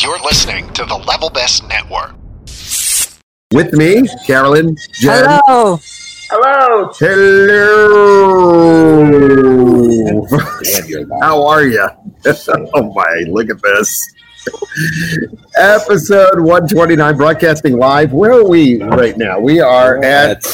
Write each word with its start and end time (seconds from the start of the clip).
You're 0.00 0.20
listening 0.20 0.72
to 0.74 0.84
the 0.84 0.94
Level 0.94 1.28
Best 1.28 1.66
Network. 1.66 2.14
With 3.52 3.72
me, 3.72 4.06
Carolyn, 4.24 4.76
Jen. 4.92 5.24
Hello. 5.44 5.80
Hello. 6.30 6.92
Hello. 7.00 7.98
How 11.20 11.44
are 11.44 11.64
you? 11.64 11.88
oh 12.74 12.92
my, 12.94 13.24
look 13.26 13.50
at 13.50 13.60
this. 13.60 14.14
Episode 15.56 16.38
129, 16.38 17.16
broadcasting 17.16 17.76
live. 17.76 18.12
Where 18.12 18.34
are 18.34 18.48
we 18.48 18.80
right 18.80 19.18
now? 19.18 19.40
We 19.40 19.58
are 19.58 20.00
at. 20.04 20.44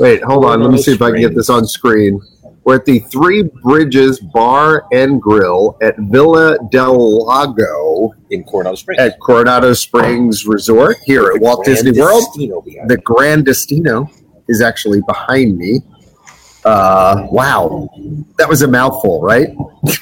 Wait, 0.00 0.20
hold 0.24 0.46
on. 0.46 0.62
Let 0.62 0.72
me 0.72 0.78
see 0.82 0.94
if 0.94 1.00
I 1.00 1.12
can 1.12 1.20
get 1.20 1.36
this 1.36 1.48
on 1.48 1.64
screen. 1.64 2.20
We're 2.64 2.76
at 2.76 2.84
the 2.84 3.00
Three 3.00 3.42
Bridges 3.42 4.20
Bar 4.20 4.86
and 4.92 5.20
Grill 5.20 5.76
at 5.82 5.96
Villa 5.98 6.58
del 6.70 7.26
Lago 7.26 8.14
in 8.30 8.44
Coronado 8.44 8.76
Springs. 8.76 9.00
at 9.00 9.18
Coronado 9.20 9.72
Springs 9.72 10.46
Resort 10.46 10.96
here 11.04 11.32
at 11.32 11.40
Walt 11.40 11.64
Disney 11.64 11.98
World. 11.98 12.22
The 12.34 13.00
Grand 13.02 13.46
Destino 13.46 14.08
is 14.48 14.62
actually 14.62 15.00
behind 15.06 15.56
me. 15.58 15.80
Uh, 16.64 17.26
wow, 17.30 17.88
that 18.38 18.48
was 18.48 18.62
a 18.62 18.68
mouthful, 18.68 19.20
right? 19.22 19.48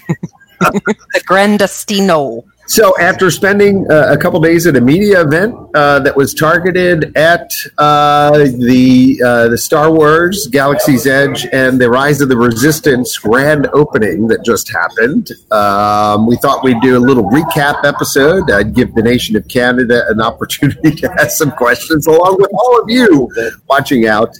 The 0.61 1.23
Grandestino. 1.27 2.45
So, 2.71 2.97
after 3.01 3.33
spending 3.33 3.91
uh, 3.91 4.13
a 4.13 4.17
couple 4.17 4.39
days 4.39 4.65
at 4.65 4.77
a 4.77 4.81
media 4.81 5.23
event 5.23 5.57
uh, 5.75 5.99
that 5.99 6.17
was 6.17 6.33
targeted 6.33 7.17
at 7.17 7.51
uh, 7.79 8.39
the 8.39 9.21
uh, 9.27 9.49
the 9.49 9.59
Star 9.59 9.91
Wars 9.91 10.47
Galaxy's 10.47 11.05
Edge 11.05 11.49
and 11.53 11.81
the 11.81 11.91
Rise 11.91 12.21
of 12.21 12.29
the 12.29 12.37
Resistance 12.37 13.19
grand 13.19 13.67
opening 13.73 14.29
that 14.29 14.45
just 14.45 14.71
happened, 14.71 15.33
um, 15.51 16.29
we 16.29 16.37
thought 16.37 16.63
we'd 16.63 16.81
do 16.81 16.97
a 16.97 17.03
little 17.03 17.29
recap 17.29 17.83
episode. 17.83 18.49
I'd 18.53 18.73
give 18.73 18.95
the 18.95 19.03
nation 19.03 19.35
of 19.35 19.49
Canada 19.49 20.05
an 20.09 20.21
opportunity 20.31 20.93
to 20.93 21.11
ask 21.15 21.39
some 21.39 21.51
questions, 21.51 22.07
along 22.07 22.37
with 22.39 22.53
all 22.53 22.81
of 22.81 22.89
you 22.89 23.29
watching 23.69 24.07
out 24.07 24.39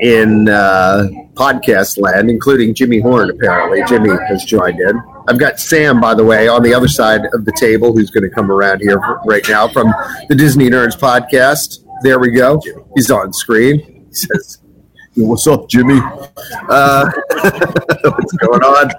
in 0.00 0.48
uh, 0.48 1.08
podcast 1.34 2.00
land, 2.00 2.30
including 2.30 2.74
Jimmy 2.74 3.00
Horn. 3.00 3.30
Apparently, 3.30 3.82
Jimmy 3.88 4.10
has 4.28 4.44
joined 4.44 4.80
in. 4.80 5.00
I've 5.28 5.38
got 5.38 5.60
Sam, 5.60 6.00
by 6.00 6.14
the 6.14 6.24
way, 6.24 6.48
on 6.48 6.62
the 6.62 6.74
other 6.74 6.88
side 6.88 7.22
of 7.32 7.44
the 7.44 7.52
table, 7.58 7.92
who's 7.92 8.10
going 8.10 8.28
to 8.28 8.34
come 8.34 8.50
around 8.50 8.80
here 8.80 8.98
right 9.24 9.46
now 9.48 9.68
from 9.68 9.92
the 10.28 10.34
Disney 10.34 10.68
Nerds 10.68 10.98
podcast. 10.98 11.84
There 12.02 12.18
we 12.18 12.30
go. 12.30 12.60
He's 12.96 13.10
on 13.10 13.32
screen. 13.32 14.06
He 14.08 14.14
says, 14.14 14.58
"What's 15.14 15.46
up, 15.46 15.68
Jimmy? 15.68 16.00
Uh, 16.68 17.10
what's 17.30 18.32
going 18.32 18.62
on?" 18.62 18.90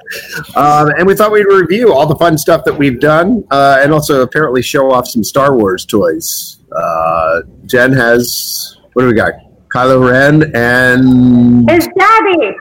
Um, 0.55 0.94
and 0.97 1.05
we 1.05 1.16
thought 1.16 1.31
we'd 1.31 1.44
review 1.44 1.91
all 1.91 2.07
the 2.07 2.16
fun 2.16 2.38
stuff 2.38 2.63
that 2.66 2.78
we've 2.78 3.00
done, 3.00 3.44
uh, 3.52 3.80
and 3.83 3.91
also 3.91 4.22
apparently 4.22 4.61
show 4.61 4.91
off 4.91 5.07
some 5.07 5.23
Star 5.23 5.55
Wars 5.55 5.85
toys. 5.85 6.59
Uh, 6.72 7.41
Jen 7.66 7.91
has 7.91 8.78
what 8.94 9.03
do 9.03 9.07
we 9.07 9.16
got? 9.16 9.33
Kylo 9.73 10.09
Ren 10.09 10.52
and 10.55 11.69
his 11.69 11.88
Daddy. 11.97 12.52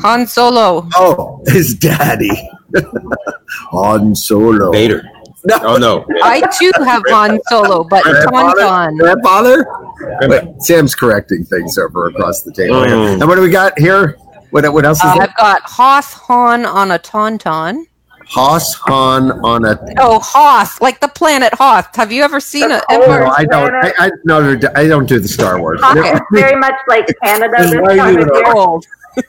Han 0.00 0.26
Solo. 0.26 0.88
oh, 0.96 1.42
his 1.46 1.74
daddy, 1.74 2.30
Han 3.70 4.14
Solo. 4.14 4.72
Vader. 4.72 5.02
No, 5.46 5.58
Oh 5.62 5.76
no. 5.76 6.04
I 6.22 6.40
too 6.58 6.72
have 6.82 7.02
Han 7.08 7.38
Solo, 7.48 7.84
but 7.84 8.02
grandfather. 8.02 8.62
Tauntaun. 8.62 8.98
Grandfather. 8.98 9.66
Wait, 10.22 10.62
Sam's 10.62 10.94
correcting 10.94 11.44
things 11.44 11.76
over 11.78 12.06
across 12.08 12.42
the 12.42 12.52
table. 12.52 12.82
here. 12.84 12.94
Mm. 12.96 13.20
And 13.20 13.28
what 13.28 13.34
do 13.36 13.42
we 13.42 13.50
got 13.50 13.78
here? 13.78 14.16
What, 14.50 14.72
what 14.72 14.84
else 14.86 14.98
is 14.98 15.04
Uh, 15.04 15.14
there? 15.14 15.22
I've 15.24 15.36
got 15.36 15.62
Hoth 15.64 16.14
Han 16.28 16.64
on 16.64 16.90
a 16.90 16.98
Tauntaun. 16.98 17.84
Hoss 18.28 18.74
Han 18.86 19.30
on 19.44 19.64
a. 19.64 19.78
Oh, 19.98 20.18
Hoth, 20.20 20.80
like 20.80 21.00
the 21.00 21.08
planet 21.08 21.52
Hoth. 21.54 21.94
Have 21.96 22.10
you 22.12 22.22
ever 22.22 22.40
seen 22.40 22.68
The 22.68 22.76
it? 22.78 22.84
No, 22.90 23.26
I 23.26 23.44
don't. 23.44 23.74
I, 23.74 23.92
I 23.98 24.10
no, 24.24 24.54
no, 24.54 24.68
I 24.74 24.86
don't 24.86 25.06
do 25.08 25.18
the 25.18 25.28
Star 25.28 25.60
Wars. 25.60 25.80
Okay. 25.82 26.14
Very 26.32 26.56
much 26.58 26.74
like 26.88 27.06
Canada 27.22 27.54
this 27.58 27.74
Why 27.74 27.92
are 27.92 27.96
time 27.96 28.14
you 28.18 28.22
of 28.22 28.28
year. 28.34 28.52
Old. 28.54 28.86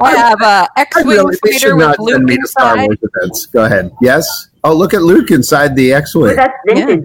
I 0.00 0.16
have 0.16 0.40
a 0.40 0.44
I 0.44 0.68
X-wing 0.78 1.06
really, 1.06 1.36
fighter 1.36 1.58
should 1.58 1.76
with 1.76 1.86
not 1.86 1.96
send 1.96 2.06
Luke 2.06 2.22
me 2.22 2.36
to 2.38 2.46
Star 2.48 2.72
inside. 2.76 2.86
Wars 2.86 2.98
events. 3.02 3.46
Go 3.46 3.64
ahead. 3.64 3.92
Yes. 4.00 4.48
Oh, 4.64 4.74
look 4.74 4.94
at 4.94 5.02
Luke 5.02 5.30
inside 5.30 5.76
the 5.76 5.92
X-wing. 5.92 6.36
That's 6.36 6.52
vintage. 6.66 7.04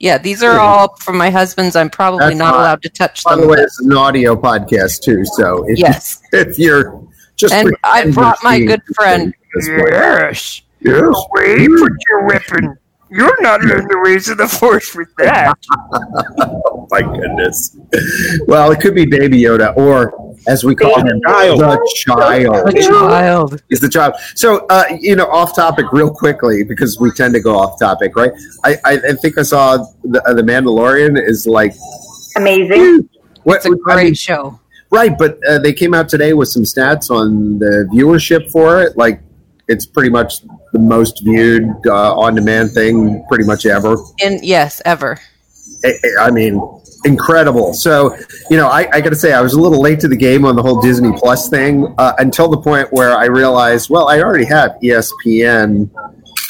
Yeah, 0.00 0.18
these 0.18 0.42
are 0.42 0.58
all 0.58 0.94
from 0.96 1.16
my 1.16 1.30
husband's. 1.30 1.76
I'm 1.76 1.88
probably 1.88 2.18
That's 2.26 2.36
not 2.36 2.50
fine. 2.52 2.60
allowed 2.60 2.82
to 2.82 2.88
touch 2.90 3.24
By 3.24 3.32
them. 3.36 3.42
the 3.42 3.48
way, 3.48 3.58
it's 3.60 3.80
an 3.80 3.92
audio 3.92 4.34
podcast 4.36 5.02
too. 5.02 5.24
So 5.24 5.64
if, 5.68 5.78
Yes. 5.78 6.20
if 6.32 6.58
you're 6.58 7.00
just 7.36 7.52
And 7.54 7.74
I 7.84 8.10
brought 8.10 8.38
my 8.42 8.60
good 8.60 8.82
friend. 8.94 9.34
Yes. 9.66 10.62
Yes. 10.80 11.14
Wait, 11.32 11.68
put 11.68 11.92
your 12.08 12.26
weapon. 12.26 12.76
You're 13.10 13.40
not 13.42 13.60
learning 13.60 13.86
the 13.88 14.00
ways 14.04 14.28
of 14.28 14.38
the 14.38 14.48
force 14.48 14.94
with 14.94 15.08
that. 15.18 15.54
Oh 16.76 16.86
my 16.90 17.00
goodness. 17.00 17.76
Well, 18.46 18.70
it 18.70 18.78
could 18.80 18.94
be 18.94 19.06
Baby 19.06 19.40
Yoda, 19.40 19.74
or 19.76 20.34
as 20.46 20.64
we 20.64 20.74
call 20.74 20.98
him, 21.00 21.18
Child. 21.26 21.60
the 21.60 21.92
child. 21.96 22.66
The 22.66 22.82
child. 22.82 23.62
Is 23.70 23.80
the 23.80 23.88
child. 23.88 24.14
So, 24.34 24.66
uh, 24.68 24.84
you 25.00 25.16
know, 25.16 25.24
off 25.26 25.56
topic 25.56 25.86
real 25.92 26.10
quickly 26.12 26.62
because 26.62 27.00
we 27.00 27.10
tend 27.12 27.32
to 27.34 27.40
go 27.40 27.56
off 27.56 27.78
topic, 27.78 28.14
right? 28.16 28.32
I, 28.64 28.76
I, 28.84 28.92
I 28.92 29.12
think 29.14 29.38
I 29.38 29.42
saw 29.42 29.78
the, 30.04 30.22
uh, 30.28 30.34
the 30.34 30.42
Mandalorian 30.42 31.18
is 31.20 31.46
like 31.46 31.74
Amazing. 32.36 33.08
what 33.44 33.56
It's 33.56 33.66
a 33.66 33.70
great 33.70 33.98
I 33.98 34.04
mean, 34.04 34.14
show. 34.14 34.60
Right, 34.94 35.16
but 35.18 35.38
uh, 35.48 35.58
they 35.58 35.72
came 35.72 35.92
out 35.94 36.08
today 36.08 36.32
with 36.32 36.48
some 36.48 36.62
stats 36.62 37.10
on 37.10 37.58
the 37.58 37.88
viewership 37.92 38.50
for 38.50 38.80
it. 38.82 38.96
Like, 38.96 39.20
it's 39.68 39.86
pretty 39.86 40.10
much 40.10 40.42
the 40.72 40.78
most 40.78 41.22
viewed 41.24 41.70
uh, 41.86 42.14
on 42.18 42.34
demand 42.34 42.72
thing 42.72 43.24
pretty 43.28 43.44
much 43.44 43.66
ever. 43.66 43.96
And 44.22 44.44
yes, 44.44 44.80
ever. 44.84 45.18
I- 45.84 45.98
I 46.20 46.30
mean, 46.30 46.60
incredible. 47.04 47.74
So, 47.74 48.16
you 48.50 48.56
know, 48.56 48.68
I, 48.68 48.88
I 48.92 49.00
got 49.00 49.10
to 49.10 49.16
say, 49.16 49.32
I 49.32 49.40
was 49.42 49.52
a 49.54 49.60
little 49.60 49.80
late 49.80 50.00
to 50.00 50.08
the 50.08 50.16
game 50.16 50.44
on 50.46 50.56
the 50.56 50.62
whole 50.62 50.80
Disney 50.80 51.12
Plus 51.18 51.48
thing 51.50 51.94
uh, 51.98 52.14
until 52.18 52.48
the 52.48 52.56
point 52.58 52.88
where 52.92 53.16
I 53.16 53.26
realized, 53.26 53.90
well, 53.90 54.08
I 54.08 54.20
already 54.20 54.46
have 54.46 54.72
ESPN 54.82 55.90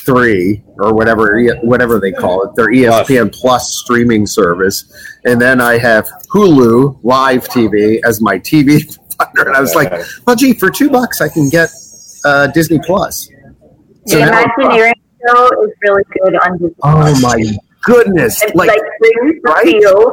three 0.04 0.62
or 0.78 0.94
whatever 0.94 1.42
whatever 1.62 1.98
they 1.98 2.12
call 2.12 2.42
it, 2.42 2.54
their 2.54 2.68
ESPN 2.68 3.32
Plus 3.32 3.76
streaming 3.76 4.26
service, 4.26 4.92
and 5.24 5.40
then 5.40 5.60
I 5.60 5.78
have 5.78 6.06
Hulu 6.32 7.00
Live 7.02 7.48
TV 7.48 8.00
as 8.04 8.20
my 8.20 8.38
TV 8.38 8.80
provider, 9.18 9.48
and 9.48 9.56
I 9.56 9.60
was 9.60 9.74
like, 9.74 9.92
well, 10.26 10.36
gee, 10.36 10.52
for 10.52 10.70
two 10.70 10.90
bucks, 10.90 11.20
I 11.20 11.28
can 11.28 11.48
get 11.48 11.70
uh, 12.24 12.48
Disney 12.48 12.78
Plus. 12.84 13.28
So 14.06 14.18
the 14.18 14.28
Imagineering 14.28 14.94
show 15.26 15.64
is 15.64 15.70
really 15.82 16.02
good 16.20 16.34
on 16.36 16.58
Disney. 16.58 16.74
oh 16.82 17.20
my 17.20 17.56
goodness! 17.82 18.42
It's 18.42 18.54
like 18.54 18.68
like, 18.68 18.80
brings 19.00 19.42
the 19.42 19.50
right? 19.50 20.12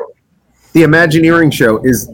the 0.73 0.83
Imagineering 0.83 1.51
show 1.51 1.83
is 1.83 2.09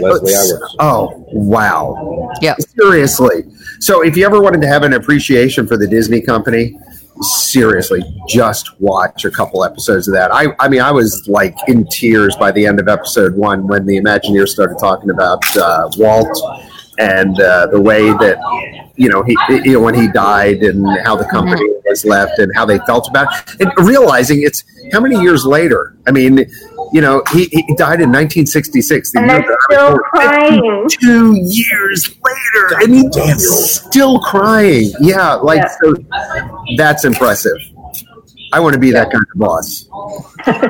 Leslie 0.00 0.32
Iwerks. 0.32 0.76
Oh 0.78 1.24
wow! 1.32 2.32
Yeah. 2.40 2.54
Seriously. 2.78 3.44
So 3.80 4.02
if 4.02 4.16
you 4.16 4.24
ever 4.26 4.40
wanted 4.40 4.60
to 4.62 4.68
have 4.68 4.82
an 4.82 4.94
appreciation 4.94 5.66
for 5.66 5.76
the 5.76 5.86
Disney 5.86 6.20
company, 6.20 6.78
seriously, 7.20 8.02
just 8.28 8.80
watch 8.80 9.24
a 9.24 9.30
couple 9.30 9.64
episodes 9.64 10.08
of 10.08 10.14
that. 10.14 10.32
I, 10.32 10.48
I 10.58 10.68
mean, 10.68 10.80
I 10.80 10.90
was 10.90 11.26
like 11.28 11.56
in 11.68 11.86
tears 11.86 12.36
by 12.36 12.50
the 12.50 12.66
end 12.66 12.80
of 12.80 12.88
episode 12.88 13.36
one 13.36 13.66
when 13.66 13.86
the 13.86 13.96
Imagineers 13.98 14.48
started 14.48 14.78
talking 14.78 15.10
about 15.10 15.44
uh, 15.56 15.90
Walt 15.96 16.64
and 16.98 17.40
uh, 17.40 17.66
the 17.66 17.80
way 17.80 18.10
that 18.10 18.38
you 18.96 19.08
know 19.08 19.22
he 19.22 19.36
you 19.48 19.72
know 19.72 19.80
when 19.80 19.94
he 19.94 20.08
died 20.08 20.62
and 20.62 20.86
how 21.04 21.16
the 21.16 21.24
company 21.24 21.62
was 21.94 22.04
left 22.04 22.38
and 22.38 22.50
how 22.54 22.64
they 22.66 22.78
felt 22.80 23.08
about 23.08 23.28
it. 23.60 23.60
and 23.60 23.86
realizing 23.86 24.42
it's 24.42 24.64
how 24.92 25.00
many 25.00 25.20
years 25.20 25.44
later. 25.46 25.96
I 26.06 26.10
mean, 26.10 26.38
you 26.92 27.00
know, 27.00 27.22
he, 27.32 27.46
he 27.46 27.62
died 27.76 28.00
in 28.00 28.10
1966. 28.12 29.12
The 29.12 29.18
And 29.20 29.30
year 29.30 29.40
they're 29.40 29.56
that 29.70 29.80
I 29.80 29.90
was 29.90 29.94
still 29.94 29.98
crying. 29.98 30.88
Two 31.00 31.34
years 31.40 32.08
later, 32.08 32.82
and 32.82 32.94
he's 32.94 33.72
still 33.80 34.18
crying. 34.20 34.92
Yeah, 35.00 35.34
like 35.34 35.58
Yeah. 35.58 35.68
so. 35.82 35.94
That's 36.76 37.04
impressive. 37.04 37.56
I 38.52 38.60
want 38.60 38.74
to 38.74 38.78
be 38.78 38.90
that 38.92 39.10
kind 39.10 39.24
of 39.32 39.38
boss. 39.38 39.88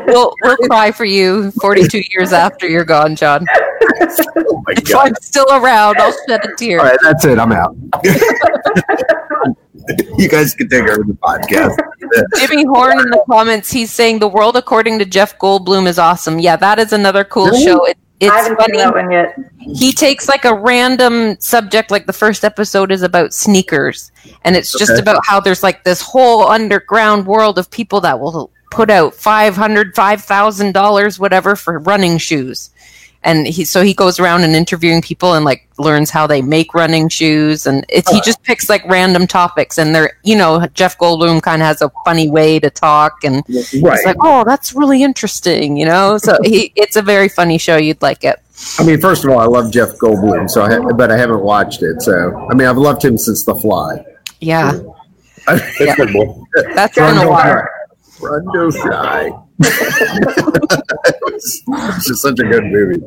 We'll 0.07 0.33
we'll 0.43 0.57
cry 0.69 0.93
for 0.93 1.05
you 1.05 1.51
42 1.61 2.03
years 2.13 2.33
after 2.33 2.69
you're 2.69 2.85
gone, 2.85 3.17
John. 3.17 3.45
Oh 4.37 4.63
my 4.67 4.73
If 4.77 4.89
god! 4.89 5.09
I'm 5.09 5.15
still 5.21 5.47
around, 5.51 5.97
I'll 5.99 6.15
shed 6.29 6.45
a 6.45 6.55
tear. 6.57 6.79
All 6.81 6.87
right, 6.87 6.99
that's 7.03 7.25
it. 7.25 7.39
I'm 7.39 7.53
out. 7.53 7.77
you 10.19 10.29
guys 10.29 10.55
can 10.55 10.69
take 10.69 10.83
over 10.83 11.03
the 11.05 11.15
podcast. 11.23 11.77
Jimmy 12.39 12.65
Horn 12.65 12.99
in 13.01 13.11
the 13.11 13.25
comments, 13.31 13.71
he's 13.71 13.91
saying 13.91 14.19
the 14.19 14.29
world 14.29 14.57
according 14.57 14.99
to 15.01 15.05
Jeff 15.05 15.39
Goldblum 15.39 15.87
is 15.87 15.99
awesome. 15.99 16.39
Yeah, 16.39 16.57
that 16.57 16.79
is 16.79 16.93
another 16.93 17.25
cool 17.25 17.47
Really? 17.47 17.65
show. 17.65 17.85
It, 17.85 17.97
I 18.23 18.27
it's 18.27 18.33
haven't 18.35 18.57
funny. 18.57 18.79
seen 18.79 18.85
that 18.85 18.95
one 18.95 19.11
yet. 19.11 19.39
He 19.59 19.93
takes 19.93 20.29
like 20.29 20.45
a 20.45 20.55
random 20.55 21.37
subject, 21.41 21.91
like 21.91 22.07
the 22.07 22.13
first 22.13 22.45
episode 22.45 22.93
is 22.93 23.03
about 23.03 23.35
sneakers, 23.35 24.13
and 24.45 24.55
it's 24.57 24.73
just 24.79 24.93
Okay. 24.93 25.01
about 25.01 25.21
how 25.27 25.41
there's 25.41 25.63
like 25.63 25.85
this 25.85 26.01
whole 26.01 26.47
underground 26.49 27.27
world 27.27 27.59
of 27.59 27.71
people 27.71 28.01
that 28.03 28.19
will 28.21 28.51
put 28.71 28.89
out 28.91 29.15
five 29.15 29.57
hundred, 29.57 29.95
five 29.95 30.23
thousand 30.23 30.73
dollars, 30.73 31.19
whatever, 31.19 31.57
for 31.57 31.81
running 31.81 32.17
shoes. 32.19 32.71
And 33.25 33.47
he 33.47 33.65
so 33.65 33.83
he 33.83 33.95
goes 33.95 34.21
around 34.21 34.43
and 34.45 34.55
interviewing 34.55 35.01
people 35.03 35.33
and 35.35 35.45
like 35.45 35.67
learns 35.79 36.11
how 36.11 36.27
they 36.27 36.41
make 36.43 36.73
running 36.75 37.09
shoes 37.09 37.67
and 37.67 37.85
it, 37.89 38.09
he 38.11 38.21
just 38.21 38.41
picks 38.45 38.69
like 38.69 38.85
random 38.87 39.27
topics 39.27 39.79
and 39.79 39.95
they're 39.95 40.17
you 40.23 40.37
know 40.37 40.65
Jeff 40.75 40.97
Goldblum 40.99 41.43
kind 41.43 41.61
of 41.63 41.67
has 41.67 41.83
a 41.83 41.91
funny 42.05 42.29
way 42.31 42.61
to 42.61 42.71
talk 42.71 43.25
and 43.25 43.37
Right. 43.49 43.95
it's 43.97 44.07
like 44.07 44.17
oh 44.23 44.45
that's 44.45 44.73
really 44.75 45.03
interesting 45.03 45.77
you 45.77 45.85
know 45.87 46.19
so 46.19 46.37
he 46.45 46.73
it's 46.77 46.97
a 46.97 47.03
very 47.03 47.29
funny 47.29 47.59
show 47.59 47.77
you'd 47.77 48.01
like 48.03 48.23
it 48.25 48.41
I 48.79 48.85
mean, 48.85 49.01
first 49.01 49.25
of 49.25 49.31
all, 49.31 49.41
I 49.41 49.47
love 49.47 49.73
Jeff 49.73 49.99
Goldblum, 49.99 50.49
so 50.49 50.63
I 50.63 50.73
ha- 50.75 50.93
but 50.97 51.11
I 51.11 51.17
haven't 51.17 51.43
watched 51.43 51.83
it. 51.83 52.01
So 52.01 52.47
I 52.49 52.55
mean, 52.55 52.69
I've 52.69 52.77
loved 52.79 53.05
him 53.05 53.19
since 53.19 53.45
The 53.45 53.55
Fly. 53.57 54.05
yeah 54.41 54.71
boy. 55.47 56.43
that's 56.75 56.95
been 56.95 57.17
a 57.19 57.29
while 57.29 57.67
Run, 58.21 58.45
don't 58.55 58.73
shy. 58.73 59.31
It's 59.61 61.63
just 62.07 62.23
such 62.23 62.39
a 62.39 62.45
good 62.45 62.65
movie. 62.65 63.03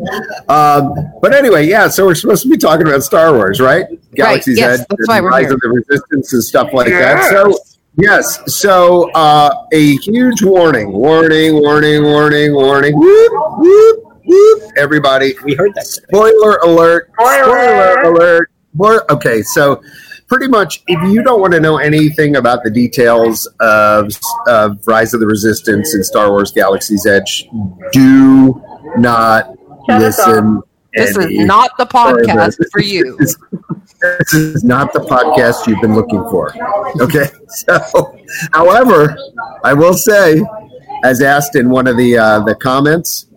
Um, 0.47 0.93
but 1.21 1.33
anyway, 1.33 1.67
yeah. 1.67 1.87
So 1.87 2.05
we're 2.05 2.15
supposed 2.15 2.43
to 2.43 2.49
be 2.49 2.57
talking 2.57 2.87
about 2.87 3.03
Star 3.03 3.33
Wars, 3.33 3.59
right? 3.59 3.85
Galaxy's 4.15 4.57
yes, 4.57 4.79
Edge, 4.81 4.87
that's 4.89 5.07
why 5.07 5.21
we're 5.21 5.29
Rise 5.29 5.45
here. 5.45 5.53
of 5.53 5.59
the 5.61 5.69
Resistance, 5.69 6.33
and 6.33 6.43
stuff 6.43 6.73
like 6.73 6.87
that. 6.89 7.29
So 7.31 7.57
yes. 7.97 8.39
So 8.55 9.11
uh, 9.11 9.65
a 9.73 9.95
huge 9.97 10.43
warning, 10.43 10.91
warning, 10.91 11.55
warning, 11.61 12.03
warning, 12.03 12.53
warning. 12.53 12.97
Whoop, 12.97 13.31
whoop, 13.57 14.03
whoop. 14.25 14.71
Everybody, 14.77 15.33
We 15.43 15.55
heard 15.55 15.73
that. 15.75 15.85
spoiler 15.87 16.57
alert 16.57 17.09
Spoiler. 17.19 17.45
spoiler 17.45 18.01
alert 18.13 18.51
Spoil- 18.75 19.01
okay 19.09 19.41
so 19.41 19.81
pretty 20.27 20.47
much 20.47 20.83
if 20.87 21.11
you 21.11 21.23
don't 21.23 21.39
want 21.39 21.53
to 21.53 21.59
know 21.59 21.77
anything 21.77 22.35
about 22.35 22.63
the 22.63 22.69
details 22.69 23.45
of, 23.59 24.11
of 24.47 24.85
rise 24.87 25.13
of 25.13 25.19
the 25.19 25.27
resistance 25.27 25.93
and 25.93 26.05
star 26.05 26.29
wars 26.31 26.51
galaxy's 26.51 27.05
edge 27.05 27.47
do 27.91 28.61
not 28.97 29.53
Shut 29.89 30.01
listen 30.01 30.61
this 30.93 31.15
is 31.15 31.45
not 31.45 31.71
the 31.77 31.85
podcast 31.85 32.55
for 32.71 32.81
you. 32.81 33.15
This 33.19 33.29
is- 33.51 33.61
this 34.21 34.33
is 34.33 34.63
not 34.63 34.93
the 34.93 34.99
podcast 34.99 35.65
you've 35.67 35.81
been 35.81 35.95
looking 35.95 36.21
for 36.29 36.53
okay? 37.01 37.25
So 37.49 38.17
however 38.53 39.17
i 39.63 39.73
will 39.73 39.95
say 39.95 40.41
as 41.03 41.21
asked 41.21 41.55
in 41.55 41.69
one 41.69 41.87
of 41.87 41.97
the 41.97 42.17
uh, 42.17 42.39
the 42.41 42.53
comments 42.55 43.27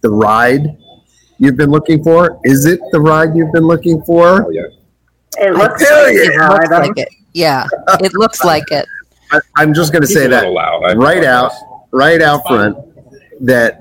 the 0.00 0.10
ride 0.10 0.76
you've 1.38 1.56
been 1.56 1.70
looking 1.70 2.02
for 2.02 2.40
is 2.44 2.66
it 2.66 2.80
the 2.90 3.00
ride 3.00 3.36
you've 3.36 3.52
been 3.52 3.66
looking 3.66 4.02
for? 4.02 4.46
Oh, 4.46 4.50
yeah. 4.50 4.62
It 5.38 5.54
looks 5.54 5.82
tell 5.86 6.02
like 6.04 6.12
you. 6.14 6.22
it 6.22 6.36
looks 6.36 6.70
like 6.70 6.98
it 6.98 7.08
yeah 7.34 7.66
it 8.00 8.12
looks 8.14 8.44
like 8.44 8.64
it 8.70 8.86
I, 9.30 9.40
i'm 9.56 9.72
just 9.72 9.92
going 9.92 10.02
to 10.02 10.08
say 10.08 10.26
that 10.26 10.48
loud. 10.50 10.82
Right 10.98 11.24
out 11.24 11.46
apologize. 11.52 11.88
right 11.92 12.20
out 12.22 12.46
front 12.46 12.76
that 13.40 13.78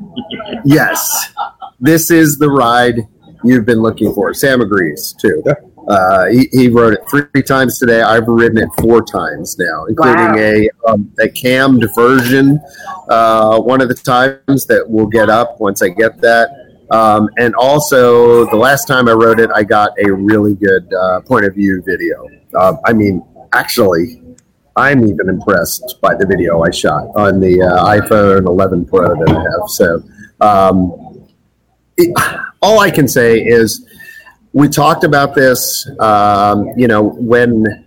yes 0.64 1.34
this 1.80 2.10
is 2.12 2.38
the 2.38 2.50
ride 2.50 3.08
you've 3.44 3.66
been 3.66 3.82
looking 3.82 4.14
for 4.14 4.34
sam 4.34 4.62
agrees 4.62 5.14
too 5.20 5.44
Yeah. 5.46 5.54
uh, 5.90 6.26
he, 6.28 6.48
he 6.54 6.70
wrote 6.70 6.94
it 6.94 7.02
three 7.10 7.44
times 7.44 7.78
today 7.80 8.02
i've 8.02 8.28
ridden 8.28 8.58
it 8.60 8.70
four 8.80 9.04
times 9.04 9.58
now 9.60 9.86
including 9.86 10.32
Wow. 10.32 10.38
a, 10.38 10.70
um, 10.88 11.12
a 11.20 11.28
cammed 11.28 11.86
version 11.96 12.60
uh, 13.10 13.60
one 13.60 13.82
of 13.82 13.90
the 13.90 13.96
times 13.96 14.66
that 14.68 14.86
we'll 14.88 15.08
get 15.08 15.30
up 15.30 15.60
once 15.60 15.82
i 15.82 15.90
get 15.90 16.22
that 16.22 16.61
um, 16.92 17.30
and 17.38 17.56
also 17.56 18.46
the 18.52 18.56
last 18.56 18.86
time 18.86 19.08
i 19.08 19.12
wrote 19.12 19.40
it 19.40 19.50
i 19.56 19.64
got 19.64 19.92
a 20.04 20.12
really 20.12 20.56
good 20.56 20.92
uh, 20.94 21.22
point 21.22 21.46
of 21.46 21.54
view 21.56 21.82
video 21.86 22.28
um, 22.60 22.78
i 22.86 22.94
mean 22.94 23.24
actually 23.54 24.22
I'm 24.76 25.06
even 25.06 25.28
impressed 25.28 25.98
by 26.02 26.16
the 26.16 26.26
video 26.26 26.64
I 26.64 26.72
shot 26.72 27.08
on 27.16 27.42
the 27.42 27.62
uh, 27.62 27.86
iPhone 27.86 28.46
11 28.46 28.86
Pro 28.86 29.16
that 29.16 29.30
I 29.30 29.34
have. 29.34 29.68
So, 29.68 30.02
um, 30.40 31.28
it, 31.98 32.16
all 32.62 32.80
I 32.80 32.90
can 32.90 33.08
say 33.08 33.40
is 33.40 33.88
we 34.54 34.68
talked 34.68 35.04
about 35.04 35.36
this, 35.36 35.90
um, 36.00 36.68
you 36.78 36.88
know, 36.88 37.02
when 37.04 37.86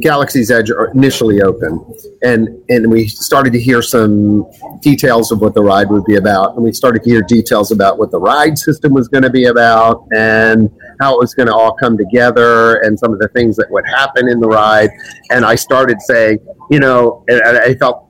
Galaxy's 0.00 0.50
Edge 0.50 0.70
initially 0.94 1.42
opened, 1.42 1.80
and 2.22 2.48
and 2.68 2.90
we 2.90 3.06
started 3.08 3.52
to 3.52 3.60
hear 3.60 3.82
some 3.82 4.50
details 4.80 5.30
of 5.32 5.40
what 5.40 5.54
the 5.54 5.62
ride 5.62 5.90
would 5.90 6.04
be 6.04 6.16
about, 6.16 6.54
and 6.54 6.64
we 6.64 6.72
started 6.72 7.02
to 7.02 7.10
hear 7.10 7.22
details 7.22 7.70
about 7.70 7.98
what 7.98 8.10
the 8.10 8.18
ride 8.18 8.58
system 8.58 8.92
was 8.92 9.08
going 9.08 9.22
to 9.22 9.30
be 9.30 9.46
about, 9.46 10.06
and 10.14 10.70
how 11.00 11.14
it 11.14 11.18
was 11.18 11.34
going 11.34 11.46
to 11.46 11.54
all 11.54 11.74
come 11.74 11.96
together, 11.96 12.76
and 12.82 12.98
some 12.98 13.12
of 13.12 13.18
the 13.18 13.28
things 13.28 13.56
that 13.56 13.70
would 13.70 13.86
happen 13.86 14.28
in 14.28 14.40
the 14.40 14.48
ride. 14.48 14.90
And 15.30 15.44
I 15.44 15.54
started 15.54 16.00
saying, 16.00 16.38
you 16.70 16.80
know, 16.80 17.24
and, 17.28 17.40
and 17.42 17.58
I 17.58 17.74
felt 17.74 18.08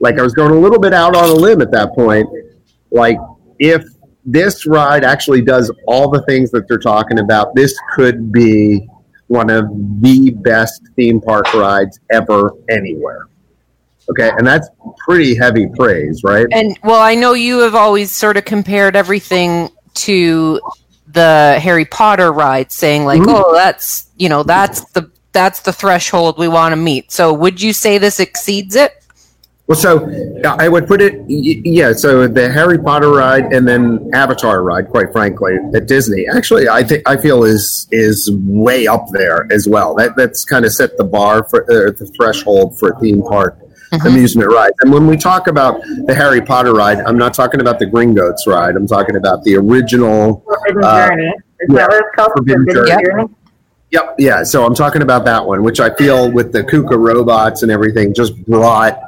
like 0.00 0.18
I 0.18 0.22
was 0.22 0.34
going 0.34 0.52
a 0.52 0.58
little 0.58 0.78
bit 0.78 0.92
out 0.92 1.16
on 1.16 1.28
a 1.28 1.34
limb 1.34 1.60
at 1.60 1.70
that 1.70 1.94
point, 1.94 2.28
like 2.90 3.18
if 3.58 3.84
this 4.24 4.66
ride 4.66 5.04
actually 5.04 5.42
does 5.42 5.70
all 5.86 6.10
the 6.10 6.22
things 6.22 6.50
that 6.50 6.66
they're 6.68 6.78
talking 6.78 7.18
about, 7.18 7.54
this 7.54 7.78
could 7.94 8.32
be 8.32 8.88
one 9.28 9.50
of 9.50 9.66
the 10.00 10.30
best 10.30 10.82
theme 10.96 11.20
park 11.20 11.52
rides 11.54 11.98
ever 12.12 12.52
anywhere. 12.68 13.26
Okay, 14.10 14.30
and 14.36 14.46
that's 14.46 14.68
pretty 14.98 15.34
heavy 15.34 15.66
praise, 15.76 16.22
right? 16.24 16.46
And 16.52 16.78
well, 16.84 17.00
I 17.00 17.14
know 17.14 17.32
you 17.32 17.60
have 17.60 17.74
always 17.74 18.12
sort 18.12 18.36
of 18.36 18.44
compared 18.44 18.96
everything 18.96 19.70
to 19.94 20.60
the 21.12 21.58
Harry 21.60 21.86
Potter 21.86 22.30
ride, 22.32 22.70
saying 22.70 23.06
like, 23.06 23.22
Mhm. 23.22 23.26
"Oh, 23.28 23.54
that's 23.54 24.06
you 24.16 24.28
know, 24.28 24.42
that's 24.42 24.80
the 24.92 25.10
that's 25.32 25.60
the 25.60 25.72
threshold 25.72 26.38
we 26.38 26.48
want 26.48 26.72
to 26.72 26.76
meet." 26.76 27.12
So, 27.12 27.32
would 27.32 27.62
you 27.62 27.72
say 27.72 27.96
this 27.96 28.20
exceeds 28.20 28.76
it? 28.76 28.92
Well, 29.66 29.78
so 29.78 30.06
I 30.44 30.68
would 30.68 30.86
put 30.86 31.00
it, 31.00 31.22
yeah. 31.26 31.94
So 31.94 32.28
the 32.28 32.50
Harry 32.52 32.78
Potter 32.78 33.08
ride 33.10 33.44
and 33.52 33.66
then 33.66 34.10
Avatar 34.12 34.62
ride, 34.62 34.88
quite 34.90 35.10
frankly, 35.10 35.56
at 35.74 35.86
Disney, 35.86 36.26
actually, 36.28 36.68
I 36.68 36.82
think 36.84 37.08
I 37.08 37.16
feel 37.16 37.44
is 37.44 37.88
is 37.90 38.30
way 38.32 38.86
up 38.86 39.06
there 39.12 39.46
as 39.50 39.66
well. 39.66 39.94
That 39.94 40.16
that's 40.16 40.44
kind 40.44 40.66
of 40.66 40.72
set 40.72 40.98
the 40.98 41.04
bar 41.04 41.44
for 41.44 41.62
uh, 41.64 41.92
the 41.98 42.10
threshold 42.14 42.78
for 42.78 42.90
a 42.90 43.00
theme 43.00 43.22
park 43.22 43.58
Mhm. 43.92 44.06
amusement 44.06 44.50
rides. 44.52 44.74
And 44.82 44.92
when 44.92 45.06
we 45.06 45.16
talk 45.16 45.46
about 45.46 45.80
the 46.06 46.14
Harry 46.14 46.40
Potter 46.42 46.74
ride, 46.74 46.98
I'm 46.98 47.16
not 47.16 47.32
talking 47.32 47.60
about 47.60 47.78
the 47.78 47.86
Gringotts 47.86 48.46
ride. 48.46 48.76
I'm 48.76 48.86
talking 48.88 49.14
about 49.16 49.44
the 49.44 49.56
original 49.56 50.42
Forbidden 50.46 50.84
Uh, 50.84 51.08
Journey. 51.08 51.22
Is 51.60 51.68
yeah, 51.70 51.76
that 51.76 51.88
what 51.88 51.98
it's 52.00 52.08
called? 52.16 52.32
Forbidden 52.36 52.64
Forbidden 52.66 52.86
Journey. 52.88 53.04
Journey? 53.04 53.24
Yep. 53.92 54.14
Yeah. 54.18 54.42
So 54.42 54.66
I'm 54.66 54.74
talking 54.74 55.00
about 55.00 55.24
that 55.26 55.46
one, 55.46 55.62
which 55.62 55.80
I 55.80 55.88
feel 55.94 56.30
with 56.30 56.52
the 56.52 56.64
Kuka 56.64 56.98
robots 56.98 57.62
and 57.62 57.70
everything 57.72 58.12
just 58.12 58.34
brought 58.46 58.98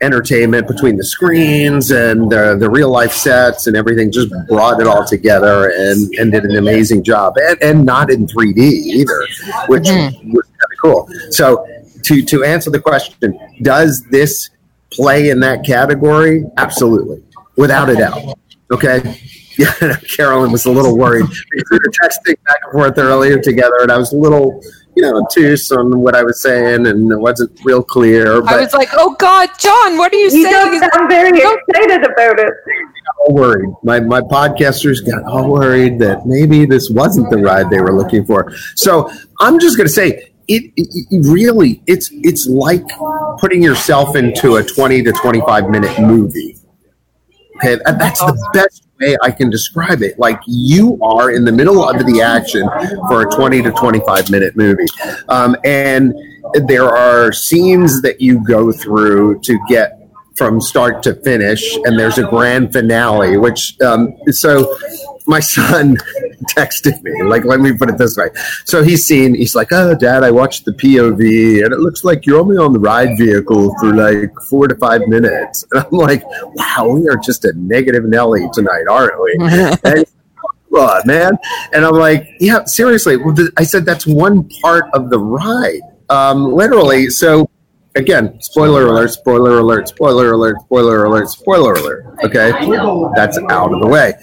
entertainment 0.00 0.68
between 0.68 0.96
the 0.96 1.04
screens 1.04 1.90
and 1.90 2.30
the, 2.30 2.56
the 2.58 2.70
real 2.70 2.90
life 2.90 3.12
sets 3.12 3.66
and 3.66 3.76
everything 3.76 4.12
just 4.12 4.32
brought 4.48 4.80
it 4.80 4.86
all 4.86 5.04
together 5.04 5.70
and, 5.74 6.12
and 6.14 6.30
did 6.32 6.44
an 6.44 6.56
amazing 6.56 7.02
job 7.02 7.34
and, 7.36 7.60
and 7.62 7.84
not 7.84 8.10
in 8.10 8.26
3D 8.26 8.58
either, 8.58 9.26
which 9.66 9.84
Mhm. 9.84 10.32
was 10.32 10.44
kind 10.46 10.72
of 10.72 10.78
cool. 10.80 11.08
So 11.30 11.66
to, 12.04 12.22
to 12.24 12.44
answer 12.44 12.70
the 12.70 12.80
question, 12.80 13.38
does 13.62 14.04
this 14.10 14.50
play 14.92 15.30
in 15.30 15.40
that 15.40 15.64
category? 15.64 16.44
Absolutely. 16.56 17.22
Without 17.56 17.90
a 17.90 17.96
doubt. 17.96 18.38
Okay. 18.70 19.20
Yeah, 19.58 19.72
Carolyn 20.16 20.52
was 20.52 20.64
a 20.66 20.70
little 20.70 20.96
worried. 20.96 21.26
We 21.26 21.62
were 21.72 21.90
texting 22.04 22.36
back 22.44 22.58
and 22.62 22.72
forth 22.72 22.96
earlier 22.98 23.40
together, 23.40 23.78
and 23.80 23.90
I 23.90 23.98
was 23.98 24.12
a 24.12 24.16
little, 24.16 24.62
you 24.98 25.02
know, 25.02 25.20
obtuse 25.22 25.70
on 25.70 26.00
what 26.00 26.14
I 26.16 26.22
was 26.24 26.40
saying, 26.40 26.86
and 26.86 27.10
it 27.12 27.16
wasn't 27.16 27.52
real 27.64 27.82
clear. 27.84 28.38
I 28.38 28.40
But 28.40 28.60
was 28.60 28.74
like, 28.74 28.88
"Oh 28.94 29.14
God, 29.18 29.48
John, 29.58 29.96
what 29.96 30.12
are 30.12 30.16
you 30.16 30.24
You 30.24 30.30
saying?" 30.30 30.80
don't 30.80 30.92
sound 30.92 31.08
very 31.08 31.38
Don't- 31.38 31.60
excited 31.68 32.04
about 32.04 32.38
it. 32.40 32.52
all 33.20 33.34
worried. 33.34 33.70
My 33.84 34.00
my 34.00 34.20
podcasters 34.20 34.98
got 35.08 35.22
all 35.24 35.50
worried 35.50 35.98
that 36.00 36.26
maybe 36.26 36.66
this 36.66 36.90
wasn't 36.90 37.30
the 37.30 37.38
ride 37.38 37.70
they 37.70 37.80
were 37.80 37.92
looking 37.94 38.24
for. 38.24 38.52
So 38.74 39.10
I'm 39.40 39.58
just 39.60 39.76
going 39.76 39.86
to 39.86 39.92
say. 39.92 40.32
It, 40.50 40.72
it, 40.76 40.88
it 41.10 41.26
really 41.30 41.82
it's 41.86 42.08
it's 42.10 42.46
like 42.46 42.82
putting 43.38 43.62
yourself 43.62 44.16
into 44.16 44.56
a 44.56 44.62
20 44.64 45.02
to 45.02 45.12
25 45.12 45.68
minute 45.68 46.00
movie 46.00 46.56
okay 47.56 47.76
that's 47.84 48.18
the 48.20 48.50
best 48.54 48.87
way 49.00 49.16
i 49.22 49.30
can 49.30 49.50
describe 49.50 50.02
it. 50.02 50.18
Like 50.18 50.40
you 50.46 50.98
are 51.02 51.30
in 51.30 51.44
the 51.44 51.52
middle 51.52 51.88
of 51.88 52.04
the 52.06 52.20
action 52.22 52.68
for 53.08 53.22
a 53.22 53.30
20 53.30 53.62
to 53.62 53.70
25 53.72 54.30
minute 54.30 54.56
movie. 54.56 54.86
Um, 55.28 55.56
and 55.64 56.14
there 56.66 56.88
are 56.88 57.32
scenes 57.32 58.02
that 58.02 58.20
you 58.20 58.44
go 58.44 58.72
through 58.72 59.40
to 59.40 59.58
get 59.68 59.94
from 60.36 60.60
start 60.60 61.02
to 61.02 61.14
finish 61.16 61.76
and 61.84 61.98
there's 61.98 62.16
a 62.16 62.22
grand 62.22 62.72
finale 62.72 63.36
which 63.36 63.78
um, 63.80 64.16
so 64.30 64.78
my 65.28 65.40
son 65.40 65.96
texted 66.56 67.00
me 67.02 67.22
like 67.22 67.44
let 67.44 67.60
me 67.60 67.72
put 67.76 67.88
it 67.88 67.98
this 67.98 68.16
way 68.16 68.28
so 68.64 68.82
he's 68.82 69.06
seen 69.06 69.34
he's 69.34 69.54
like 69.54 69.68
oh 69.72 69.94
dad 69.94 70.24
i 70.24 70.30
watched 70.30 70.64
the 70.64 70.72
pov 70.72 71.20
and 71.20 71.72
it 71.72 71.78
looks 71.78 72.02
like 72.02 72.26
you're 72.26 72.40
only 72.40 72.56
on 72.56 72.72
the 72.72 72.78
ride 72.80 73.16
vehicle 73.18 73.74
for 73.78 73.94
like 73.94 74.32
four 74.48 74.66
to 74.66 74.74
five 74.76 75.02
minutes 75.06 75.64
and 75.72 75.84
i'm 75.84 75.90
like 75.92 76.22
wow 76.54 76.88
we 76.88 77.08
are 77.08 77.16
just 77.16 77.44
a 77.44 77.52
negative 77.56 78.04
nelly 78.04 78.48
tonight 78.52 78.84
aren't 78.88 79.20
we 79.22 79.36
and 79.84 80.04
on, 80.78 81.02
man. 81.06 81.32
And 81.72 81.84
I'm 81.84 81.94
like, 81.94 82.28
yeah, 82.40 82.64
seriously. 82.64 83.16
I 83.56 83.64
said 83.64 83.84
that's 83.84 84.06
one 84.06 84.48
part 84.62 84.84
of 84.94 85.10
the 85.10 85.18
ride, 85.18 85.80
um, 86.08 86.52
literally. 86.52 87.10
So, 87.10 87.48
again, 87.94 88.40
spoiler 88.40 88.86
alert, 88.86 89.10
spoiler 89.10 89.58
alert, 89.58 89.88
spoiler 89.88 90.32
alert, 90.32 90.60
spoiler 90.62 91.04
alert, 91.04 91.28
spoiler 91.28 91.74
alert. 91.74 92.06
Okay, 92.24 92.50
that's 93.14 93.38
out 93.50 93.72
of 93.72 93.80
the 93.80 93.88
way. 93.88 94.14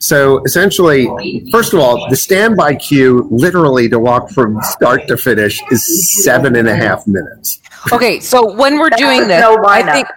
So 0.00 0.42
essentially, 0.44 1.08
first 1.50 1.74
of 1.74 1.80
all, 1.80 2.08
the 2.08 2.16
standby 2.16 2.76
queue, 2.76 3.26
literally 3.30 3.88
to 3.88 3.98
walk 3.98 4.30
from 4.30 4.60
start 4.62 5.08
to 5.08 5.16
finish, 5.16 5.60
is 5.70 6.24
seven 6.24 6.56
and 6.56 6.68
a 6.68 6.76
half 6.76 7.06
minutes. 7.06 7.60
Okay, 7.92 8.20
so 8.20 8.54
when 8.54 8.78
we're 8.78 8.90
doing 8.90 9.26
this, 9.26 9.40
no 9.40 9.58
I 9.64 9.82
think 9.92 10.08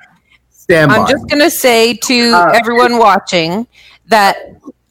standby. 0.51 0.97
I'm 0.97 1.07
just 1.07 1.27
going 1.27 1.41
to 1.41 1.49
say 1.49 1.95
to 1.95 2.31
Uh, 2.31 2.51
everyone 2.53 2.97
watching 2.97 3.67
that 4.07 4.37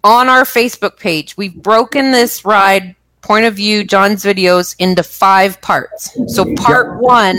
on 0.03 0.29
our 0.29 0.43
Facebook 0.43 0.99
page, 0.99 1.37
we've 1.37 1.55
broken 1.55 2.11
this 2.11 2.45
ride 2.45 2.97
point 3.23 3.45
of 3.45 3.55
view, 3.55 3.85
John's 3.85 4.25
videos, 4.25 4.75
into 4.79 5.03
five 5.03 5.61
parts. 5.61 6.17
So 6.27 6.55
part 6.57 7.01
one 7.01 7.37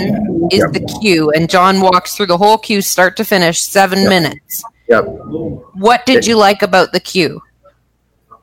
is 0.51 0.62
the 0.72 1.00
queue, 1.01 1.31
and 1.31 1.50
John 1.50 1.81
walks 1.81 2.15
through 2.15 2.27
the 2.27 2.38
whole 2.38 2.58
queue, 2.58 2.81
start 2.81 3.17
to 3.17 3.25
finish, 3.25 3.62
seven 3.62 4.08
minutes. 4.08 4.63
Yep. 4.91 5.05
What 5.75 6.05
did 6.05 6.27
you 6.27 6.36
like 6.36 6.62
about 6.62 6.91
the 6.91 7.00
queue? 7.00 7.41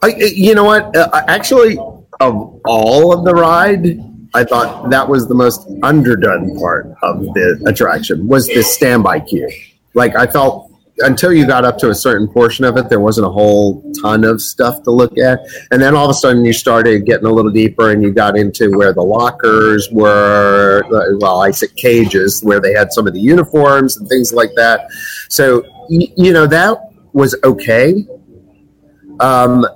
I, 0.03 0.15
you 0.17 0.55
know 0.55 0.65
what? 0.65 0.97
Uh, 0.97 1.11
actually, 1.29 1.77
of 2.21 2.61
all 2.65 3.13
of 3.13 3.25
the 3.25 3.35
ride, 3.35 4.01
I 4.35 4.45
thought 4.45 4.89
that 4.91 5.07
was 5.07 5.29
the 5.29 5.35
most 5.35 5.69
underdone 5.83 6.59
part 6.59 6.87
of 7.03 7.21
the 7.35 7.63
attraction 7.67 8.27
was 8.27 8.47
the 8.47 8.63
standby 8.63 9.21
queue. 9.21 9.51
Like 9.95 10.17
I 10.17 10.27
felt 10.27 10.73
until 11.01 11.33
you 11.33 11.47
got 11.47 11.65
up 11.65 11.79
to 11.79 11.91
a 11.91 11.95
certain 11.95 12.27
portion 12.27 12.65
of 12.65 12.77
it, 12.77 12.89
there 12.89 12.99
wasn't 12.99 13.27
a 13.27 13.31
whole 13.31 13.85
ton 14.03 14.25
of 14.25 14.41
stuff 14.41 14.83
to 14.85 14.91
look 14.91 15.17
at, 15.19 15.41
and 15.71 15.81
then 15.83 15.95
all 15.95 16.07
of 16.07 16.11
a 16.11 16.15
sudden 16.15 16.45
you 16.45 16.53
started 16.53 17.05
getting 17.05 17.27
a 17.27 17.33
little 17.33 17.51
deeper, 17.53 17.91
and 17.93 18.03
you 18.03 18.13
got 18.13 18.37
into 18.37 18.71
where 18.77 18.93
the 18.93 19.03
lockers 19.03 19.89
were. 19.93 20.83
uh, 20.87 21.17
Well, 21.21 21.41
I 21.41 21.51
said 21.51 21.75
cages 21.77 22.43
where 22.43 22.61
they 22.61 22.73
had 22.73 22.93
some 22.93 23.07
of 23.07 23.13
the 23.13 23.21
uniforms 23.21 23.97
and 23.97 24.09
things 24.09 24.33
like 24.33 24.51
that. 24.57 24.89
So 25.29 25.63
y- 25.89 26.13
you 26.17 26.33
know 26.33 26.47
that 26.47 26.79
was 27.13 27.35
okay. 27.45 28.07
Um, 29.21 29.67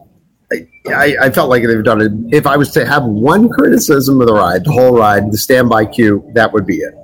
I, 0.88 1.16
I 1.20 1.30
felt 1.30 1.48
like 1.48 1.62
they've 1.64 1.82
done 1.82 2.00
it. 2.02 2.12
If 2.36 2.46
I 2.46 2.56
was 2.56 2.70
to 2.72 2.84
have 2.84 3.04
one 3.04 3.48
criticism 3.48 4.20
of 4.20 4.26
the 4.26 4.34
ride, 4.34 4.64
the 4.64 4.72
whole 4.72 4.96
ride, 4.96 5.30
the 5.32 5.38
standby 5.38 5.86
queue, 5.86 6.28
that 6.34 6.52
would 6.52 6.66
be 6.66 6.76
it. 6.78 6.94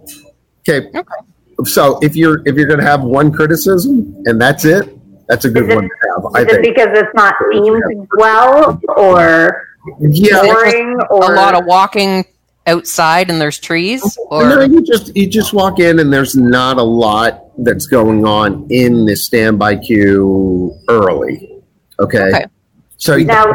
Okay. 0.68 0.88
okay. 0.88 1.02
So 1.64 1.98
if 2.02 2.14
you're 2.14 2.42
if 2.46 2.54
you're 2.56 2.66
going 2.68 2.80
to 2.80 2.86
have 2.86 3.02
one 3.02 3.32
criticism 3.32 4.14
and 4.26 4.40
that's 4.40 4.64
it, 4.64 4.88
that's 5.28 5.44
a 5.44 5.50
good 5.50 5.64
Is 5.64 5.70
it- 5.70 5.74
one 5.76 5.84
to 5.84 5.90
have. 6.10 6.34
I 6.34 6.40
Is 6.40 6.46
it 6.46 6.62
think. 6.62 6.76
because 6.76 6.88
it's 6.98 7.14
not 7.14 7.34
themed 7.52 8.06
well 8.16 8.80
or 8.96 9.66
Yeah. 10.00 10.42
boring 10.42 10.96
or 11.10 11.32
A 11.32 11.36
lot 11.36 11.54
of 11.54 11.64
walking 11.64 12.24
outside 12.68 13.30
and 13.30 13.40
there's 13.40 13.58
trees? 13.58 14.02
or 14.30 14.48
no, 14.48 14.60
you 14.60 14.82
just 14.82 15.16
you 15.16 15.26
just 15.26 15.52
walk 15.52 15.80
in 15.80 15.98
and 15.98 16.12
there's 16.12 16.36
not 16.36 16.76
a 16.78 16.82
lot 16.82 17.44
that's 17.64 17.86
going 17.86 18.24
on 18.24 18.66
in 18.70 19.04
the 19.06 19.16
standby 19.16 19.76
queue 19.76 20.76
early. 20.88 21.60
Okay. 21.98 22.18
Okay. 22.28 22.44
So 22.98 23.16
you, 23.16 23.24
now 23.24 23.46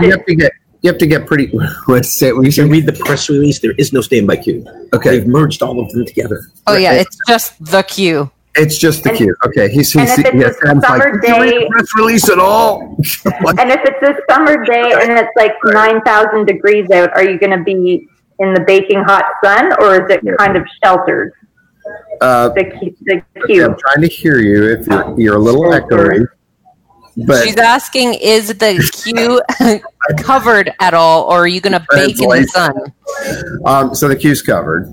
you 0.00 0.10
have 0.10 0.24
to 0.26 0.34
get 0.34 0.52
you 0.82 0.90
have 0.90 0.98
to 0.98 1.06
get 1.06 1.26
pretty. 1.26 1.46
What's 1.86 2.18
say? 2.18 2.32
What 2.32 2.42
you 2.42 2.48
If 2.48 2.56
you 2.56 2.64
say? 2.64 2.70
read 2.70 2.86
the 2.86 2.92
press 2.94 3.28
release, 3.28 3.60
there 3.60 3.72
is 3.76 3.92
no 3.92 4.00
standby 4.00 4.36
queue. 4.36 4.64
Okay. 4.94 5.10
They've 5.10 5.26
merged 5.26 5.62
all 5.62 5.78
of 5.80 5.90
them 5.90 6.06
together. 6.06 6.40
Oh 6.66 6.76
yeah, 6.76 6.92
it's 6.94 7.18
just 7.28 7.62
the 7.64 7.82
queue. 7.82 8.30
It's 8.56 8.78
just 8.78 9.04
the 9.04 9.10
And- 9.10 9.18
queue. 9.18 9.36
Okay, 9.46 9.68
he's, 9.68 9.94
and 9.94 10.08
he's 10.08 10.18
if 10.18 10.26
it's 10.26 10.60
yeah, 10.64 10.72
a 10.72 10.80
summer 10.80 11.20
"Did 11.20 11.28
you 11.28 11.40
read 11.40 11.50
day- 11.50 11.68
press 11.70 11.86
release 11.96 12.28
at 12.28 12.38
all. 12.40 12.80
and 13.58 13.70
if 13.70 13.80
it's 13.84 14.02
a 14.02 14.32
summer 14.32 14.64
day 14.64 14.92
and 15.00 15.12
it's 15.12 15.30
like 15.36 15.52
9,000 15.64 16.46
degrees 16.46 16.90
out, 16.90 17.12
are 17.12 17.22
you 17.22 17.38
going 17.38 17.56
to 17.56 17.62
be 17.62 18.08
in 18.40 18.52
the 18.54 18.60
baking 18.66 19.02
hot 19.04 19.24
sun 19.44 19.72
or 19.80 19.94
is 20.04 20.10
it 20.10 20.20
kind 20.38 20.56
of 20.56 20.64
sheltered? 20.82 21.32
uh, 22.20 22.48
The, 22.50 22.64
que- 22.64 22.96
the 23.46 23.64
I'm 23.64 23.76
trying 23.78 24.02
to 24.02 24.08
hear 24.08 24.38
you. 24.38 24.72
If 24.72 24.86
you're 24.86 25.20
you're 25.20 25.36
a 25.36 25.38
little 25.38 25.64
echoey, 25.64 26.26
but 27.26 27.44
She's 27.44 27.56
asking, 27.56 28.14
is 28.14 28.48
the 28.48 28.72
queue 29.04 29.40
covered 30.22 30.72
at 30.80 30.94
all, 30.94 31.24
or 31.24 31.40
are 31.40 31.46
you 31.48 31.60
going 31.60 31.72
to 31.72 31.84
bake 31.90 32.20
in 32.20 32.28
the 32.28 32.46
sun? 32.46 33.60
um, 33.66 33.94
so 33.94 34.08
the 34.08 34.16
queue's 34.16 34.42
covered 34.42 34.86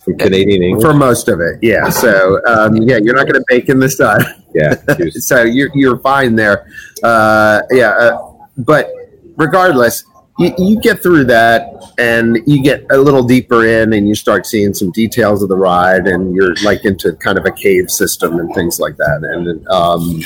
From 0.00 0.18
Canadian 0.18 0.62
English. 0.62 0.82
for 0.84 0.92
most 0.92 1.28
of 1.28 1.40
it. 1.40 1.58
Yeah. 1.62 1.88
So 1.90 2.40
um, 2.46 2.76
yeah, 2.76 2.98
you're 3.02 3.14
not 3.14 3.24
going 3.26 3.34
to 3.40 3.44
bake 3.48 3.68
in 3.68 3.78
the 3.78 3.88
sun. 3.88 4.20
yeah. 4.54 4.74
so 5.12 5.42
you're 5.42 5.70
you're 5.74 5.98
fine 5.98 6.34
there. 6.36 6.66
Uh, 7.02 7.62
yeah, 7.70 7.90
uh, 7.90 8.32
but 8.58 8.90
regardless, 9.36 10.04
you, 10.38 10.54
you 10.58 10.80
get 10.80 11.02
through 11.02 11.24
that 11.24 11.92
and 11.98 12.38
you 12.46 12.62
get 12.62 12.84
a 12.90 12.96
little 12.96 13.22
deeper 13.22 13.66
in, 13.66 13.92
and 13.92 14.08
you 14.08 14.14
start 14.14 14.46
seeing 14.46 14.72
some 14.74 14.90
details 14.92 15.42
of 15.42 15.48
the 15.48 15.56
ride, 15.56 16.06
and 16.06 16.34
you're 16.34 16.54
like 16.62 16.84
into 16.84 17.12
kind 17.16 17.36
of 17.38 17.44
a 17.44 17.50
cave 17.52 17.90
system 17.90 18.38
and 18.38 18.54
things 18.54 18.78
like 18.80 18.96
that, 18.96 19.22
and 19.22 19.68
um, 19.68 20.20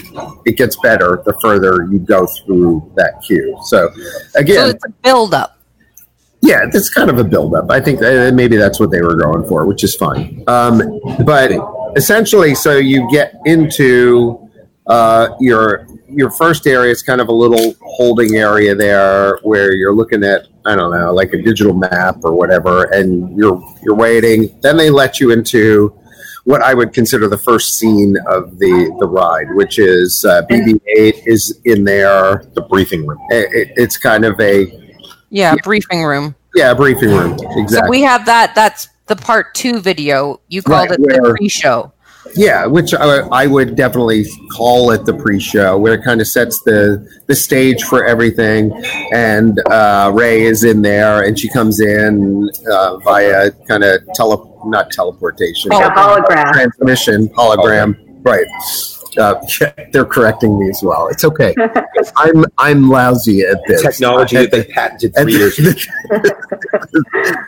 it 0.44 0.56
gets 0.56 0.76
better 0.76 1.22
the 1.24 1.36
further 1.40 1.88
you 1.90 1.98
go 1.98 2.26
through 2.44 2.92
that 2.96 3.20
queue. 3.26 3.56
So 3.64 3.90
So 3.90 4.40
again, 4.40 4.70
it's 4.70 4.84
a 4.84 4.90
build 5.02 5.32
up. 5.32 5.58
yeah, 6.42 6.66
it's 6.72 6.90
kind 6.90 7.10
of 7.10 7.18
a 7.18 7.24
build 7.24 7.54
up 7.54 7.70
I 7.70 7.80
think 7.80 8.02
uh, 8.02 8.30
maybe 8.34 8.56
that's 8.56 8.80
what 8.80 8.90
they 8.90 9.00
were 9.00 9.14
going 9.14 9.46
for, 9.48 9.64
which 9.66 9.84
is 9.84 9.94
fine. 9.96 10.42
Um, 10.46 11.00
but 11.24 11.52
essentially, 11.96 12.54
so 12.54 12.76
you 12.76 13.08
get 13.10 13.34
into 13.44 14.49
uh, 14.90 15.36
your 15.40 15.86
your 16.08 16.30
first 16.32 16.66
area 16.66 16.90
is 16.90 17.02
kind 17.02 17.20
of 17.20 17.28
a 17.28 17.32
little 17.32 17.74
holding 17.80 18.34
area 18.36 18.74
there 18.74 19.38
where 19.44 19.72
you're 19.72 19.94
looking 19.94 20.24
at 20.24 20.48
I 20.66 20.74
don't 20.74 20.90
know 20.92 21.12
like 21.14 21.32
a 21.32 21.40
digital 21.40 21.72
map 21.74 22.16
or 22.24 22.32
whatever, 22.34 22.84
and 22.92 23.36
you're 23.38 23.62
you're 23.82 23.94
waiting. 23.94 24.58
Then 24.62 24.76
they 24.76 24.90
let 24.90 25.20
you 25.20 25.30
into 25.30 25.96
what 26.44 26.60
I 26.62 26.74
would 26.74 26.92
consider 26.92 27.28
the 27.28 27.38
first 27.38 27.78
scene 27.78 28.16
of 28.26 28.58
the 28.58 28.94
the 28.98 29.06
ride, 29.06 29.54
which 29.54 29.78
is 29.78 30.24
uh, 30.24 30.42
BB-8 30.50 31.22
is 31.26 31.60
in 31.64 31.84
there. 31.84 32.44
The 32.54 32.62
briefing 32.62 33.06
room. 33.06 33.18
It, 33.30 33.52
it- 33.54 33.72
it's 33.76 33.96
kind 33.96 34.24
of 34.24 34.38
a 34.40 34.66
Yeah, 35.30 35.54
briefing 35.62 36.02
room. 36.02 36.34
yeah 36.56 36.74
briefing 36.74 37.10
room 37.10 37.34
exactly. 37.56 37.76
So 37.86 37.90
we 37.90 38.02
have 38.02 38.26
that. 38.26 38.54
That's 38.56 38.88
the 39.06 39.14
part 39.16 39.54
two 39.54 39.78
video. 39.80 40.40
You 40.48 40.62
called 40.62 40.90
Right, 40.90 40.98
it 40.98 41.22
the 41.22 41.34
pre-show. 41.38 41.92
Yeah, 42.34 42.66
which 42.66 42.94
I, 42.94 43.20
I 43.28 43.46
would 43.46 43.76
definitely 43.76 44.24
call 44.56 44.90
it 44.92 45.04
the 45.04 45.14
pre-show, 45.14 45.76
where 45.78 45.94
it 45.94 46.04
kind 46.04 46.20
of 46.20 46.26
sets 46.26 46.62
the 46.62 47.06
the 47.26 47.34
stage 47.34 47.82
for 47.84 48.04
everything. 48.04 48.72
And 49.12 49.60
uh, 49.70 50.10
Rey 50.14 50.42
is 50.42 50.64
in 50.64 50.82
there, 50.82 51.24
and 51.24 51.38
she 51.38 51.48
comes 51.48 51.80
in 51.80 52.48
uh, 52.70 52.98
via 52.98 53.50
kind 53.68 53.84
of 53.84 54.00
tele 54.14 54.46
not 54.64 54.90
teleportation, 54.90 55.72
a 55.72 55.76
hologram. 55.76 56.52
transmission 56.52 57.28
hologram. 57.30 57.96
Right. 58.22 58.46
Uh, 59.18 59.40
they're 59.92 60.04
correcting 60.04 60.58
me 60.58 60.68
as 60.68 60.82
well. 60.82 61.08
It's 61.08 61.24
okay. 61.24 61.54
I'm 62.16 62.44
I'm 62.58 62.88
lousy 62.88 63.42
at 63.42 63.58
this 63.66 63.82
Technology 63.82 64.36
that 64.36 64.50
they 64.50 64.64
patented 64.72 65.16
at 65.16 65.22
three 65.22 65.34
years 65.34 65.58
ago. 65.58 65.70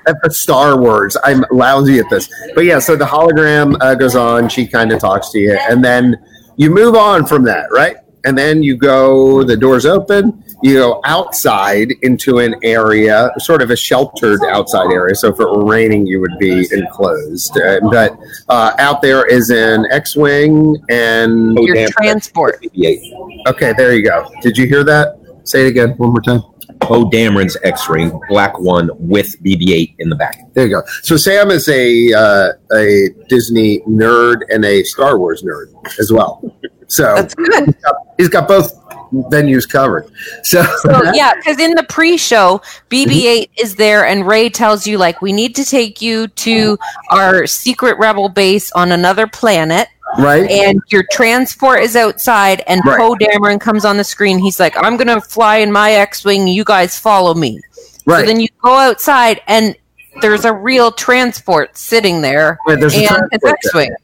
at 0.06 0.16
the 0.22 0.30
Star 0.30 0.78
Wars. 0.78 1.16
I'm 1.24 1.44
lousy 1.50 1.98
at 1.98 2.06
this. 2.10 2.28
But 2.54 2.64
yeah, 2.64 2.78
so 2.78 2.96
the 2.96 3.04
hologram 3.04 3.76
uh, 3.80 3.94
goes 3.94 4.16
on. 4.16 4.48
She 4.48 4.66
kind 4.66 4.92
of 4.92 5.00
talks 5.00 5.30
to 5.30 5.38
you. 5.38 5.58
And 5.68 5.84
then 5.84 6.16
you 6.56 6.70
move 6.70 6.94
on 6.94 7.26
from 7.26 7.44
that, 7.44 7.66
right? 7.70 7.96
And 8.24 8.36
then 8.38 8.62
you 8.62 8.76
go, 8.76 9.42
the 9.42 9.56
doors 9.56 9.84
open, 9.84 10.44
you 10.62 10.74
go 10.74 11.00
outside 11.04 11.90
into 12.02 12.38
an 12.38 12.54
area, 12.62 13.30
sort 13.38 13.62
of 13.62 13.70
a 13.70 13.76
sheltered 13.76 14.40
outside 14.48 14.92
area. 14.92 15.14
So 15.14 15.28
if 15.28 15.40
it 15.40 15.44
were 15.44 15.64
raining, 15.64 16.06
you 16.06 16.20
would 16.20 16.38
be 16.38 16.66
enclosed. 16.72 17.56
Uh, 17.58 17.80
but 17.90 18.16
uh, 18.48 18.72
out 18.78 19.02
there 19.02 19.26
is 19.26 19.50
an 19.50 19.86
X 19.90 20.14
Wing. 20.16 20.76
And 20.88 21.58
Oh, 21.58 21.66
Your 21.66 21.74
damn. 21.74 21.88
transport. 21.90 22.62
BB-8. 22.62 23.46
okay, 23.48 23.72
there 23.76 23.94
you 23.94 24.04
go. 24.06 24.30
Did 24.40 24.56
you 24.56 24.66
hear 24.66 24.84
that? 24.84 25.18
Say 25.44 25.66
it 25.66 25.68
again 25.68 25.90
one 25.98 26.10
more 26.10 26.20
time. 26.20 26.42
Poe 26.80 27.04
Dameron's 27.08 27.56
X-wing, 27.62 28.18
black 28.28 28.58
one 28.58 28.90
with 28.94 29.40
BB-8 29.44 29.94
in 30.00 30.08
the 30.08 30.16
back. 30.16 30.36
There 30.54 30.66
you 30.66 30.70
go. 30.74 30.82
So 31.02 31.16
Sam 31.16 31.50
is 31.52 31.68
a 31.68 32.12
uh, 32.12 32.48
a 32.72 33.08
Disney 33.28 33.80
nerd 33.88 34.40
and 34.48 34.64
a 34.64 34.82
Star 34.82 35.16
Wars 35.16 35.42
nerd 35.44 35.72
as 36.00 36.12
well. 36.12 36.42
So 36.92 37.14
That's 37.14 37.34
good. 37.34 37.64
he's 37.64 37.74
got, 37.76 37.94
he's 38.18 38.28
got 38.28 38.48
both 38.48 38.78
venues 39.12 39.66
covered. 39.66 40.10
So, 40.42 40.62
So 40.62 41.00
yeah, 41.14 41.34
because 41.34 41.58
in 41.58 41.74
the 41.74 41.84
pre-show, 41.84 42.60
BB-8 42.90 43.06
mm-hmm. 43.06 43.62
is 43.62 43.76
there, 43.76 44.06
and 44.06 44.26
Rey 44.26 44.50
tells 44.50 44.86
you 44.86 44.98
like 44.98 45.22
we 45.22 45.32
need 45.32 45.56
to 45.56 45.64
take 45.64 46.02
you 46.02 46.28
to 46.28 46.78
our 47.10 47.46
secret 47.46 47.98
rebel 47.98 48.28
base 48.28 48.70
on 48.72 48.92
another 48.92 49.26
planet, 49.26 49.88
right, 50.18 50.50
and 50.50 50.82
your 50.88 51.04
transport 51.12 51.80
is 51.80 51.96
outside. 51.96 52.62
And 52.66 52.82
Right. 52.84 52.98
Poe 52.98 53.14
Dameron 53.14 53.58
comes 53.58 53.86
on 53.86 53.96
the 53.96 54.04
screen. 54.04 54.38
He's 54.38 54.60
like, 54.60 54.76
"I'm 54.76 54.98
gonna 54.98 55.20
fly 55.20 55.56
in 55.56 55.72
my 55.72 55.92
X-wing. 55.92 56.46
You 56.46 56.64
guys 56.64 56.98
follow 56.98 57.32
me." 57.32 57.58
right. 58.04 58.20
So 58.20 58.26
then 58.26 58.38
you 58.38 58.48
go 58.62 58.76
outside, 58.76 59.40
and 59.46 59.74
there's 60.20 60.44
a 60.44 60.52
real 60.52 60.92
transport 60.92 61.78
sitting 61.78 62.20
there, 62.20 62.58
Right, 62.66 62.78
there's 62.78 62.94
and. 62.94 63.30
X-wing. 63.32 63.94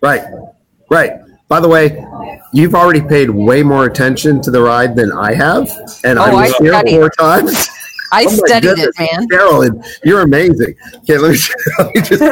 right, 0.00 0.24
right. 0.88 1.12
By 1.48 1.60
the 1.60 1.68
way, 1.68 2.04
you've 2.52 2.74
already 2.74 3.00
paid 3.00 3.30
way 3.30 3.62
more 3.62 3.86
attention 3.86 4.40
to 4.42 4.50
the 4.50 4.60
ride 4.62 4.94
than 4.94 5.12
I 5.12 5.34
have, 5.34 5.70
and 6.04 6.18
I 6.18 6.30
Oh, 6.30 6.36
was 6.36 6.52
I 6.52 6.58
here 6.62 6.72
studied. 6.72 6.90
four 6.96 7.10
times. 7.10 7.68
I 8.12 8.24
Oh 8.24 8.28
studied 8.46 8.62
goodness, 8.68 8.88
it, 8.98 9.12
man. 9.12 9.28
Carolyn, 9.28 9.84
you're 10.02 10.22
amazing. 10.22 10.74
Okay, 10.96 11.18
let 11.18 11.30
me 11.30 11.36
just, 11.36 11.54
let 11.78 11.94
me 11.94 12.00
just 12.00 12.22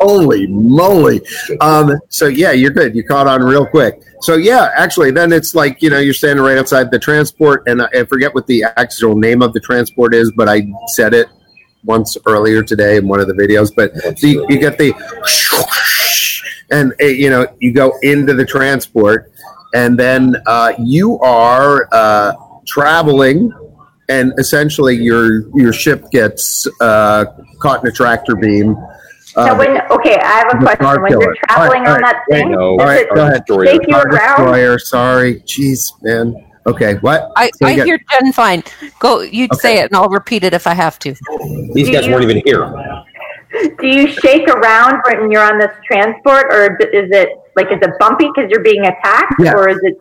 holy 0.00 0.46
moly. 0.48 1.20
Um, 1.60 2.00
so 2.08 2.26
yeah, 2.26 2.50
you're 2.50 2.72
good. 2.72 2.96
You 2.96 3.04
caught 3.04 3.28
on 3.28 3.42
real 3.42 3.64
quick. 3.64 4.02
So 4.22 4.34
yeah, 4.34 4.70
actually, 4.76 5.12
then 5.12 5.32
it's 5.32 5.54
like 5.54 5.80
you 5.82 5.88
know 5.90 5.98
you're 6.00 6.14
standing 6.14 6.44
right 6.44 6.58
outside 6.58 6.90
the 6.90 6.98
transport, 6.98 7.62
and 7.68 7.80
I 7.82 7.88
I 7.94 8.04
forget 8.04 8.34
what 8.34 8.46
the 8.48 8.64
actual 8.76 9.14
name 9.16 9.40
of 9.40 9.52
the 9.52 9.60
transport 9.60 10.14
is, 10.14 10.32
but 10.32 10.48
I 10.48 10.66
said 10.88 11.14
it 11.14 11.28
once 11.84 12.16
earlier 12.26 12.62
today 12.62 12.96
in 12.96 13.06
one 13.06 13.20
of 13.20 13.28
the 13.28 13.34
videos. 13.34 13.70
But 13.74 13.94
so 14.18 14.26
you, 14.26 14.46
you 14.48 14.58
get 14.58 14.78
the 14.78 14.92
and 16.70 16.92
uh, 17.00 17.06
you 17.06 17.30
know 17.30 17.46
you 17.60 17.72
go 17.72 17.92
into 18.02 18.34
the 18.34 18.44
transport, 18.44 19.30
and 19.74 19.98
then 19.98 20.36
uh, 20.46 20.72
you 20.78 21.18
are 21.20 21.88
uh, 21.92 22.32
traveling 22.66 23.52
and 24.08 24.32
essentially 24.38 24.96
your 24.96 25.48
your 25.56 25.72
ship 25.72 26.10
gets 26.10 26.66
uh, 26.80 27.24
caught 27.60 27.82
in 27.82 27.88
a 27.88 27.92
tractor 27.92 28.36
beam. 28.36 28.76
Uh, 29.36 29.56
when 29.56 29.80
okay, 29.90 30.16
I 30.18 30.38
have 30.38 30.54
a 30.54 30.58
question. 30.58 30.76
Star 30.76 31.00
When 31.02 31.12
you're 31.12 31.34
traveling 31.48 31.80
All 31.80 31.86
right, 31.86 31.96
on 31.96 32.00
that 32.02 32.22
thing, 32.30 32.52
No, 32.52 32.58
all 32.72 32.78
does 32.78 32.86
right, 32.86 33.00
it 33.00 33.14
go 33.14 33.26
ahead. 33.26 33.44
Destroyer. 33.46 33.64
take 33.64 33.88
you 33.88 33.94
Star 33.94 34.06
around? 34.08 34.36
Destroyer, 34.36 34.78
sorry, 34.78 35.40
jeez, 35.40 35.90
man. 36.02 36.36
Okay, 36.66 36.94
what? 36.96 37.30
I, 37.36 37.50
Say 37.56 37.66
I 37.66 37.70
again. 37.72 37.86
hear 37.86 37.98
Jen 38.10 38.32
fine. 38.32 38.62
Go, 38.98 39.20
you 39.20 39.46
Okay. 39.46 39.56
say 39.58 39.78
it, 39.80 39.86
and 39.86 39.96
I'll 39.96 40.08
repeat 40.08 40.44
it 40.44 40.54
if 40.54 40.66
I 40.66 40.74
have 40.74 40.98
to. 41.00 41.14
These 41.74 41.90
guys 41.90 42.06
weren't 42.08 42.22
even 42.22 42.42
here. 42.44 42.62
Do 43.78 43.86
you 43.86 44.08
shake 44.08 44.48
around 44.48 45.02
when 45.08 45.30
you're 45.30 45.42
on 45.44 45.58
this 45.58 45.70
transport, 45.84 46.46
or 46.52 46.76
is 46.82 47.10
it 47.10 47.28
like 47.56 47.66
is 47.66 47.78
it 47.82 47.90
bumpy 48.00 48.28
because 48.34 48.50
you're 48.50 48.62
being 48.62 48.84
attacked, 48.84 49.34
Yeah. 49.38 49.52
or 49.54 49.68
is 49.68 49.78
it 49.82 50.00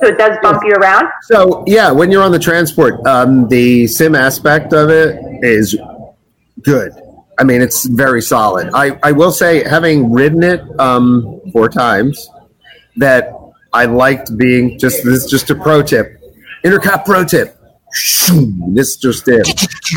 so 0.00 0.08
it 0.08 0.18
does 0.18 0.36
bump 0.42 0.62
you 0.64 0.74
around? 0.74 1.06
So 1.22 1.64
yeah, 1.66 1.90
when 1.90 2.10
you're 2.10 2.22
on 2.22 2.32
the 2.32 2.38
transport, 2.38 3.04
um, 3.06 3.48
the 3.48 3.86
sim 3.86 4.14
aspect 4.14 4.72
of 4.74 4.90
it 4.90 5.18
is 5.42 5.74
good. 6.62 6.92
I 7.38 7.44
mean, 7.44 7.62
it's 7.62 7.86
very 7.86 8.20
solid. 8.20 8.68
I, 8.74 8.98
I 9.02 9.12
will 9.12 9.32
say, 9.32 9.66
having 9.66 10.12
ridden 10.12 10.42
it 10.42 10.60
um, 10.78 11.40
four 11.52 11.68
times, 11.70 12.28
that 12.98 13.32
I 13.72 13.86
liked 13.86 14.36
being 14.36 14.78
just 14.78 15.02
this. 15.02 15.24
is 15.24 15.30
Just 15.30 15.48
a 15.48 15.54
pro 15.54 15.82
tip, 15.82 16.20
intercot 16.62 17.06
pro 17.06 17.24
tip. 17.24 17.56
This 18.68 18.96
just 18.96 19.24
did. 19.24 19.46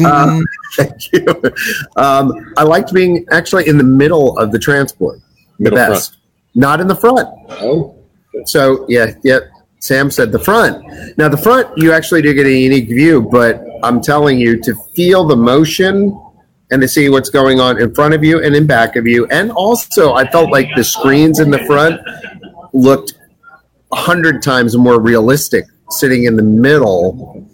Um, 0.06 0.44
thank 0.76 1.14
you. 1.14 1.26
Um, 1.96 2.54
I 2.58 2.64
liked 2.64 2.94
being 2.94 3.26
actually 3.32 3.68
in 3.68 3.78
the 3.78 3.84
middle 3.84 4.38
of 4.38 4.52
the 4.52 4.60
transport. 4.60 5.20
The 5.60 5.66
Middle 5.66 5.78
best, 5.78 6.18
not 6.54 6.82
in 6.82 6.88
the 6.88 6.96
front. 6.96 7.30
Oh, 7.50 7.96
So 8.46 8.86
yeah, 8.90 9.14
yeah. 9.24 9.40
Sam 9.80 10.10
said 10.10 10.32
the 10.32 10.40
front. 10.40 10.84
Now 11.18 11.30
the 11.30 11.38
front, 11.38 11.70
you 11.78 11.94
actually 11.94 12.22
do 12.24 12.34
get 12.34 12.46
a 12.48 12.52
unique 12.52 12.90
view, 12.90 13.22
but 13.22 13.64
I'm 13.84 14.02
telling 14.02 14.40
you 14.40 14.60
to 14.64 14.74
feel 14.96 15.26
the 15.26 15.36
motion 15.36 16.20
and 16.72 16.82
to 16.82 16.88
see 16.88 17.10
what's 17.10 17.30
going 17.30 17.60
on 17.60 17.80
in 17.80 17.94
front 17.94 18.14
of 18.16 18.24
you 18.24 18.42
and 18.42 18.56
in 18.56 18.66
back 18.66 18.96
of 18.96 19.06
you, 19.06 19.28
and 19.28 19.52
also 19.52 20.14
I 20.14 20.28
felt 20.30 20.52
like 20.52 20.68
the 20.76 20.84
screens 20.84 21.40
in 21.40 21.52
the 21.52 21.60
front 21.66 22.02
looked 22.74 23.14
a 23.92 23.96
hundred 23.96 24.42
times 24.42 24.76
more 24.76 25.00
realistic 25.00 25.66
sitting 25.92 26.24
in 26.24 26.36
the 26.36 26.44
middle. 26.44 27.48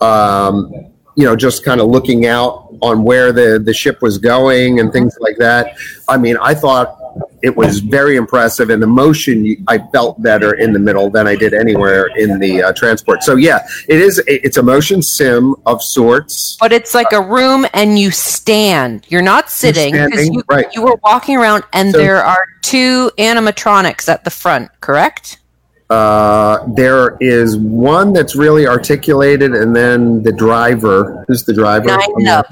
Um, 0.00 0.72
you 1.16 1.24
know, 1.24 1.34
just 1.34 1.64
kind 1.64 1.80
of 1.80 1.88
looking 1.88 2.26
out 2.26 2.74
on 2.82 3.02
where 3.02 3.32
the 3.32 3.58
the 3.58 3.72
ship 3.72 4.02
was 4.02 4.18
going 4.18 4.80
and 4.80 4.92
things 4.92 5.16
like 5.18 5.36
that. 5.38 5.76
I 6.08 6.18
mean, 6.18 6.36
I 6.36 6.54
thought 6.54 6.96
it 7.42 7.56
was 7.56 7.78
very 7.78 8.16
impressive, 8.16 8.70
and 8.70 8.82
the 8.82 8.86
motion 8.86 9.64
I 9.66 9.78
felt 9.92 10.22
better 10.22 10.54
in 10.54 10.72
the 10.72 10.78
middle 10.78 11.08
than 11.08 11.26
I 11.26 11.34
did 11.34 11.54
anywhere 11.54 12.08
in 12.16 12.38
the 12.38 12.62
uh, 12.62 12.72
transport. 12.74 13.22
So 13.22 13.36
yeah, 13.36 13.66
it 13.88 13.98
is. 13.98 14.22
It's 14.26 14.58
a 14.58 14.62
motion 14.62 15.02
sim 15.02 15.54
of 15.64 15.82
sorts. 15.82 16.56
But 16.60 16.72
it's 16.72 16.94
like 16.94 17.12
a 17.12 17.22
room, 17.22 17.66
and 17.72 17.98
you 17.98 18.10
stand. 18.10 19.06
You're 19.08 19.22
not 19.22 19.50
sitting 19.50 19.92
because 19.92 20.28
you, 20.28 20.42
right. 20.48 20.66
you 20.74 20.82
were 20.82 20.98
walking 21.02 21.36
around, 21.36 21.64
and 21.72 21.92
So- 21.92 21.98
there 21.98 22.22
are 22.22 22.46
two 22.62 23.10
animatronics 23.18 24.08
at 24.08 24.24
the 24.24 24.30
front. 24.30 24.70
Correct? 24.80 25.38
Uh, 25.88 26.66
there 26.74 27.16
is 27.20 27.56
one 27.58 28.12
that's 28.12 28.34
really 28.34 28.66
articulated, 28.66 29.54
and 29.54 29.74
then 29.74 30.22
the 30.22 30.32
driver. 30.32 31.24
Who's 31.28 31.44
the 31.44 31.52
driver? 31.54 31.86
Nien 31.86 32.26
Nunb. 32.26 32.44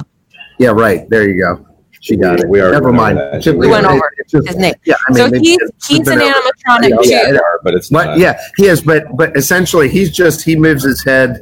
Yeah, 0.59 0.69
right. 0.71 1.09
There 1.11 1.29
you 1.29 1.41
go. 1.43 1.67
She 2.01 2.17
got 2.17 2.39
it. 2.39 2.49
We 2.49 2.61
are 2.61 2.71
Never 2.71 2.93
mind. 2.93 3.19
over 3.19 3.41
that. 3.41 3.57
We 3.57 3.67
went 3.67 3.87
over 3.87 4.13
it's 4.19 4.31
just- 4.31 4.47
his 4.47 4.57
name. 4.57 4.75
Yeah, 4.85 4.95
I 5.09 5.15
so 5.15 5.29
mean, 5.31 5.43
he's 5.43 5.59
he's 5.89 6.07
an 6.07 6.21
animatronic 6.21 7.03
too. 7.03 7.11
yeah, 7.11 7.33
they 7.33 7.39
but 7.65 7.75
it's 7.75 7.89
But 7.89 8.05
not. 8.05 8.19
yeah, 8.19 8.39
he 8.57 8.67
is. 8.67 8.83
But 8.83 9.17
but 9.17 9.37
essentially, 9.37 9.89
he's 9.89 10.11
just 10.13 10.45
he 10.45 10.55
moves 10.55 10.85
his 10.85 11.03
head 11.03 11.41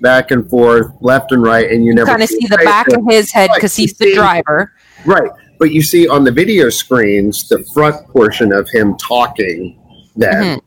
back 0.00 0.30
and 0.32 0.48
forth, 0.50 0.86
left 1.00 1.30
and 1.30 1.42
right, 1.42 1.70
and 1.70 1.84
you 1.84 1.94
never 1.94 2.06
kind 2.10 2.22
of 2.22 2.28
see 2.30 2.46
the 2.48 2.56
his 2.56 2.64
back 2.64 2.86
face. 2.86 2.96
of 2.96 3.04
his 3.08 3.32
head 3.32 3.50
because 3.54 3.78
you 3.78 3.82
he's 3.84 3.94
the 3.98 4.14
driver. 4.14 4.72
Right, 5.04 5.30
but 5.58 5.70
you 5.72 5.82
see 5.82 6.08
on 6.08 6.24
the 6.24 6.32
video 6.32 6.70
screens 6.70 7.46
the 7.48 7.62
front 7.74 8.08
portion 8.08 8.50
of 8.52 8.68
him 8.70 8.96
talking 8.96 9.78
then 10.16 10.58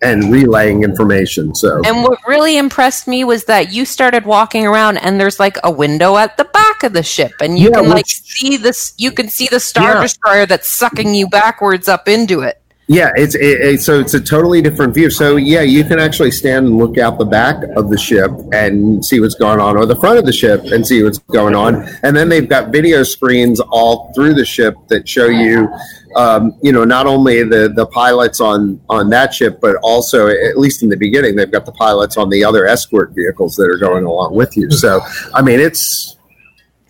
and 0.00 0.30
relaying 0.32 0.84
information. 0.84 1.54
So 1.54 1.80
And 1.84 2.02
what 2.04 2.18
really 2.26 2.56
impressed 2.56 3.08
me 3.08 3.24
was 3.24 3.44
that 3.46 3.72
you 3.72 3.84
started 3.84 4.24
walking 4.24 4.66
around 4.66 4.98
and 4.98 5.20
there's 5.20 5.40
like 5.40 5.56
a 5.64 5.70
window 5.70 6.16
at 6.16 6.36
the 6.36 6.44
back 6.44 6.82
of 6.84 6.92
the 6.92 7.02
ship 7.02 7.32
and 7.40 7.58
you 7.58 7.70
Yeah, 7.70 7.80
can 7.80 7.90
like 7.90 8.06
see 8.06 8.56
this 8.56 8.94
you 8.96 9.10
can 9.10 9.28
see 9.28 9.48
the 9.50 9.58
star 9.60 9.94
Yeah. 9.94 10.02
destroyer 10.02 10.46
that's 10.46 10.68
sucking 10.68 11.14
you 11.14 11.28
backwards 11.28 11.88
up 11.88 12.08
into 12.08 12.40
it. 12.40 12.57
Yeah, 12.90 13.10
it's 13.16 13.34
it, 13.34 13.60
it, 13.60 13.80
so 13.82 14.00
it's 14.00 14.14
a 14.14 14.20
totally 14.20 14.62
different 14.62 14.94
view. 14.94 15.10
So 15.10 15.36
yeah, 15.36 15.60
you 15.60 15.84
can 15.84 16.00
actually 16.00 16.30
stand 16.30 16.66
and 16.66 16.78
look 16.78 16.96
out 16.96 17.18
the 17.18 17.26
back 17.26 17.62
of 17.76 17.90
the 17.90 17.98
ship 17.98 18.30
and 18.54 19.04
see 19.04 19.20
what's 19.20 19.34
going 19.34 19.60
on, 19.60 19.76
or 19.76 19.84
the 19.84 19.96
front 19.96 20.18
of 20.18 20.24
the 20.24 20.32
ship 20.32 20.64
and 20.64 20.86
see 20.86 21.02
what's 21.02 21.18
going 21.18 21.54
on. 21.54 21.86
And 22.02 22.16
then 22.16 22.30
they've 22.30 22.48
got 22.48 22.72
video 22.72 23.02
screens 23.02 23.60
all 23.60 24.10
through 24.14 24.32
the 24.34 24.44
ship 24.44 24.74
that 24.88 25.06
show 25.06 25.26
you, 25.26 25.68
um, 26.16 26.58
you 26.62 26.72
know, 26.72 26.84
not 26.84 27.06
only 27.06 27.42
the 27.42 27.68
the 27.68 27.84
pilots 27.88 28.40
on 28.40 28.80
on 28.88 29.10
that 29.10 29.34
ship, 29.34 29.60
but 29.60 29.76
also 29.82 30.28
at 30.28 30.56
least 30.56 30.82
in 30.82 30.88
the 30.88 30.96
beginning, 30.96 31.36
they've 31.36 31.52
got 31.52 31.66
the 31.66 31.72
pilots 31.72 32.16
on 32.16 32.30
the 32.30 32.42
other 32.42 32.66
escort 32.66 33.12
vehicles 33.14 33.54
that 33.56 33.68
are 33.68 33.78
going 33.78 34.04
along 34.04 34.34
with 34.34 34.56
you. 34.56 34.70
So 34.70 35.00
I 35.34 35.42
mean, 35.42 35.60
it's 35.60 36.16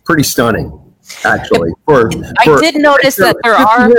pretty 0.05 0.23
stunning, 0.23 0.71
actually. 1.25 1.71
For, 1.83 2.09
I 2.37 2.45
for- 2.45 2.61
did 2.61 2.75
notice 2.75 3.17
that 3.17 3.35
there 3.43 3.53
are 3.53 3.89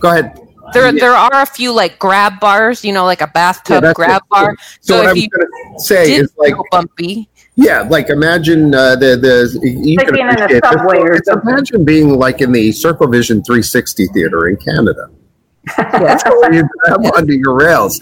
Go 0.00 0.10
ahead. 0.10 0.45
There 0.72 0.92
there 0.92 1.14
are 1.14 1.42
a 1.42 1.46
few 1.46 1.72
like 1.72 1.98
grab 1.98 2.40
bars, 2.40 2.84
you 2.84 2.92
know, 2.92 3.04
like 3.04 3.20
a 3.20 3.26
bathtub 3.26 3.82
that's 3.82 3.96
grab 3.96 4.22
it. 4.22 4.28
bar. 4.30 4.56
So, 4.80 4.94
So, 4.94 4.96
what 4.96 5.04
if 5.06 5.10
I'm 5.12 5.16
you 5.16 5.28
going 5.28 5.46
to 5.48 5.80
say 5.84 6.12
is 6.14 6.32
like, 6.36 6.54
bumpy, 6.70 7.28
yeah, 7.56 7.82
like 7.82 8.10
imagine 8.10 8.74
uh, 8.74 8.96
the 8.96 9.16
the 9.16 9.58
you 9.62 9.96
Like 9.96 10.06
can 10.06 10.14
being 10.14 10.26
in 10.28 10.38
a 10.40 10.44
appreciate 10.44 10.62
this. 10.62 10.70
subway 10.72 10.98
or 10.98 11.22
something. 11.24 11.50
Imagine 11.52 11.84
being 11.84 12.10
like 12.18 12.40
in 12.42 12.52
the 12.52 12.72
Circle 12.72 13.08
Vision 13.08 13.42
360 13.42 14.06
theater 14.08 14.48
in 14.48 14.56
Canada. 14.56 15.08
That's 15.76 16.22
how 16.22 16.50
you 16.50 16.68
grab 16.84 17.00
onto 17.16 17.32
your 17.32 17.54
rails. 17.54 17.98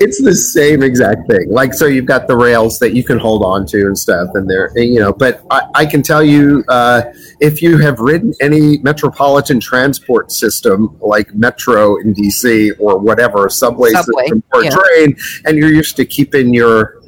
It's 0.00 0.20
the 0.20 0.34
same 0.34 0.82
exact 0.82 1.28
thing. 1.30 1.48
Like 1.48 1.72
so, 1.72 1.86
you've 1.86 2.06
got 2.06 2.26
the 2.26 2.36
rails 2.36 2.78
that 2.80 2.92
you 2.92 3.04
can 3.04 3.18
hold 3.18 3.44
on 3.44 3.66
to 3.66 3.86
and 3.86 3.96
stuff, 3.96 4.30
and 4.34 4.50
they're 4.50 4.76
you 4.76 4.98
know. 4.98 5.12
But 5.12 5.42
I, 5.50 5.62
I 5.74 5.86
can 5.86 6.02
tell 6.02 6.24
you, 6.24 6.64
uh, 6.68 7.02
if 7.40 7.62
you 7.62 7.78
have 7.78 8.00
ridden 8.00 8.34
any 8.40 8.78
metropolitan 8.78 9.60
transport 9.60 10.32
system 10.32 10.98
like 11.00 11.32
Metro 11.34 11.96
in 12.00 12.14
DC 12.14 12.72
or 12.80 12.98
whatever 12.98 13.48
subway, 13.48 13.90
Subway, 13.90 14.24
system 14.24 14.42
or 14.52 14.64
yeah. 14.64 14.70
train, 14.70 15.16
and 15.44 15.56
you're 15.56 15.72
used 15.72 15.96
to 15.96 16.04
keeping 16.04 16.52
your 16.52 17.00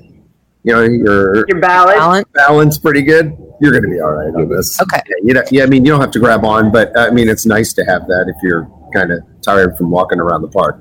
you 0.62 0.72
know 0.72 0.82
your 0.82 1.48
Your 1.48 1.60
balance. 1.60 2.28
balance 2.32 2.78
pretty 2.78 3.02
good, 3.02 3.36
you're 3.60 3.72
going 3.72 3.84
to 3.84 3.88
be 3.88 4.00
all 4.00 4.12
right 4.12 4.34
on 4.34 4.48
this. 4.48 4.80
Okay. 4.82 5.00
Yeah, 5.06 5.14
you 5.22 5.34
know, 5.34 5.42
yeah, 5.50 5.62
I 5.62 5.66
mean, 5.66 5.84
you 5.84 5.92
don't 5.92 6.00
have 6.00 6.10
to 6.12 6.18
grab 6.18 6.44
on, 6.44 6.70
but 6.70 6.96
I 6.98 7.10
mean, 7.10 7.28
it's 7.28 7.46
nice 7.46 7.72
to 7.74 7.84
have 7.84 8.06
that 8.08 8.26
if 8.28 8.36
you're 8.42 8.68
kind 8.92 9.12
of 9.12 9.20
tired 9.42 9.76
from 9.76 9.90
walking 9.90 10.18
around 10.18 10.42
the 10.42 10.48
park. 10.48 10.78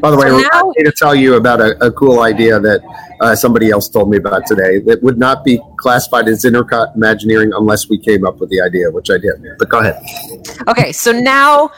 By 0.00 0.10
the 0.10 0.16
way, 0.16 0.28
So 0.28 0.48
I 0.52 0.62
need 0.76 0.84
to 0.84 0.92
tell 0.92 1.14
you 1.14 1.34
about 1.34 1.60
a, 1.60 1.76
a 1.84 1.92
cool 1.92 2.20
idea 2.20 2.58
that 2.58 2.80
uh, 3.20 3.34
somebody 3.34 3.70
else 3.70 3.88
told 3.88 4.10
me 4.10 4.16
about 4.16 4.46
today 4.46 4.78
that 4.80 5.02
would 5.02 5.18
not 5.18 5.44
be 5.44 5.60
classified 5.76 6.28
as 6.28 6.44
intercot 6.44 6.94
imagineering 6.96 7.52
unless 7.54 7.88
we 7.88 7.98
came 7.98 8.26
up 8.26 8.38
with 8.38 8.50
the 8.50 8.60
idea, 8.60 8.90
which 8.90 9.10
I 9.10 9.18
did. 9.18 9.34
But 9.58 9.68
go 9.68 9.80
ahead. 9.80 10.02
Okay, 10.68 10.92
so 10.92 11.12
now 11.12 11.70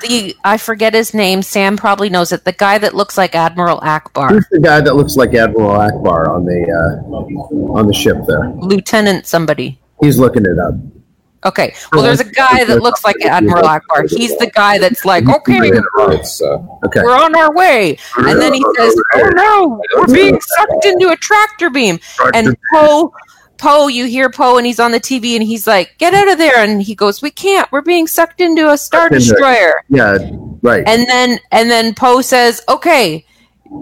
the 0.00 0.36
I 0.44 0.56
forget 0.56 0.94
his 0.94 1.14
name. 1.14 1.42
Sam 1.42 1.76
probably 1.76 2.10
knows 2.10 2.32
it. 2.32 2.44
The 2.44 2.52
guy 2.52 2.78
that 2.78 2.94
looks 2.94 3.16
like 3.16 3.34
Admiral 3.34 3.80
Ackbar, 3.80 4.30
Who's 4.30 4.46
the 4.50 4.60
guy 4.60 4.80
that 4.80 4.94
looks 4.94 5.16
like 5.16 5.34
Admiral 5.34 5.72
Ackbar 5.72 6.28
on 6.28 6.44
the 6.44 6.60
uh, 6.70 7.76
on 7.78 7.86
the 7.86 7.94
ship 7.94 8.16
there? 8.26 8.50
Lieutenant 8.50 9.26
somebody. 9.26 9.80
He's 10.00 10.18
looking 10.18 10.44
it 10.44 10.58
up. 10.58 10.74
Okay, 11.46 11.74
well, 11.92 12.02
there's 12.02 12.20
a 12.20 12.24
guy 12.24 12.64
that 12.64 12.82
looks 12.82 13.02
like 13.02 13.16
Admiral 13.24 13.62
Ackbar. 13.62 14.10
He's 14.10 14.36
the 14.36 14.50
guy 14.54 14.78
that's 14.78 15.06
like, 15.06 15.26
okay, 15.26 15.70
we're 17.02 17.16
on 17.16 17.34
our 17.34 17.54
way, 17.54 17.96
and 18.16 18.38
then 18.38 18.52
he 18.52 18.64
says, 18.76 18.94
"Oh 19.14 19.28
no, 19.30 19.82
we're 19.96 20.14
being 20.14 20.38
sucked 20.38 20.84
into 20.84 21.08
a 21.08 21.16
tractor 21.16 21.70
beam." 21.70 21.98
And 22.34 22.54
Poe, 22.74 23.14
Poe, 23.56 23.88
you 23.88 24.04
hear 24.04 24.28
Poe, 24.28 24.58
and 24.58 24.66
he's 24.66 24.78
on 24.78 24.92
the 24.92 25.00
TV, 25.00 25.34
and 25.34 25.42
he's 25.42 25.66
like, 25.66 25.94
"Get 25.96 26.12
out 26.12 26.30
of 26.30 26.36
there!" 26.36 26.58
And 26.58 26.82
he 26.82 26.94
goes, 26.94 27.22
"We 27.22 27.30
can't. 27.30 27.70
We're 27.72 27.80
being 27.80 28.06
sucked 28.06 28.42
into 28.42 28.70
a 28.70 28.76
star 28.76 29.08
destroyer." 29.08 29.82
Yeah, 29.88 30.18
right. 30.60 30.86
And 30.86 31.06
then, 31.08 31.38
and 31.52 31.70
then 31.70 31.94
Poe 31.94 32.20
says, 32.20 32.60
"Okay, 32.68 33.24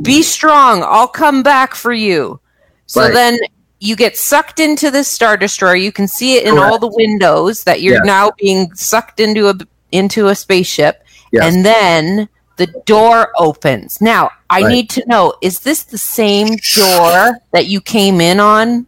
be 0.03 0.23
strong. 0.23 0.85
I'll 0.85 1.09
come 1.09 1.42
back 1.42 1.75
for 1.75 1.92
you." 1.92 2.38
So 2.87 3.03
Right. 3.03 3.12
then 3.12 3.38
you 3.81 3.95
get 3.97 4.17
sucked 4.17 4.59
into 4.61 4.91
this 4.91 5.09
star 5.09 5.37
destroyer. 5.37 5.77
You 5.77 5.93
can 5.93 6.09
see 6.09 6.37
it 6.37 6.45
in 6.45 6.55
Correct. 6.55 6.73
all 6.73 6.79
the 6.79 6.93
windows 6.97 7.64
that 7.64 7.81
you're 7.81 7.95
Yes. 7.95 8.05
now 8.07 8.33
being 8.38 8.75
sucked 8.75 9.21
into 9.21 9.49
a 9.49 9.55
into 9.93 10.29
a 10.29 10.35
spaceship, 10.35 11.03
Yes. 11.33 11.45
and 11.55 11.64
then 11.64 12.29
the 12.57 12.67
door 12.87 13.31
opens. 13.38 14.01
Now, 14.01 14.31
I 14.51 14.62
Right. 14.62 14.69
need 14.69 14.91
to 14.91 15.05
know: 15.07 15.33
is 15.41 15.61
this 15.61 15.85
the 15.85 15.97
same 15.99 16.57
door 16.75 17.38
that 17.53 17.67
you 17.67 17.81
came 17.81 18.21
in 18.21 18.41
on? 18.41 18.87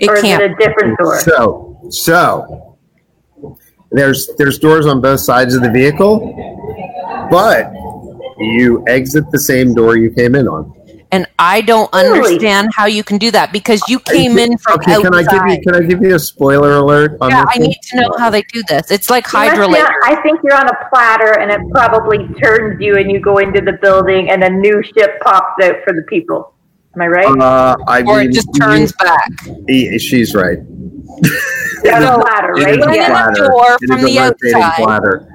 It 0.00 0.08
or 0.08 0.16
is 0.16 0.22
can't. 0.22 0.42
it 0.42 0.52
a 0.52 0.54
different 0.54 0.96
door? 0.98 1.18
So, 1.20 1.76
so 1.90 2.76
there's 3.90 4.30
there's 4.38 4.58
doors 4.58 4.86
on 4.86 5.00
both 5.00 5.20
sides 5.20 5.54
of 5.54 5.62
the 5.62 5.70
vehicle, 5.70 6.18
but 7.30 7.70
you 8.38 8.82
exit 8.86 9.30
the 9.30 9.38
same 9.38 9.74
door 9.74 9.96
you 9.96 10.10
came 10.10 10.34
in 10.34 10.46
on. 10.48 10.72
And 11.12 11.26
I 11.38 11.60
don't 11.60 11.92
Really? 11.92 12.08
understand 12.18 12.70
how 12.74 12.86
you 12.86 13.02
can 13.02 13.18
do 13.18 13.30
that 13.32 13.52
because 13.52 13.82
you 13.88 13.98
came 14.00 14.38
in 14.38 14.56
from 14.58 14.74
okay, 14.76 14.94
outside. 14.94 15.02
can 15.02 15.14
I 15.14 15.22
give 15.22 15.46
you 15.48 15.62
can 15.62 15.74
I 15.74 15.86
give 15.86 16.02
you 16.02 16.14
a 16.14 16.18
spoiler 16.18 16.72
alert 16.76 17.16
on 17.20 17.30
yeah, 17.30 17.44
this? 17.44 17.52
I 17.56 17.58
one? 17.58 17.68
need 17.68 17.78
to 17.90 18.00
know 18.00 18.10
how 18.18 18.30
they 18.30 18.42
do 18.52 18.62
this. 18.68 18.90
It's 18.90 19.10
like 19.10 19.26
You 19.32 19.38
must 19.40 19.50
be 19.52 19.58
hydrolytic. 19.58 19.84
on- 19.86 19.92
I 20.04 20.22
think 20.22 20.40
you're 20.44 20.56
on 20.56 20.68
a 20.68 20.88
platter, 20.88 21.38
and 21.40 21.50
it 21.50 21.60
probably 21.72 22.26
turns 22.42 22.80
you, 22.80 22.96
and 22.96 23.10
you 23.10 23.20
go 23.20 23.38
into 23.38 23.60
the 23.60 23.72
building, 23.82 24.30
and 24.30 24.42
a 24.44 24.50
new 24.50 24.82
ship 24.82 25.20
pops 25.22 25.62
out 25.64 25.76
for 25.84 25.92
the 25.94 26.02
people. 26.08 26.54
Am 26.96 27.02
I 27.02 27.06
right? 27.06 27.26
Uh, 27.26 27.76
I 27.86 28.02
Or 28.02 28.18
mean, 28.18 28.30
it 28.30 28.32
just 28.32 28.48
turns 28.60 28.92
back. 28.94 29.28
you- 29.68 29.98
she's 29.98 30.34
right. 30.34 30.58
on 30.58 32.02
a 32.02 32.18
platter, 32.20 32.52
right? 32.54 32.78
is 32.78 32.84
a 32.86 32.88
in 32.92 33.00
a 33.00 33.06
platter. 33.06 33.48
door 33.48 33.76
from 33.86 33.98
a 33.98 34.02
the 34.04 34.18
rotating 34.18 34.54
outside. 34.62 34.82
platter. 34.82 35.26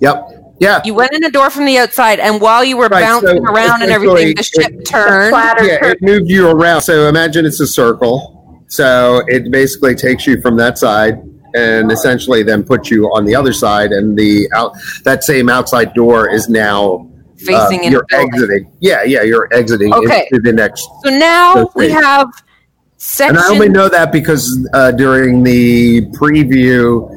Yep. 0.00 0.37
Yeah. 0.60 0.80
You 0.84 0.94
went 0.94 1.12
in 1.12 1.20
the 1.20 1.30
door 1.30 1.50
from 1.50 1.64
the 1.66 1.78
outside, 1.78 2.18
and 2.20 2.40
while 2.40 2.64
you 2.64 2.76
were 2.76 2.88
Right, 2.88 3.02
bouncing 3.02 3.44
so 3.46 3.52
around 3.52 3.82
and 3.82 3.90
everything, 3.92 4.34
the 4.34 4.40
essentially, 4.40 4.76
ship 4.76 4.84
turned. 4.86 5.30
platter 5.30 5.64
yeah, 5.64 5.78
turns. 5.78 5.92
it 5.94 6.02
moved 6.02 6.28
you 6.30 6.48
around. 6.48 6.80
So 6.82 7.08
imagine 7.08 7.46
it's 7.46 7.60
a 7.60 7.66
circle. 7.66 8.64
So 8.68 9.22
it 9.28 9.50
basically 9.50 9.94
takes 9.94 10.26
you 10.26 10.40
from 10.40 10.56
that 10.56 10.76
side 10.76 11.14
and 11.54 11.90
essentially 11.90 12.42
then 12.42 12.62
puts 12.62 12.90
you 12.90 13.06
on 13.06 13.24
the 13.24 13.34
other 13.34 13.52
side, 13.52 13.92
and 13.92 14.16
the 14.18 14.48
out 14.54 14.72
that 15.04 15.24
same 15.24 15.48
outside 15.48 15.94
door 15.94 16.28
is 16.28 16.48
now 16.48 17.08
uh, 17.48 17.68
Facing 17.68 17.84
in 17.84 17.92
you're 17.92 18.04
the 18.10 18.16
exiting. 18.16 18.70
Yeah, 18.80 19.04
yeah, 19.04 19.22
you're 19.22 19.48
exiting 19.54 19.94
Okay. 19.94 20.28
into 20.30 20.42
the 20.42 20.52
next. 20.52 20.82
So 21.04 21.10
now 21.10 21.70
we 21.76 21.86
things. 21.88 22.04
have 22.04 22.28
And 23.20 23.38
I 23.38 23.48
only 23.48 23.68
know 23.68 23.88
that 23.88 24.10
because 24.12 24.68
uh, 24.74 24.90
during 24.90 25.42
the 25.44 26.02
preview, 26.18 27.08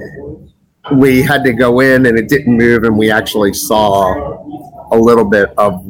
we 0.93 1.21
had 1.21 1.43
to 1.43 1.53
go 1.53 1.79
in 1.79 2.05
and 2.05 2.17
it 2.17 2.27
didn't 2.29 2.57
move, 2.57 2.83
and 2.83 2.97
we 2.97 3.11
actually 3.11 3.53
saw 3.53 4.37
a 4.91 4.97
little 4.97 5.25
bit 5.25 5.53
of 5.57 5.83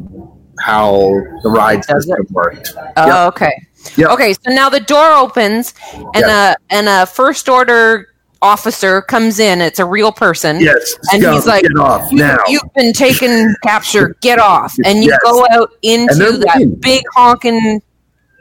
how 0.60 1.20
the 1.42 1.50
ride 1.50 1.84
system 1.84 2.26
worked. 2.30 2.72
Oh, 2.96 3.28
okay. 3.28 3.52
Yep. 3.96 4.10
Okay, 4.10 4.32
so 4.34 4.50
now 4.50 4.68
the 4.68 4.80
door 4.80 5.12
opens, 5.12 5.74
and 6.14 6.24
a 6.24 6.56
and 6.70 6.88
a 6.88 7.06
first 7.06 7.48
order 7.48 8.08
officer 8.40 9.02
comes 9.02 9.38
in. 9.38 9.60
It's 9.60 9.78
a 9.78 9.84
real 9.84 10.12
person. 10.12 10.60
Yes, 10.60 10.96
And 11.12 11.22
go, 11.22 11.32
he's 11.32 11.46
like, 11.46 11.62
get 11.62 11.76
off 11.78 12.10
You. 12.12 12.36
You've 12.48 12.74
been 12.74 12.92
taken 12.92 13.54
capture. 13.62 14.16
Get 14.20 14.38
off, 14.38 14.74
and 14.84 15.02
you 15.02 15.10
Yes. 15.10 15.18
go 15.24 15.46
out 15.50 15.70
into 15.82 16.38
that 16.38 16.76
big 16.80 17.02
honking 17.14 17.80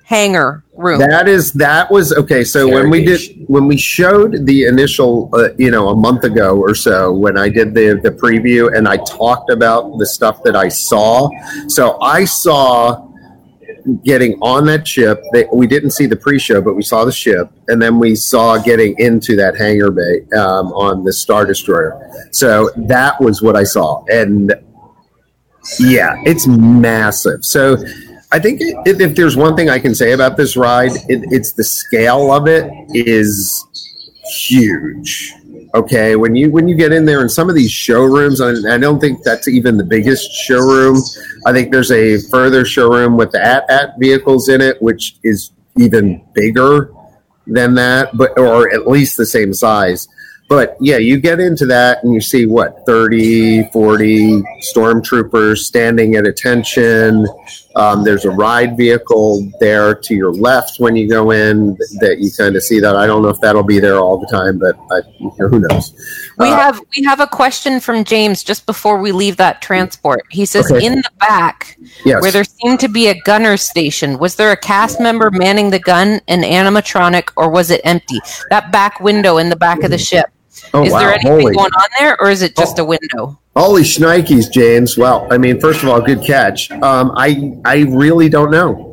hangar 0.03 0.63
room. 0.81 0.99
That 0.99 1.27
is 1.27 1.53
that 1.53 1.91
was 1.91 2.13
okay. 2.13 2.43
So 2.43 2.67
when 2.67 2.89
we 2.89 3.05
did 3.05 3.21
when 3.47 3.67
we 3.67 3.77
showed 3.77 4.45
the 4.45 4.65
initial, 4.65 5.29
uh, 5.33 5.49
you 5.57 5.71
know, 5.71 5.89
a 5.89 5.95
month 5.95 6.23
ago 6.23 6.57
or 6.57 6.75
so, 6.75 7.11
when 7.11 7.37
I 7.37 7.49
did 7.49 7.73
the 7.73 7.99
the 8.01 8.11
preview 8.11 8.75
and 8.75 8.87
I 8.87 8.97
talked 8.97 9.49
about 9.49 9.97
the 9.97 10.05
stuff 10.05 10.43
that 10.43 10.55
I 10.55 10.69
saw. 10.69 11.29
So 11.67 11.99
I 12.01 12.25
saw 12.25 13.07
getting 14.03 14.33
on 14.41 14.65
that 14.65 14.87
ship. 14.87 15.23
They, 15.33 15.45
we 15.51 15.67
didn't 15.67 15.91
see 15.91 16.05
the 16.05 16.15
pre-show, 16.15 16.61
but 16.61 16.75
we 16.75 16.83
saw 16.83 17.05
the 17.05 17.11
ship, 17.11 17.51
and 17.67 17.81
then 17.81 17.99
we 17.99 18.15
saw 18.15 18.57
getting 18.57 18.95
into 18.99 19.35
that 19.37 19.57
hangar 19.57 19.91
bay 19.91 20.21
um, 20.37 20.67
on 20.73 21.03
the 21.03 21.13
Star 21.13 21.45
Destroyer. 21.45 21.99
So 22.31 22.69
that 22.75 23.19
was 23.19 23.41
what 23.41 23.55
I 23.55 23.63
saw, 23.63 24.03
and 24.05 24.53
yeah, 25.79 26.21
it's 26.25 26.47
massive. 26.47 27.45
So 27.45 27.77
I 28.31 28.39
think 28.39 28.59
if, 28.61 28.99
if 29.01 29.15
there's 29.15 29.35
one 29.35 29.55
thing 29.55 29.69
I 29.69 29.79
can 29.79 29.93
say 29.93 30.13
about 30.13 30.37
this 30.37 30.55
ride, 30.55 30.91
it, 31.09 31.23
it's 31.31 31.51
the 31.51 31.63
scale 31.63 32.31
of 32.33 32.47
it 32.47 32.71
is 32.89 33.65
huge. 34.47 35.33
Okay, 35.73 36.17
when 36.17 36.35
you 36.35 36.51
when 36.51 36.67
you 36.67 36.75
get 36.75 36.91
in 36.91 37.05
there 37.05 37.21
in 37.21 37.29
some 37.29 37.49
of 37.49 37.55
these 37.55 37.71
showrooms, 37.71 38.41
and 38.41 38.69
I 38.69 38.77
don't 38.77 38.99
think 38.99 39.23
that's 39.23 39.47
even 39.47 39.77
the 39.77 39.85
biggest 39.85 40.29
showroom. 40.31 40.97
I 41.45 41.53
think 41.53 41.71
there's 41.71 41.91
a 41.91 42.19
further 42.29 42.65
showroom 42.65 43.15
with 43.15 43.31
the 43.31 43.43
AT-AT 43.43 43.93
vehicles 43.97 44.49
in 44.49 44.59
it, 44.59 44.81
which 44.81 45.15
is 45.23 45.51
even 45.77 46.25
bigger 46.33 46.93
than 47.47 47.75
that, 47.75 48.15
but 48.17 48.37
or 48.37 48.73
at 48.73 48.87
least 48.87 49.15
the 49.15 49.25
same 49.25 49.53
size. 49.53 50.09
But 50.51 50.75
yeah, 50.81 50.97
you 50.97 51.17
get 51.17 51.39
into 51.39 51.65
that 51.67 52.03
and 52.03 52.13
you 52.13 52.19
see 52.19 52.45
what 52.45 52.85
30, 52.85 53.69
40 53.71 54.41
stormtroopers 54.75 55.59
standing 55.59 56.15
at 56.15 56.27
attention. 56.27 57.25
Um, 57.75 58.03
there's 58.03 58.25
a 58.25 58.29
ride 58.29 58.75
vehicle 58.75 59.49
there 59.59 59.95
to 59.95 60.13
your 60.13 60.33
left 60.33 60.79
when 60.79 60.95
you 60.95 61.07
go 61.09 61.31
in 61.31 61.75
that 62.01 62.17
you 62.19 62.29
kind 62.37 62.55
of 62.55 62.63
see 62.63 62.79
that. 62.81 62.95
I 62.95 63.07
don't 63.07 63.21
know 63.21 63.29
if 63.29 63.39
that'll 63.39 63.63
be 63.63 63.79
there 63.79 63.97
all 63.97 64.17
the 64.17 64.27
time, 64.27 64.59
but 64.59 64.75
I, 64.91 65.01
who 65.37 65.59
knows? 65.59 65.93
We 66.37 66.49
Uh, 66.49 66.55
have 66.57 66.81
we 66.95 67.03
have 67.05 67.19
a 67.21 67.27
question 67.27 67.79
from 67.79 68.03
James 68.03 68.43
just 68.43 68.65
before 68.65 68.99
we 68.99 69.11
leave 69.11 69.37
that 69.37 69.61
transport. 69.61 70.23
He 70.29 70.45
says, 70.45 70.69
Okay. 70.71 70.85
"In 70.85 70.95
the 70.95 71.09
back, 71.19 71.77
yes. 72.03 72.21
where 72.21 72.31
there 72.31 72.43
seemed 72.43 72.79
to 72.81 72.89
be 72.89 73.07
a 73.07 73.19
gunner 73.21 73.55
station, 73.57 74.17
was 74.17 74.35
there 74.35 74.51
a 74.51 74.57
cast 74.57 74.99
member 74.99 75.31
manning 75.31 75.69
the 75.69 75.79
gun, 75.79 76.19
an 76.27 76.41
animatronic, 76.43 77.29
or 77.37 77.49
was 77.49 77.71
it 77.71 77.81
empty? 77.85 78.19
That 78.49 78.71
back 78.71 78.99
window 78.99 79.37
in 79.37 79.49
the 79.49 79.55
back 79.55 79.83
of 79.83 79.91
the 79.91 79.97
ship. 79.97 80.25
Oh, 80.73 80.83
is 80.83 80.91
wow. 80.91 80.99
there 80.99 81.13
anything 81.13 81.31
Holy, 81.31 81.53
going 81.53 81.71
on 81.71 81.89
there, 81.99 82.17
or 82.21 82.29
is 82.29 82.41
it 82.41 82.55
just 82.55 82.79
a 82.79 82.85
window? 82.85 83.39
holy 83.55 83.83
shnikes, 83.83 84.51
James. 84.51 84.97
Well, 84.97 85.27
I 85.31 85.37
mean, 85.37 85.59
first 85.59 85.83
of 85.83 85.89
all, 85.89 86.01
good 86.01 86.23
catch. 86.23 86.71
Um, 86.71 87.11
I 87.15 87.53
I 87.65 87.83
really 87.89 88.29
don't 88.29 88.51
know. 88.51 88.91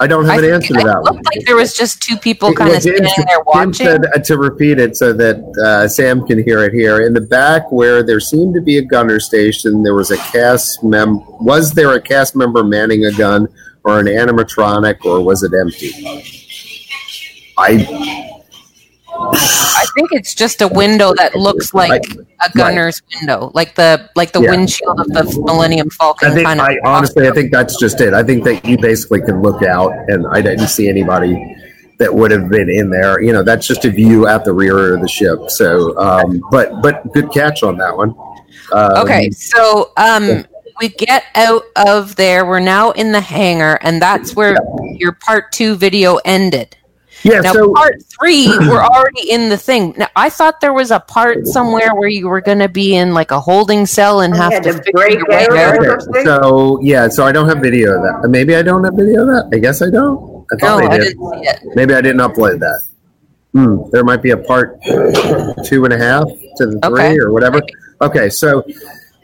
I 0.00 0.06
don't 0.06 0.26
have 0.26 0.38
I 0.38 0.46
an 0.46 0.54
answer 0.54 0.74
to 0.74 0.84
that 0.84 1.02
one. 1.02 1.14
looked 1.16 1.26
like 1.26 1.44
there 1.44 1.56
was 1.56 1.74
just 1.74 2.00
two 2.00 2.16
people 2.16 2.52
kind 2.52 2.72
of 2.72 2.80
standing 2.80 3.10
there 3.26 3.40
watching. 3.44 3.72
said 3.72 4.06
uh, 4.14 4.18
to 4.20 4.38
repeat 4.38 4.78
it 4.78 4.96
so 4.96 5.12
that 5.12 5.38
uh, 5.58 5.88
Sam 5.88 6.24
can 6.24 6.40
hear 6.42 6.62
it 6.64 6.72
here. 6.72 7.04
In 7.04 7.14
the 7.14 7.20
back, 7.20 7.72
where 7.72 8.04
there 8.04 8.20
seemed 8.20 8.54
to 8.54 8.60
be 8.60 8.78
a 8.78 8.82
gunner 8.82 9.18
station, 9.18 9.82
there 9.82 9.94
was 9.94 10.12
a 10.12 10.16
cast 10.16 10.84
mem. 10.84 11.20
Was 11.44 11.72
there 11.72 11.94
a 11.94 12.00
cast 12.00 12.36
member 12.36 12.62
manning 12.62 13.06
a 13.06 13.12
gun, 13.12 13.48
or 13.82 13.98
an 13.98 14.06
animatronic, 14.06 15.04
or 15.04 15.20
was 15.20 15.42
it 15.42 15.52
empty? 15.52 15.90
I 17.58 18.28
think 19.98 20.12
it's 20.12 20.34
just 20.34 20.62
a 20.62 20.68
window 20.68 21.12
that 21.14 21.34
looks 21.34 21.74
like 21.74 22.02
a 22.40 22.50
gunner's 22.56 23.02
window, 23.14 23.50
like 23.54 23.74
the 23.74 24.08
like 24.14 24.32
the 24.32 24.40
Yeah. 24.40 24.50
windshield 24.50 25.00
of 25.00 25.08
the 25.08 25.24
Millennium 25.44 25.90
Falcon 25.90 26.30
I 26.30 26.34
think 26.34 26.46
kind 26.46 26.60
of. 26.60 26.66
I 26.66 26.78
honestly 26.84 27.28
I 27.28 27.32
think 27.32 27.50
that's 27.50 27.76
just 27.78 28.00
it. 28.00 28.14
I 28.14 28.22
think 28.22 28.44
that 28.44 28.64
you 28.64 28.78
basically 28.78 29.20
can 29.22 29.42
look 29.42 29.62
out, 29.62 29.92
and 30.08 30.26
I 30.30 30.40
didn't 30.40 30.68
see 30.68 30.88
anybody 30.88 31.34
that 31.98 32.14
would 32.14 32.30
have 32.30 32.48
been 32.48 32.70
in 32.70 32.90
there. 32.90 33.20
You 33.20 33.32
know, 33.32 33.42
that's 33.42 33.66
just 33.66 33.84
a 33.84 33.90
view 33.90 34.28
at 34.28 34.44
the 34.44 34.52
rear 34.52 34.94
of 34.94 35.00
the 35.00 35.08
ship. 35.08 35.50
So, 35.50 35.98
um, 35.98 36.40
but 36.50 36.80
but 36.80 37.12
good 37.12 37.32
catch 37.32 37.62
on 37.62 37.76
that 37.78 37.96
one. 37.96 38.14
Um, 38.72 38.98
Okay, 38.98 39.30
so 39.30 39.92
um, 39.96 40.44
we 40.80 40.90
get 40.90 41.24
out 41.34 41.64
of 41.74 42.14
there. 42.14 42.46
We're 42.46 42.60
now 42.60 42.92
in 42.92 43.10
the 43.10 43.20
hangar, 43.20 43.78
and 43.82 44.00
that's 44.00 44.36
where 44.36 44.56
your 44.92 45.12
part 45.12 45.50
two 45.50 45.74
video 45.74 46.16
ended. 46.24 46.76
Yeah. 47.24 47.40
Now, 47.40 47.52
so 47.52 47.72
part 47.74 47.96
three, 48.18 48.48
we're 48.60 48.82
already 48.82 49.30
in 49.30 49.48
the 49.48 49.56
thing. 49.56 49.94
Now, 49.96 50.08
I 50.14 50.30
thought 50.30 50.60
there 50.60 50.72
was 50.72 50.90
a 50.90 51.00
part 51.00 51.46
somewhere 51.46 51.94
where 51.94 52.08
you 52.08 52.28
were 52.28 52.40
going 52.40 52.60
to 52.60 52.68
be 52.68 52.94
in 52.94 53.12
like 53.14 53.30
a 53.32 53.40
holding 53.40 53.86
cell 53.86 54.20
and 54.20 54.34
have 54.36 54.52
to 54.62 54.72
to 54.72 54.72
figure 54.78 54.92
break 54.92 55.18
your 55.18 55.28
way 55.28 55.46
out. 55.64 55.84
out. 55.86 56.08
Okay, 56.08 56.24
so 56.24 56.78
yeah, 56.80 57.08
so 57.08 57.24
I 57.26 57.32
don't 57.32 57.48
have 57.48 57.58
video 57.58 57.96
of 57.96 58.02
that. 58.02 58.28
Maybe 58.28 58.54
I 58.54 58.62
don't 58.62 58.84
have 58.84 58.94
video 58.94 59.22
of 59.22 59.28
that. 59.28 59.56
I 59.56 59.58
guess 59.58 59.82
I 59.82 59.90
don't. 59.90 60.46
I 60.52 60.56
thought 60.56 60.82
I 60.84 60.86
I 60.86 60.98
did. 60.98 61.04
didn't 61.16 61.30
see 61.34 61.40
it. 61.48 61.60
Maybe 61.74 61.94
I 61.94 62.00
didn't 62.00 62.20
upload 62.20 62.60
that. 62.60 62.82
Hmm, 63.54 63.90
there 63.90 64.04
might 64.04 64.22
be 64.22 64.30
a 64.30 64.36
part 64.36 64.80
two 65.64 65.84
and 65.84 65.92
a 65.92 65.98
half 65.98 66.24
to 66.56 66.66
the 66.66 66.78
three 66.84 66.92
Okay. 66.92 67.18
or 67.18 67.32
whatever. 67.32 67.60
Okay, 68.00 68.28
so 68.30 68.62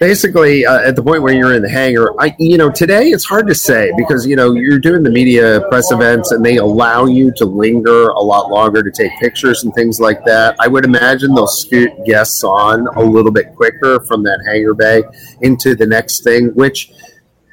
basically, 0.04 0.66
uh, 0.66 0.80
at 0.80 0.96
the 0.96 1.02
point 1.02 1.22
where 1.22 1.32
you're 1.32 1.54
in 1.54 1.62
the 1.62 1.70
hangar, 1.70 2.12
I 2.20 2.36
you 2.38 2.58
know 2.58 2.70
today 2.70 3.08
it's 3.08 3.24
hard 3.24 3.46
to 3.46 3.54
say 3.54 3.90
because 3.96 4.26
you 4.26 4.36
know 4.36 4.52
you're 4.52 4.78
doing 4.78 5.02
the 5.02 5.10
media 5.10 5.62
press 5.70 5.90
events 5.90 6.30
and 6.30 6.44
they 6.44 6.58
allow 6.58 7.06
you 7.06 7.32
to 7.38 7.46
linger 7.46 8.08
a 8.08 8.20
lot 8.20 8.50
longer 8.50 8.82
to 8.82 8.90
take 8.90 9.10
pictures 9.18 9.64
and 9.64 9.72
things 9.74 10.00
like 10.00 10.22
that. 10.26 10.56
I 10.60 10.68
would 10.68 10.84
imagine 10.84 11.34
they'll 11.34 11.46
scoot 11.46 11.90
guests 12.04 12.44
on 12.44 12.86
a 12.96 13.02
little 13.02 13.32
bit 13.32 13.54
quicker 13.54 13.98
from 14.04 14.22
that 14.24 14.44
hangar 14.46 14.74
bay 14.74 15.04
into 15.40 15.74
the 15.74 15.86
next 15.86 16.22
thing, 16.22 16.48
which 16.48 16.92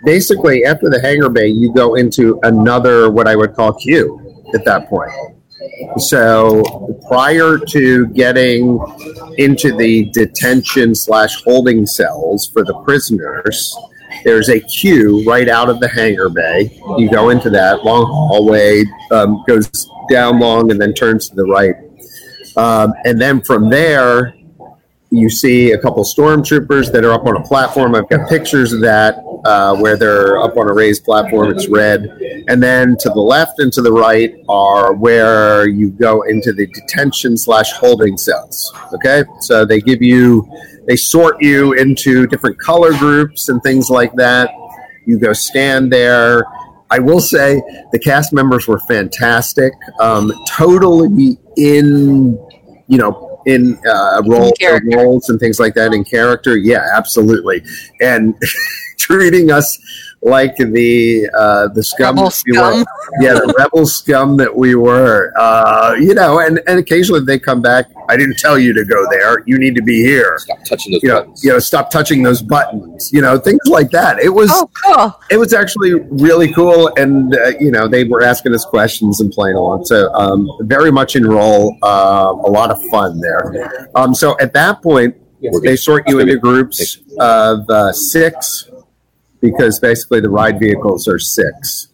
basically 0.03 0.65
after 0.65 0.89
the 0.89 0.99
hangar 0.99 1.29
bay 1.29 1.47
you 1.47 1.73
go 1.73 1.95
into 1.95 2.37
another 2.43 3.09
what 3.09 3.27
I 3.29 3.35
would 3.37 3.55
call 3.55 3.71
queue 3.73 4.43
at 4.53 4.65
that 4.65 4.89
point. 4.89 5.13
So 5.97 6.97
prior 7.07 7.57
to 7.57 8.07
getting 8.07 8.79
into 9.37 9.75
the 9.75 10.05
detention 10.11 10.95
slash 10.95 11.43
holding 11.43 11.85
cells 11.85 12.47
for 12.47 12.63
the 12.63 12.73
prisoners, 12.83 13.75
there's 14.23 14.49
a 14.49 14.59
queue 14.59 15.23
right 15.25 15.49
out 15.49 15.69
of 15.69 15.79
the 15.79 15.87
hangar 15.87 16.29
bay. 16.29 16.79
You 16.97 17.09
go 17.09 17.29
into 17.29 17.49
that 17.49 17.83
long 17.83 18.05
hallway, 18.05 18.83
um, 19.11 19.43
goes 19.47 19.69
down 20.09 20.39
long 20.39 20.71
and 20.71 20.79
then 20.79 20.93
turns 20.93 21.29
to 21.29 21.35
the 21.35 21.45
right. 21.45 21.75
Um, 22.57 22.93
and 23.05 23.19
then 23.19 23.41
from 23.41 23.69
there, 23.69 24.35
you 25.11 25.29
see 25.29 25.73
a 25.73 25.77
couple 25.77 26.03
stormtroopers 26.05 26.91
that 26.93 27.03
are 27.03 27.11
up 27.11 27.25
on 27.25 27.35
a 27.35 27.43
platform. 27.43 27.95
I've 27.95 28.07
got 28.07 28.29
pictures 28.29 28.71
of 28.71 28.79
that 28.81 29.21
uh, 29.43 29.75
where 29.75 29.97
they're 29.97 30.37
up 30.39 30.55
on 30.55 30.69
a 30.69 30.73
raised 30.73 31.03
platform. 31.03 31.51
It's 31.51 31.67
red. 31.67 32.05
And 32.47 32.63
then 32.63 32.95
to 33.01 33.09
the 33.09 33.19
left 33.19 33.59
and 33.59 33.73
to 33.73 33.81
the 33.81 33.91
right 33.91 34.33
are 34.47 34.93
where 34.93 35.67
you 35.67 35.91
go 35.91 36.21
into 36.21 36.53
the 36.53 36.65
detention 36.67 37.35
slash 37.35 37.73
holding 37.73 38.17
cells. 38.17 38.73
Okay, 38.93 39.23
so 39.41 39.65
they 39.65 39.81
give 39.81 40.01
you, 40.01 40.49
they 40.87 40.95
sort 40.95 41.41
you 41.41 41.73
into 41.73 42.25
different 42.27 42.57
color 42.59 42.97
groups 42.97 43.49
and 43.49 43.61
things 43.63 43.89
like 43.89 44.13
that. 44.15 44.49
You 45.05 45.19
go 45.19 45.33
stand 45.33 45.91
there. 45.91 46.45
I 46.89 46.99
will 46.99 47.19
say 47.19 47.61
the 47.91 47.99
cast 47.99 48.31
members 48.31 48.65
were 48.65 48.79
fantastic. 48.79 49.73
Um, 49.99 50.31
totally 50.47 51.37
in, 51.57 52.39
you 52.87 52.97
know, 52.97 53.30
in 53.45 53.79
uh, 53.87 54.21
role, 54.25 54.51
character. 54.53 54.97
roles 54.97 55.29
and 55.29 55.39
things 55.39 55.59
like 55.59 55.73
that 55.75 55.93
in 55.93 56.03
character. 56.03 56.57
Yeah, 56.57 56.85
absolutely. 56.93 57.63
And 57.99 58.35
treating 58.97 59.51
us 59.51 59.79
like 60.23 60.55
the 60.57 61.27
uh, 61.35 61.67
the 61.69 61.83
scum, 61.83 62.15
Rebel 62.17 62.29
that 62.29 62.43
we 62.45 62.57
were. 62.57 62.85
yeah, 63.21 63.33
the 63.33 63.53
rebel 63.57 63.85
scum 63.87 64.37
that 64.37 64.55
we 64.55 64.75
were. 64.75 65.33
Uh, 65.37 65.95
you 65.99 66.13
know, 66.13 66.39
and 66.39 66.61
and 66.67 66.77
occasionally 66.79 67.21
they 67.25 67.39
come 67.39 67.61
back. 67.61 67.85
I 68.09 68.17
didn't 68.17 68.37
tell 68.37 68.59
you 68.59 68.71
to 68.73 68.85
go 68.85 69.03
there. 69.09 69.41
You 69.47 69.57
need 69.57 69.73
to 69.75 69.81
be 69.81 70.03
here. 70.03 70.37
Stop 70.37 70.59
touching 70.65 70.91
those 70.93 71.01
You 71.03 71.09
know, 71.09 71.19
buttons. 71.21 71.43
you 71.43 71.51
know, 71.51 71.59
stop 71.59 71.89
touching 71.91 72.23
those 72.23 72.41
buttons. 72.41 73.09
You 73.11 73.21
know, 73.21 73.37
things 73.39 73.61
like 73.65 73.89
that. 73.91 74.19
It 74.19 74.29
was 74.29 74.49
Oh, 74.53 74.69
cool. 74.85 75.19
it 75.31 75.37
was 75.37 75.53
actually 75.53 75.93
really 76.11 76.53
cool 76.53 76.91
and 76.97 77.33
uh, 77.35 77.53
you 77.59 77.71
know 77.71 77.87
they 77.87 78.03
were 78.03 78.21
asking 78.21 78.53
us 78.53 78.65
questions 78.65 79.21
and 79.21 79.31
playing 79.31 79.55
along 79.55 79.85
so 79.85 80.11
um, 80.13 80.47
very 80.61 80.91
much 80.91 81.15
in 81.15 81.25
role 81.25 81.77
uh, 81.83 82.33
a 82.45 82.49
lot 82.49 82.69
of 82.69 82.81
fun 82.89 83.19
there 83.21 83.89
um, 83.95 84.13
so 84.13 84.37
at 84.39 84.51
that 84.53 84.81
point 84.81 85.15
We're 85.41 85.61
they 85.61 85.75
sort 85.77 86.07
you 86.09 86.19
into 86.19 86.37
groups 86.37 86.97
of 87.19 87.69
uh, 87.69 87.91
six 87.93 88.67
because 89.41 89.79
basically 89.79 90.19
the 90.21 90.29
ride 90.29 90.59
vehicles 90.59 91.07
are 91.07 91.19
six 91.19 91.87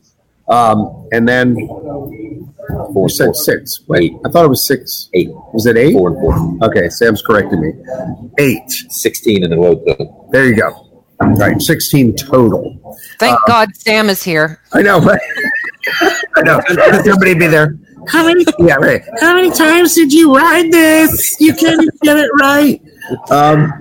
um, 0.50 1.08
and 1.12 1.28
then 1.28 1.56
Four, 2.94 3.06
you 3.08 3.10
said 3.10 3.26
four, 3.28 3.34
six 3.34 3.82
wait 3.88 4.12
Eight. 4.14 4.18
i 4.26 4.30
thought 4.30 4.46
it 4.46 4.50
was 4.50 4.66
six 4.68 5.10
eight, 5.14 5.30
was 5.54 5.66
it 5.66 5.78
eight 5.78 5.94
four, 5.94 6.10
and 6.10 6.20
four. 6.20 6.68
okay 6.70 6.90
sam's 6.90 7.22
correcting 7.22 7.62
me 7.62 7.74
eight 8.40 8.70
16 8.70 9.44
in 9.44 9.50
the 9.50 9.58
road 9.58 9.82
zone. 9.88 10.30
there 10.32 10.46
you 10.46 10.56
go 10.56 11.06
right 11.22 11.62
16 11.62 12.16
total 12.16 12.96
Thank 13.20 13.40
God 13.48 13.76
Sam 13.76 14.10
is 14.10 14.24
here. 14.24 14.60
I 14.74 14.82
know. 14.82 15.00
I 16.36 16.42
know. 16.44 16.60
Could 16.68 17.06
somebody 17.06 17.34
be 17.34 17.48
there? 17.48 17.78
How 18.08 18.26
many? 18.26 18.44
Yeah, 18.60 18.76
right. 18.76 19.02
How 19.20 19.36
many 19.36 19.52
times 19.52 19.94
did 19.96 20.14
you 20.14 20.36
ride 20.36 20.72
this? 20.72 21.40
You 21.40 21.54
can't 21.54 21.82
even 21.82 21.98
get 22.02 22.18
it 22.18 22.30
right. 22.40 22.82
Um, 23.30 23.74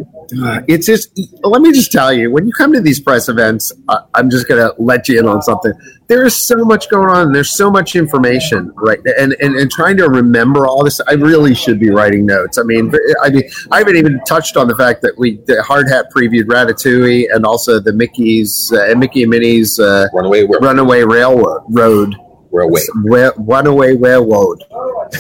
uh, 0.43 0.61
it's 0.67 0.87
just. 0.87 1.11
Let 1.45 1.63
me 1.63 1.73
just 1.73 1.93
tell 1.93 2.13
you, 2.13 2.31
when 2.31 2.47
you 2.47 2.53
come 2.53 2.73
to 2.73 2.81
these 2.81 3.01
press 3.01 3.29
events, 3.29 3.73
uh, 3.89 4.01
I'm 4.15 4.29
just 4.31 4.49
gonna 4.49 4.71
let 4.79 5.09
you 5.09 5.19
in 5.21 5.27
on 5.29 5.41
something. 5.43 5.73
There 6.09 6.25
is 6.25 6.35
so 6.35 6.57
much 6.65 6.89
going 6.91 7.09
on. 7.11 7.33
There's 7.33 7.51
so 7.57 7.71
much 7.71 7.95
information, 7.97 8.73
right? 8.77 8.99
And 9.19 9.35
and, 9.41 9.55
and 9.57 9.71
trying 9.71 9.97
to 9.99 10.09
remember 10.09 10.67
all 10.67 10.83
this, 10.85 11.01
I 11.07 11.13
really 11.13 11.55
should 11.55 11.79
be 11.79 11.91
writing 11.91 12.27
notes. 12.27 12.59
I 12.59 12.63
mean, 12.65 12.93
I 13.23 13.31
mean, 13.31 13.45
I 13.71 13.79
haven't 13.79 13.97
even 13.97 14.21
touched 14.27 14.57
on 14.57 14.67
the 14.69 14.77
fact 14.77 15.03
that 15.03 15.15
we 15.17 15.37
the 15.47 15.63
hard 15.63 15.89
hat 15.89 16.07
previewed 16.15 16.45
Ratatouille 16.45 17.27
and 17.33 17.47
also 17.47 17.79
the 17.81 17.93
Mickey's 17.93 18.73
uh, 18.75 18.85
and 18.91 18.99
Mickey 19.01 19.23
and 19.23 19.31
Minnie's. 19.31 19.79
Uh, 19.79 20.09
Runaway, 20.13 20.45
where, 20.45 20.59
Runaway 20.61 21.03
Railroad 21.05 21.63
Road. 21.69 22.15
we're 22.51 22.63
away. 22.63 22.81
Ra- 23.05 23.31
Runaway 23.37 23.97
Railroad. 23.97 24.63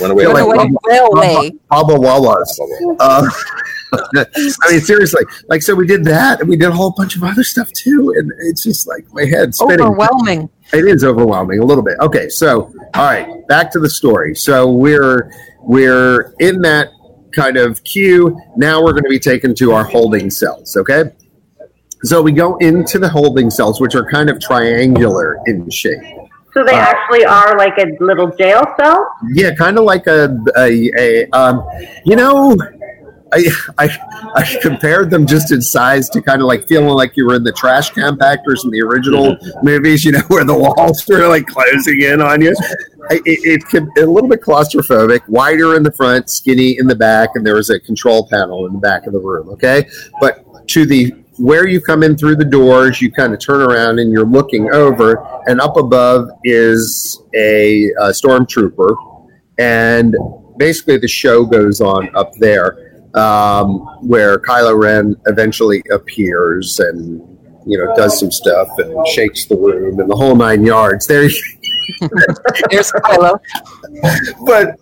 Runaway, 0.00 0.24
Feel 0.24 0.36
away. 0.36 0.42
like 0.42 0.70
Railway. 0.84 1.20
Railway. 1.28 1.50
Baba 1.70 1.92
Wawas. 1.94 2.48
Uh, 2.98 3.30
I 4.16 4.70
mean, 4.70 4.80
seriously. 4.80 5.22
Like, 5.48 5.62
so 5.62 5.74
we 5.74 5.86
did 5.86 6.04
that, 6.04 6.40
and 6.40 6.48
we 6.48 6.56
did 6.56 6.68
a 6.68 6.72
whole 6.72 6.92
bunch 6.92 7.16
of 7.16 7.24
other 7.24 7.44
stuff 7.44 7.70
too, 7.72 8.14
and 8.16 8.32
it's 8.40 8.62
just 8.62 8.86
like 8.86 9.06
my 9.12 9.24
head 9.24 9.54
spinning. 9.54 9.80
Overwhelming. 9.80 10.50
It 10.72 10.84
is 10.84 11.04
overwhelming 11.04 11.60
a 11.60 11.64
little 11.64 11.84
bit. 11.84 11.96
Okay, 12.00 12.28
so 12.28 12.72
all 12.94 13.04
right, 13.04 13.46
back 13.46 13.70
to 13.72 13.80
the 13.80 13.90
story. 13.90 14.34
So 14.34 14.70
we're 14.70 15.30
we're 15.60 16.34
in 16.40 16.60
that 16.62 16.88
kind 17.34 17.56
of 17.56 17.82
queue. 17.84 18.40
Now 18.56 18.82
we're 18.82 18.92
going 18.92 19.04
to 19.04 19.10
be 19.10 19.18
taken 19.18 19.54
to 19.56 19.72
our 19.72 19.84
holding 19.84 20.30
cells. 20.30 20.76
Okay. 20.76 21.04
So 22.02 22.22
we 22.22 22.32
go 22.32 22.56
into 22.58 22.98
the 22.98 23.08
holding 23.08 23.50
cells, 23.50 23.80
which 23.80 23.94
are 23.94 24.08
kind 24.08 24.30
of 24.30 24.40
triangular 24.40 25.38
in 25.46 25.68
shape. 25.70 26.02
So 26.56 26.64
they 26.64 26.72
actually 26.72 27.24
are 27.26 27.58
like 27.58 27.76
a 27.78 27.84
little 28.02 28.34
jail 28.34 28.64
cell? 28.80 29.14
Yeah, 29.34 29.54
kind 29.54 29.76
of 29.76 29.84
like 29.84 30.06
a 30.06 30.34
a, 30.56 30.90
a 30.98 31.30
um, 31.32 31.62
you 32.06 32.16
know, 32.16 32.56
I, 33.32 33.44
I 33.78 33.98
I 34.36 34.56
compared 34.62 35.10
them 35.10 35.26
just 35.26 35.52
in 35.52 35.60
size 35.62 36.08
to 36.10 36.22
kind 36.22 36.40
of 36.40 36.46
like 36.46 36.66
feeling 36.68 36.88
like 36.88 37.16
you 37.16 37.26
were 37.26 37.34
in 37.34 37.42
the 37.44 37.52
trash 37.52 37.90
compactors 37.92 38.64
in 38.64 38.70
the 38.70 38.82
original 38.82 39.36
movies, 39.62 40.04
you 40.04 40.12
know, 40.12 40.20
where 40.28 40.44
the 40.44 40.56
walls 40.56 41.04
were 41.08 41.26
like 41.28 41.46
closing 41.46 42.00
in 42.02 42.20
on 42.20 42.40
you. 42.42 42.54
I- 43.10 43.20
It, 43.24 43.60
it 43.62 43.64
could 43.66 43.86
a 43.98 44.06
little 44.06 44.28
bit 44.28 44.40
claustrophobic, 44.42 45.20
wider 45.28 45.76
in 45.76 45.82
the 45.82 45.92
front, 45.92 46.28
skinny 46.30 46.78
in 46.78 46.86
the 46.86 46.96
back, 46.96 47.30
and 47.34 47.46
there 47.46 47.54
was 47.54 47.70
a 47.70 47.78
control 47.80 48.26
panel 48.28 48.66
in 48.66 48.72
the 48.72 48.78
back 48.80 49.06
of 49.06 49.12
the 49.12 49.20
room. 49.20 49.48
Okay, 49.50 49.86
but 50.20 50.44
to 50.68 50.84
the 50.86 51.12
where 51.38 51.66
you 51.68 51.80
come 51.82 52.02
in 52.02 52.16
through 52.16 52.34
the 52.36 52.44
doors, 52.46 53.02
you 53.02 53.12
kind 53.12 53.34
of 53.34 53.38
turn 53.38 53.60
around 53.60 53.98
and 53.98 54.10
you're 54.10 54.24
looking 54.26 54.72
over, 54.72 55.22
and 55.46 55.60
up 55.60 55.76
above 55.76 56.30
is 56.44 57.22
a, 57.34 57.90
a 58.00 58.08
stormtrooper, 58.10 58.96
and 59.58 60.16
basically 60.56 60.96
the 60.96 61.06
show 61.08 61.44
goes 61.44 61.80
on 61.80 62.08
up 62.16 62.32
there, 62.38 62.85
um, 63.16 63.78
where 64.06 64.38
Kylo 64.38 64.78
Ren 64.78 65.16
eventually 65.26 65.82
appears 65.90 66.78
and 66.78 67.20
you 67.66 67.78
know 67.78 67.92
does 67.96 68.18
some 68.18 68.30
stuff 68.30 68.68
and 68.78 69.06
shakes 69.08 69.46
the 69.46 69.56
room 69.56 69.98
and 69.98 70.08
the 70.08 70.16
whole 70.16 70.36
nine 70.36 70.64
yards. 70.64 71.06
There, 71.06 71.22
There's 72.70 72.92
Kylo. 72.92 73.40
but 74.46 74.76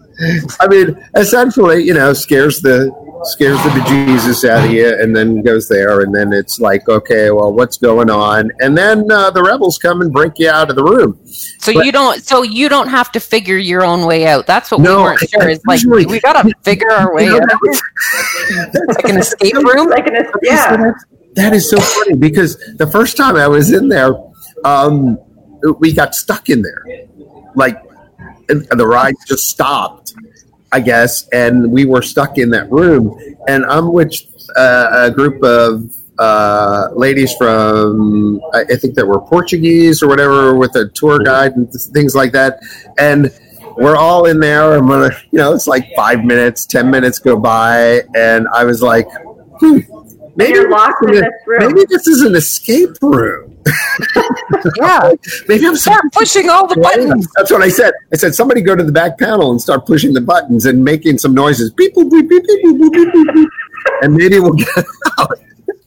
I 0.60 0.68
mean, 0.68 0.96
essentially, 1.16 1.82
you 1.82 1.94
know, 1.94 2.12
scares 2.12 2.60
the 2.60 2.90
scares 3.26 3.56
the 3.62 3.70
bejesus 3.70 4.48
out 4.48 4.64
of 4.66 4.70
you, 4.70 4.88
and 5.00 5.14
then 5.14 5.42
goes 5.42 5.68
there, 5.68 6.00
and 6.00 6.14
then 6.14 6.32
it's 6.32 6.58
like, 6.60 6.88
okay, 6.88 7.30
well, 7.30 7.52
what's 7.52 7.76
going 7.78 8.10
on? 8.10 8.50
And 8.60 8.76
then 8.76 9.10
uh, 9.10 9.30
the 9.30 9.42
rebels 9.42 9.78
come 9.78 10.00
and 10.00 10.12
break 10.12 10.32
you 10.38 10.48
out 10.50 10.70
of 10.70 10.76
the 10.76 10.84
room. 10.84 11.18
So 11.58 11.72
But- 11.72 11.86
you 11.86 11.92
don't. 11.92 12.22
So 12.22 12.42
you 12.42 12.68
don't 12.68 12.88
have 12.88 13.10
to 13.12 13.20
figure 13.20 13.56
your 13.56 13.84
own 13.84 14.06
way 14.06 14.26
out. 14.26 14.46
That's 14.46 14.70
what 14.70 14.80
No, 14.80 14.96
we 14.98 15.02
weren't 15.04 15.20
sure. 15.30 15.42
I 15.42 15.50
Is 15.52 15.60
like 15.66 15.82
usually- 15.82 16.06
we 16.06 16.20
gotta 16.20 16.50
figure 16.62 16.90
our 16.90 17.14
way 17.14 17.24
You 17.26 17.40
know, 17.40 17.46
out. 17.50 18.74
Like 18.88 19.04
an 19.08 19.18
escape 19.18 19.54
room. 19.54 19.88
Like 19.88 20.06
an, 20.06 20.24
So 20.24 20.30
yeah. 20.42 20.76
that's- 20.76 21.04
that 21.34 21.52
is 21.52 21.68
so 21.68 21.80
funny 21.80 22.14
because 22.14 22.56
the 22.76 22.86
first 22.86 23.16
time 23.16 23.34
I 23.34 23.48
was 23.48 23.72
in 23.72 23.88
there, 23.88 24.14
um, 24.64 25.18
we 25.80 25.92
got 25.92 26.14
stuck 26.14 26.48
in 26.48 26.62
there. 26.62 26.84
Like 27.56 27.80
and 28.48 28.66
the 28.78 28.86
ride 28.86 29.14
just 29.26 29.48
stopped, 29.48 30.03
I 30.74 30.80
guess, 30.80 31.28
and 31.28 31.70
we 31.70 31.84
were 31.84 32.02
stuck 32.02 32.36
in 32.36 32.50
that 32.50 32.66
room. 32.70 33.04
And 33.46 33.64
I'm 33.66 33.92
with 33.92 34.12
uh, 34.56 35.06
a 35.08 35.10
group 35.18 35.40
of 35.44 35.68
uh, 36.18 36.88
ladies 37.04 37.32
from, 37.34 38.40
I 38.52 38.76
think 38.80 38.96
that 38.96 39.06
were 39.06 39.20
Portuguese 39.20 40.02
or 40.02 40.08
whatever, 40.08 40.56
with 40.56 40.74
a 40.74 40.88
tour 40.88 41.18
guide 41.20 41.52
and 41.56 41.66
th- 41.70 41.92
things 41.96 42.16
like 42.16 42.32
that. 42.32 42.58
And 42.98 43.32
we're 43.76 43.96
all 43.96 44.26
in 44.26 44.40
there, 44.40 44.76
and 44.76 44.88
we're, 44.88 45.12
you 45.30 45.38
know, 45.38 45.54
it's 45.54 45.68
like 45.68 45.86
five 45.94 46.24
minutes, 46.24 46.66
ten 46.66 46.90
minutes 46.90 47.20
go 47.20 47.36
by, 47.38 48.02
and 48.16 48.46
I 48.52 48.64
was 48.64 48.82
like, 48.82 49.06
hmm, 49.60 49.78
maybe 50.36 50.52
You're 50.52 50.70
locked 50.70 51.04
in 51.04 51.12
this 51.12 51.22
this 51.22 51.32
room. 51.46 51.72
Maybe 51.72 51.86
this 51.88 52.06
is 52.06 52.22
an 52.22 52.34
escape 52.34 52.96
room. 53.02 53.56
Yeah. 54.76 55.12
Maybe 55.48 55.66
I'm 55.66 55.76
Start 55.76 56.04
pushing 56.12 56.48
all 56.48 56.66
the 56.66 56.76
buttons. 56.76 57.28
That's 57.36 57.50
what 57.50 57.62
I 57.62 57.68
said. 57.68 57.92
I 58.12 58.16
said 58.16 58.34
somebody 58.34 58.60
go 58.60 58.74
to 58.74 58.82
the 58.82 58.92
back 58.92 59.18
panel 59.18 59.50
and 59.50 59.60
start 59.60 59.86
pushing 59.86 60.12
the 60.12 60.20
buttons 60.20 60.66
and 60.66 60.82
making 60.82 61.18
some 61.18 61.34
noises. 61.34 61.70
Beep 61.70 61.94
boop 61.94 62.10
beep 62.10 62.28
beep 62.28 62.44
beep 62.46 62.62
beep 62.62 62.78
beep 62.78 62.92
beep, 62.92 63.12
beep, 63.12 63.34
beep. 63.34 63.48
and 64.02 64.14
maybe 64.14 64.38
we'll 64.38 64.54
get 64.54 64.68
out. 65.18 65.38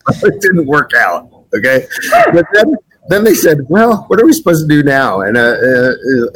it 0.07 0.41
didn't 0.41 0.65
work 0.65 0.91
out. 0.95 1.29
Okay, 1.55 1.85
but 2.33 2.45
then 2.53 2.75
then 3.09 3.23
they 3.23 3.33
said, 3.33 3.59
"Well, 3.69 4.03
what 4.07 4.21
are 4.21 4.25
we 4.25 4.33
supposed 4.33 4.67
to 4.67 4.75
do 4.75 4.83
now?" 4.83 5.21
And 5.21 5.37
uh, 5.37 5.41
uh, 5.41 5.93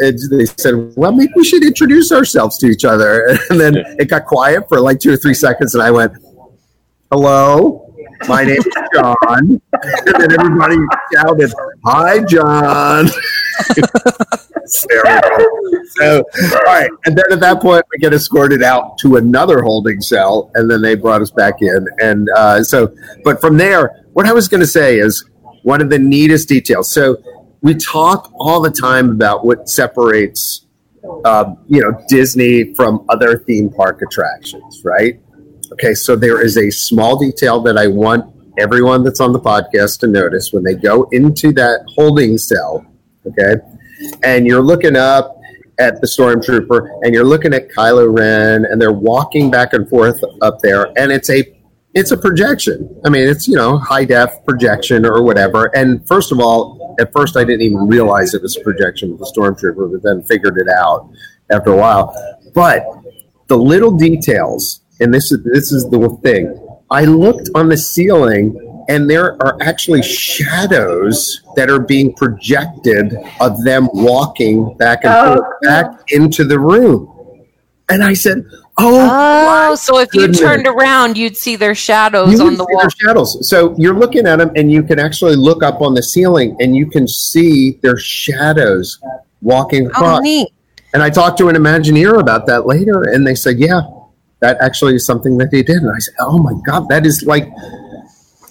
uh, 0.08 0.12
they 0.30 0.46
said, 0.46 0.94
"Well, 0.96 1.12
maybe 1.12 1.32
we 1.36 1.44
should 1.44 1.64
introduce 1.64 2.12
ourselves 2.12 2.58
to 2.60 2.68
each 2.68 2.86
other." 2.86 3.38
And 3.50 3.60
then 3.60 3.76
it 4.00 4.10
got 4.10 4.26
quiet 4.26 4.68
for 4.70 4.80
like 4.80 5.00
two 5.00 5.14
or 5.14 5.18
three 5.18 5.34
seconds, 5.34 5.76
and 5.76 5.84
I 5.84 5.92
went, 5.92 6.14
"Hello." 7.12 7.91
My 8.28 8.44
name 8.44 8.58
is 8.58 8.68
John. 8.94 9.62
And 9.74 10.22
then 10.22 10.32
everybody 10.32 10.78
shouted, 11.14 11.54
Hi, 11.86 12.24
John. 12.26 13.08
So, 15.94 16.24
all 16.54 16.64
right. 16.66 16.90
And 17.06 17.18
then 17.18 17.26
at 17.32 17.42
that 17.42 17.62
point, 17.62 17.84
we 17.92 17.98
get 18.00 18.14
escorted 18.14 18.64
out 18.64 18.98
to 19.00 19.18
another 19.18 19.62
holding 19.62 20.00
cell, 20.00 20.50
and 20.56 20.72
then 20.72 20.82
they 20.82 20.96
brought 20.96 21.22
us 21.22 21.32
back 21.32 21.56
in. 21.62 21.86
And 22.00 22.30
uh, 22.36 22.64
so, 22.64 22.96
but 23.26 23.42
from 23.42 23.58
there, 23.58 24.06
what 24.14 24.26
I 24.26 24.32
was 24.32 24.48
going 24.48 24.62
to 24.62 24.68
say 24.68 24.98
is 24.98 25.30
one 25.64 25.82
of 25.82 25.90
the 25.90 26.00
neatest 26.00 26.48
details. 26.48 26.94
So, 26.94 27.18
we 27.62 27.76
talk 27.76 28.32
all 28.40 28.62
the 28.62 28.72
time 28.72 29.10
about 29.10 29.46
what 29.46 29.68
separates 29.70 30.66
um, 31.26 31.58
you 31.68 31.82
know 31.82 32.00
Disney 32.08 32.74
from 32.76 33.06
other 33.10 33.38
theme 33.38 33.70
park 33.70 34.02
attractions, 34.02 34.82
right? 34.84 35.20
Okay, 35.74 35.94
so 35.94 36.16
there 36.16 36.42
is 36.42 36.58
a 36.58 36.70
small 36.70 37.18
detail 37.18 37.62
that 37.62 37.78
I 37.78 37.88
want 37.88 38.26
everyone 38.58 39.04
that's 39.04 39.22
on 39.22 39.32
the 39.32 39.40
podcast 39.40 40.00
to 40.02 40.08
notice 40.08 40.52
when 40.52 40.64
they 40.64 40.76
go 40.76 41.08
into 41.12 41.54
that 41.54 41.86
holding 41.96 42.38
cell. 42.38 42.86
Okay, 43.26 43.56
and 44.24 44.46
you're 44.46 44.62
looking 44.62 44.96
up 44.96 45.38
at 45.80 46.02
the 46.02 46.08
stormtrooper 46.08 47.00
and 47.04 47.14
you're 47.14 47.26
looking 47.26 47.54
at 47.54 47.70
Kylo 47.70 48.16
Ren 48.16 48.66
and 48.66 48.80
they're 48.80 48.92
walking 48.92 49.50
back 49.50 49.74
and 49.74 49.90
forth 49.90 50.20
up 50.42 50.60
there 50.60 50.88
and 50.98 51.12
it's 51.12 51.30
a 51.30 51.44
it's 51.94 52.12
a 52.12 52.18
projection. 52.18 53.02
I 53.04 53.10
mean, 53.10 53.28
it's 53.28 53.48
you 53.48 53.56
know 53.56 53.78
high 53.78 54.06
def 54.06 54.44
projection 54.46 55.06
or 55.06 55.24
whatever. 55.24 55.76
And 55.76 56.06
first 56.08 56.32
of 56.32 56.40
all, 56.40 56.96
at 57.00 57.12
first 57.14 57.38
I 57.38 57.44
didn't 57.44 57.62
even 57.62 57.88
realize 57.88 58.34
it 58.34 58.42
was 58.42 58.58
a 58.58 58.62
projection 58.62 59.12
with 59.12 59.20
the 59.20 59.34
stormtrooper, 59.36 59.92
but 59.92 60.04
then 60.04 60.24
figured 60.24 60.58
it 60.58 60.68
out 60.70 61.10
after 61.50 61.72
a 61.72 61.78
while. 61.78 62.16
But 62.54 62.86
the 63.48 63.58
little 63.58 63.92
details, 63.92 64.81
and 65.02 65.14
this 65.14 65.32
is 65.32 65.44
this 65.44 65.72
is 65.72 65.90
the 65.90 66.18
thing. 66.24 66.58
I 66.90 67.06
looked 67.06 67.50
on 67.56 67.70
the 67.70 67.78
ceiling 67.78 68.84
and 68.90 69.10
there 69.10 69.42
are 69.42 69.58
actually 69.62 70.04
shadows 70.04 71.42
that 71.56 71.70
are 71.70 71.80
being 71.80 72.14
projected 72.14 73.16
of 73.40 73.64
them 73.64 73.88
walking 73.94 74.76
back 74.78 75.04
and 75.04 75.14
Oh, 75.14 75.36
forth 75.36 75.62
back 75.62 76.12
into 76.12 76.44
the 76.44 76.60
room. 76.60 77.08
And 77.90 78.04
I 78.04 78.14
said, 78.14 78.44
"Oh, 78.78 79.70
Oh, 79.72 79.76
so 79.76 80.00
if 80.00 80.14
you 80.14 80.28
turned 80.32 80.66
around, 80.68 81.18
you'd 81.18 81.38
see 81.38 81.56
their 81.56 81.76
shadows 81.76 82.32
you 82.34 82.46
on 82.46 82.54
the 82.58 82.66
see 82.66 82.74
wall. 82.74 82.82
their 82.82 82.90
shadows." 82.90 83.48
So 83.50 83.76
you're 83.78 83.98
looking 83.98 84.26
at 84.28 84.38
them, 84.40 84.52
and 84.56 84.72
you 84.72 84.82
can 84.84 84.98
actually 85.00 85.36
look 85.36 85.62
up 85.64 85.82
on 85.82 85.94
the 85.94 86.02
ceiling, 86.04 86.56
and 86.60 86.76
you 86.76 86.86
can 86.90 87.08
see 87.08 87.80
their 87.82 87.98
shadows 87.98 89.00
walking 89.42 89.88
across. 89.88 90.02
Oh, 90.02 90.06
across. 90.06 90.22
neat. 90.24 90.48
And 90.94 91.04
I 91.04 91.10
talked 91.10 91.38
to 91.40 91.48
an 91.50 91.56
Imagineer 91.56 92.20
about 92.20 92.46
that 92.48 92.66
later, 92.66 93.04
and 93.04 93.26
they 93.28 93.36
said, 93.36 93.60
"Yeah, 93.60 93.82
that 94.42 94.58
actually 94.62 94.96
is 94.96 95.06
something 95.06 95.38
that 95.38 95.50
they 95.52 95.64
did." 95.64 95.78
And 95.78 95.92
I 95.92 96.00
said, 96.00 96.16
"Oh 96.20 96.38
my 96.38 96.54
god, 96.66 96.88
that 96.90 97.06
is 97.06 97.24
like." 97.26 97.48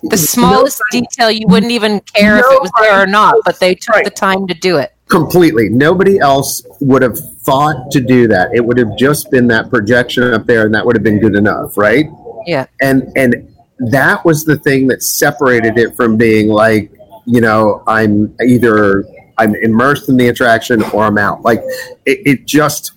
The 0.05 0.17
smallest 0.17 0.81
detail, 0.91 1.31
you 1.31 1.47
wouldn't 1.47 1.73
even 1.73 2.01
care 2.15 2.39
if 2.39 2.45
it 2.49 2.63
was 2.63 2.71
there 2.81 3.03
or 3.03 3.07
not, 3.07 3.35
but 3.45 3.61
they 3.61 3.75
took 3.75 4.03
the 4.03 4.09
time 4.11 4.47
to 4.47 4.55
do 4.55 4.79
it. 4.79 4.93
completely 5.11 5.69
nobody 5.69 6.19
else 6.21 6.65
would 6.81 7.03
have 7.03 7.19
thought 7.43 7.91
to 7.91 8.01
do 8.01 8.29
that 8.29 8.49
it 8.55 8.65
would 8.65 8.79
have 8.79 8.97
just 8.97 9.29
been 9.31 9.47
that 9.49 9.69
projection 9.69 10.23
up 10.33 10.47
there 10.47 10.65
and 10.67 10.73
that 10.75 10.87
would 10.87 10.95
have 10.97 11.03
been 11.03 11.19
good 11.19 11.35
enough 11.35 11.77
right 11.77 12.07
Yeah. 12.47 12.67
and 12.81 13.13
and 13.17 13.35
that 13.91 14.25
was 14.25 14.45
the 14.45 14.57
thing 14.57 14.87
that 14.87 15.03
separated 15.03 15.77
it 15.79 15.97
from 15.97 16.17
being 16.17 16.47
like 16.49 16.93
you 17.27 17.41
know 17.41 17.83
i'm 17.89 18.33
either 18.41 19.05
i'm 19.37 19.57
immersed 19.57 20.09
in 20.09 20.17
the 20.17 20.29
attraction 20.29 20.81
or 20.95 21.03
i'm 21.03 21.19
out 21.19 21.43
like 21.43 21.61
it, 22.07 22.19
it 22.25 22.47
just 22.47 22.93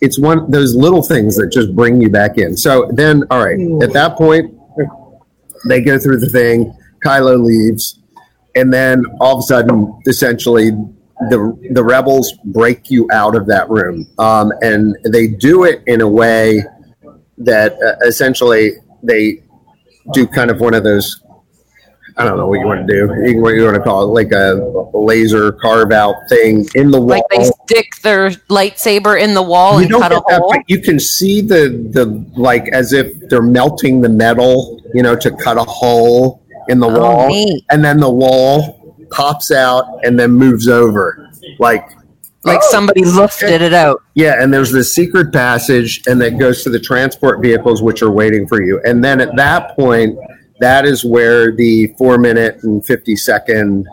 it's 0.00 0.18
one 0.18 0.50
those 0.50 0.74
little 0.74 1.02
things 1.02 1.36
that 1.36 1.50
just 1.52 1.74
bring 1.74 2.00
you 2.00 2.08
back 2.08 2.38
in. 2.38 2.56
So 2.56 2.90
then 2.92 3.24
all 3.30 3.44
right 3.44 3.58
at 3.82 3.92
that 3.92 4.16
point 4.16 4.52
they 5.68 5.80
go 5.80 5.98
through 5.98 6.20
the 6.20 6.28
thing 6.28 6.76
kylo 7.04 7.42
leaves 7.42 7.98
and 8.54 8.72
then 8.72 9.04
all 9.20 9.34
of 9.34 9.38
a 9.40 9.42
sudden 9.42 10.00
essentially 10.06 10.70
the 11.30 11.56
the 11.72 11.82
rebels 11.82 12.32
break 12.44 12.90
you 12.90 13.08
out 13.12 13.36
of 13.36 13.46
that 13.46 13.68
room. 13.70 14.06
Um, 14.18 14.52
and 14.60 14.96
they 15.04 15.28
do 15.28 15.64
it 15.64 15.82
in 15.86 16.00
a 16.00 16.08
way 16.08 16.62
that 17.38 17.72
uh, 17.74 18.06
essentially 18.06 18.72
they 19.02 19.42
do 20.12 20.26
kind 20.26 20.50
of 20.50 20.60
one 20.60 20.74
of 20.74 20.84
those 20.84 21.22
I 22.18 22.24
don't 22.24 22.38
know 22.38 22.46
what 22.46 22.60
you 22.60 22.66
want 22.66 22.86
to 22.88 22.92
do 22.94 23.40
what 23.42 23.50
you 23.54 23.64
want 23.64 23.76
to 23.76 23.82
call 23.82 24.02
it 24.04 24.06
like 24.06 24.32
a 24.32 24.54
laser 24.96 25.52
carve 25.52 25.92
out 25.92 26.14
thing 26.28 26.66
in 26.74 26.90
the 26.90 26.98
wall 26.98 27.08
Like 27.08 27.22
they 27.30 27.44
stick 27.64 27.96
their 28.02 28.30
lightsaber 28.48 29.20
in 29.20 29.34
the 29.34 29.42
wall 29.42 29.80
you 29.82 29.86
and 29.94 30.02
cut 30.02 30.12
a 30.12 30.22
that, 30.28 30.40
hole. 30.40 30.52
but 30.52 30.62
you 30.68 30.80
can 30.80 30.98
see 30.98 31.40
the 31.42 31.88
the 31.90 32.06
like 32.40 32.68
as 32.68 32.92
if 32.94 33.12
they're 33.28 33.42
melting 33.42 34.00
the 34.00 34.08
metal 34.08 34.80
you 34.94 35.02
know 35.02 35.14
to 35.16 35.30
cut 35.30 35.58
a 35.58 35.64
hole 35.64 36.42
in 36.68 36.80
the 36.80 36.86
Oh, 36.88 36.98
wall 37.00 37.28
neat. 37.28 37.64
and 37.70 37.84
then 37.84 37.98
the 38.00 38.10
wall 38.10 38.96
pops 39.10 39.50
out 39.50 39.84
and 40.04 40.18
then 40.18 40.30
moves 40.32 40.68
over 40.68 41.30
like 41.58 41.84
Like 42.44 42.60
oh, 42.62 42.68
somebody 42.70 43.04
lifted 43.04 43.60
it 43.60 43.72
out. 43.74 44.02
yeah, 44.14 44.40
and 44.42 44.52
there's 44.54 44.70
this 44.72 44.94
secret 44.94 45.32
passage, 45.32 46.02
and 46.06 46.20
that 46.22 46.38
goes 46.38 46.62
to 46.64 46.70
the 46.70 46.78
transport 46.80 47.40
vehicles, 47.42 47.82
which 47.82 48.02
are 48.02 48.10
waiting 48.10 48.46
for 48.46 48.62
you. 48.62 48.80
And 48.84 49.02
then 49.02 49.20
at 49.20 49.34
that 49.36 49.74
point, 49.76 50.16
that 50.60 50.84
is 50.86 51.04
where 51.04 51.52
the 51.54 51.88
four 51.98 52.18
minute 52.18 52.62
and 52.62 52.84
50 52.84 53.16
second 53.16 53.86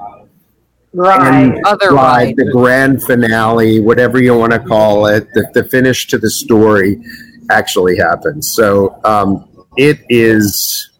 Right. 0.95 1.59
Other 1.65 1.89
ride, 1.91 2.35
the 2.35 2.51
grand 2.51 3.01
finale, 3.01 3.79
whatever 3.79 4.21
you 4.21 4.37
want 4.37 4.53
to 4.53 4.59
call 4.59 5.07
it, 5.07 5.27
the, 5.33 5.49
the 5.55 5.63
finish 5.63 6.05
to 6.09 6.19
the 6.19 6.29
story 6.29 7.01
actually 7.49 7.97
happens. 7.97 8.53
So 8.53 8.99
um, 9.03 9.47
it 9.75 10.01
is 10.09 10.91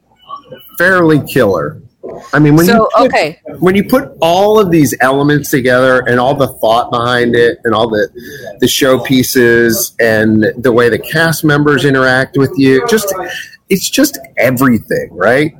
fairly 0.80 1.21
killer. 1.28 1.80
I 2.34 2.39
mean, 2.39 2.56
when 2.56 2.65
you 2.65 2.73
So, 2.73 2.89
put- 2.97 3.06
okay. 3.06 3.39
when 3.60 3.76
you 3.76 3.84
put 3.84 4.17
all 4.19 4.60
of 4.60 4.71
these 4.71 4.95
elements 4.99 5.52
together 5.52 5.99
and 6.08 6.19
all 6.19 6.34
the 6.34 6.47
thought 6.47 6.89
behind 6.91 7.36
it 7.36 7.60
and 7.63 7.73
all 7.76 7.88
the 7.88 8.10
the 8.60 8.65
showpieces 8.65 9.93
and 9.99 10.45
the 10.63 10.71
way 10.71 10.89
the 10.89 10.99
cast 10.99 11.43
members 11.45 11.86
interact 11.86 12.36
with 12.36 12.52
you 12.58 12.86
just 12.89 13.13
it's 13.74 13.90
just 13.90 14.20
everything 14.38 15.08
right 15.12 15.52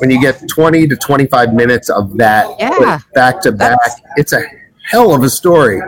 when 0.00 0.10
you 0.10 0.20
get 0.20 0.34
20 0.48 0.86
to 0.88 0.96
25 0.96 1.54
minutes 1.54 1.88
of 1.90 2.16
that 2.16 2.46
Yeah. 2.58 2.98
back 3.14 3.40
to 3.42 3.52
back 3.52 3.78
it's 4.16 4.32
a 4.32 4.42
hell 4.90 5.14
of 5.14 5.22
a 5.24 5.30
story 5.30 5.80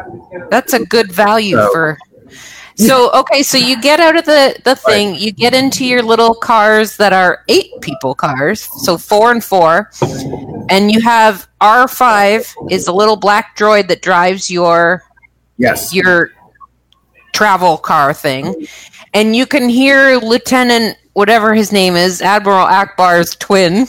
That's 0.50 0.72
a 0.72 0.84
good 0.84 1.10
value 1.12 1.56
So- 1.56 1.72
for. 1.72 1.98
So 2.88 3.10
okay, 3.20 3.42
so 3.42 3.58
you 3.58 3.74
get 3.82 3.98
out 3.98 4.16
of 4.16 4.24
the 4.24 4.54
the 4.62 4.76
thing, 4.76 5.16
you 5.16 5.32
get 5.32 5.52
into 5.52 5.84
your 5.84 6.00
little 6.00 6.32
cars 6.32 6.96
that 6.98 7.12
are 7.12 7.42
eight 7.48 7.72
people 7.80 8.14
cars, 8.14 8.68
so 8.84 8.96
four 8.96 9.32
and 9.32 9.42
four, 9.42 9.90
and 10.70 10.82
you 10.92 11.00
have 11.00 11.48
R 11.60 11.88
five 11.88 12.46
is 12.70 12.86
a 12.86 12.92
little 12.92 13.16
black 13.16 13.56
droid 13.58 13.88
that 13.88 14.00
drives 14.00 14.48
your 14.48 15.02
yes 15.56 15.92
your 15.92 16.30
travel 17.34 17.78
car 17.78 18.14
thing, 18.14 18.54
and 19.12 19.34
you 19.34 19.44
can 19.44 19.68
hear 19.68 20.16
Lieutenant 20.18 20.96
whatever 21.18 21.52
his 21.52 21.72
name 21.72 21.96
is, 21.96 22.22
Admiral 22.22 22.64
Ackbar's 22.66 23.34
twin. 23.34 23.88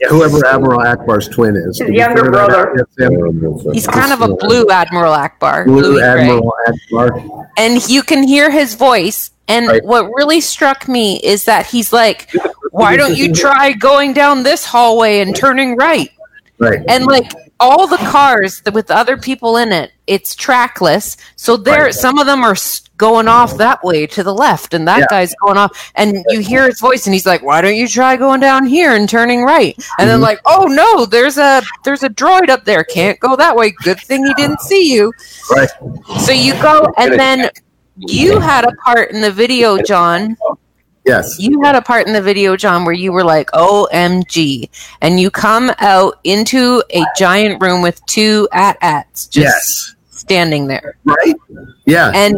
Yeah, 0.00 0.08
whoever 0.10 0.46
admiral 0.46 0.78
Ackbar's 0.78 1.26
twin 1.28 1.56
is 1.56 1.80
His 1.80 1.90
younger 1.90 2.24
figure 2.24 2.38
out? 2.38 2.50
brother. 2.96 3.72
He's 3.72 3.88
kind 3.88 4.12
of 4.12 4.20
a 4.22 4.32
blue 4.36 4.64
Admiral 4.70 5.12
Ackbar, 5.12 5.64
blue 5.66 5.82
bluey 5.82 6.00
gray. 6.00 6.22
admiral 6.22 6.54
Ackbar 6.68 7.46
and 7.58 7.86
you 7.88 8.02
can 8.04 8.22
hear 8.22 8.48
his 8.50 8.74
voice. 8.76 9.32
And 9.48 9.66
Right. 9.66 9.84
what 9.84 10.04
really 10.14 10.40
struck 10.40 10.86
me 10.88 11.16
is 11.24 11.46
that 11.46 11.66
he's 11.66 11.92
like, 11.92 12.30
"Why 12.70 12.96
don't 12.96 13.16
you 13.16 13.32
try 13.32 13.72
going 13.72 14.12
down 14.12 14.42
this 14.44 14.64
hallway 14.64 15.18
and 15.20 15.34
turning 15.34 15.74
right?" 15.76 16.10
right 16.58 16.80
And 16.86 17.06
like 17.06 17.32
all 17.60 17.86
the 17.86 17.96
cars 17.98 18.60
that 18.62 18.74
with 18.74 18.90
other 18.90 19.16
people 19.16 19.56
in 19.56 19.72
it, 19.72 19.92
it's 20.06 20.34
trackless. 20.34 21.16
So 21.36 21.56
there, 21.56 21.84
Right. 21.84 21.94
some 21.94 22.18
of 22.18 22.26
them 22.26 22.42
are 22.44 22.56
going 22.96 23.28
off 23.28 23.56
that 23.58 23.82
way 23.84 24.06
to 24.06 24.22
the 24.22 24.34
left, 24.34 24.74
and 24.74 24.86
that 24.88 25.00
Yeah. 25.00 25.06
guy's 25.10 25.34
going 25.44 25.56
off. 25.56 25.70
And 25.94 26.24
you 26.28 26.40
hear 26.40 26.66
his 26.66 26.80
voice, 26.80 27.06
and 27.06 27.14
he's 27.14 27.26
like, 27.26 27.42
"Why 27.42 27.60
don't 27.60 27.76
you 27.76 27.86
try 27.88 28.16
going 28.16 28.40
down 28.40 28.66
here 28.66 28.94
and 28.94 29.08
turning 29.08 29.44
right?" 29.44 29.76
And 29.98 30.08
then 30.08 30.18
Mhm. 30.18 30.22
like, 30.22 30.40
"Oh 30.46 30.64
no, 30.64 31.04
there's 31.06 31.38
a 31.38 31.62
there's 31.84 32.02
a 32.02 32.08
droid 32.08 32.48
up 32.48 32.64
there. 32.64 32.84
Can't 32.84 33.18
go 33.20 33.36
that 33.36 33.54
way. 33.56 33.72
Good 33.82 34.00
thing 34.00 34.24
he 34.24 34.34
didn't 34.34 34.60
see 34.60 34.92
you." 34.92 35.12
right 35.50 35.68
So 36.20 36.32
you 36.32 36.54
go, 36.60 36.92
and 36.96 37.18
then 37.18 37.50
you 37.96 38.40
had 38.40 38.64
a 38.64 38.72
part 38.84 39.10
in 39.10 39.20
the 39.20 39.30
video, 39.30 39.78
John. 39.78 40.36
Yes 41.08 41.36
You 41.40 41.60
had 41.62 41.74
a 41.74 41.82
part 41.82 42.06
in 42.06 42.12
the 42.12 42.22
video, 42.22 42.56
John, 42.56 42.84
where 42.84 42.94
you 42.94 43.10
were 43.12 43.24
like, 43.24 43.50
OMG. 43.52 44.68
And 45.00 45.18
you 45.18 45.30
come 45.30 45.72
out 45.78 46.20
into 46.24 46.82
a 46.94 47.02
giant 47.16 47.60
room 47.62 47.82
with 47.82 48.04
two 48.06 48.46
AT-ATs 48.52 49.26
just 49.26 49.44
yes 49.44 49.94
standing 50.10 50.66
there. 50.68 50.96
right 51.04 51.34
yeah 51.86 52.12
And 52.14 52.36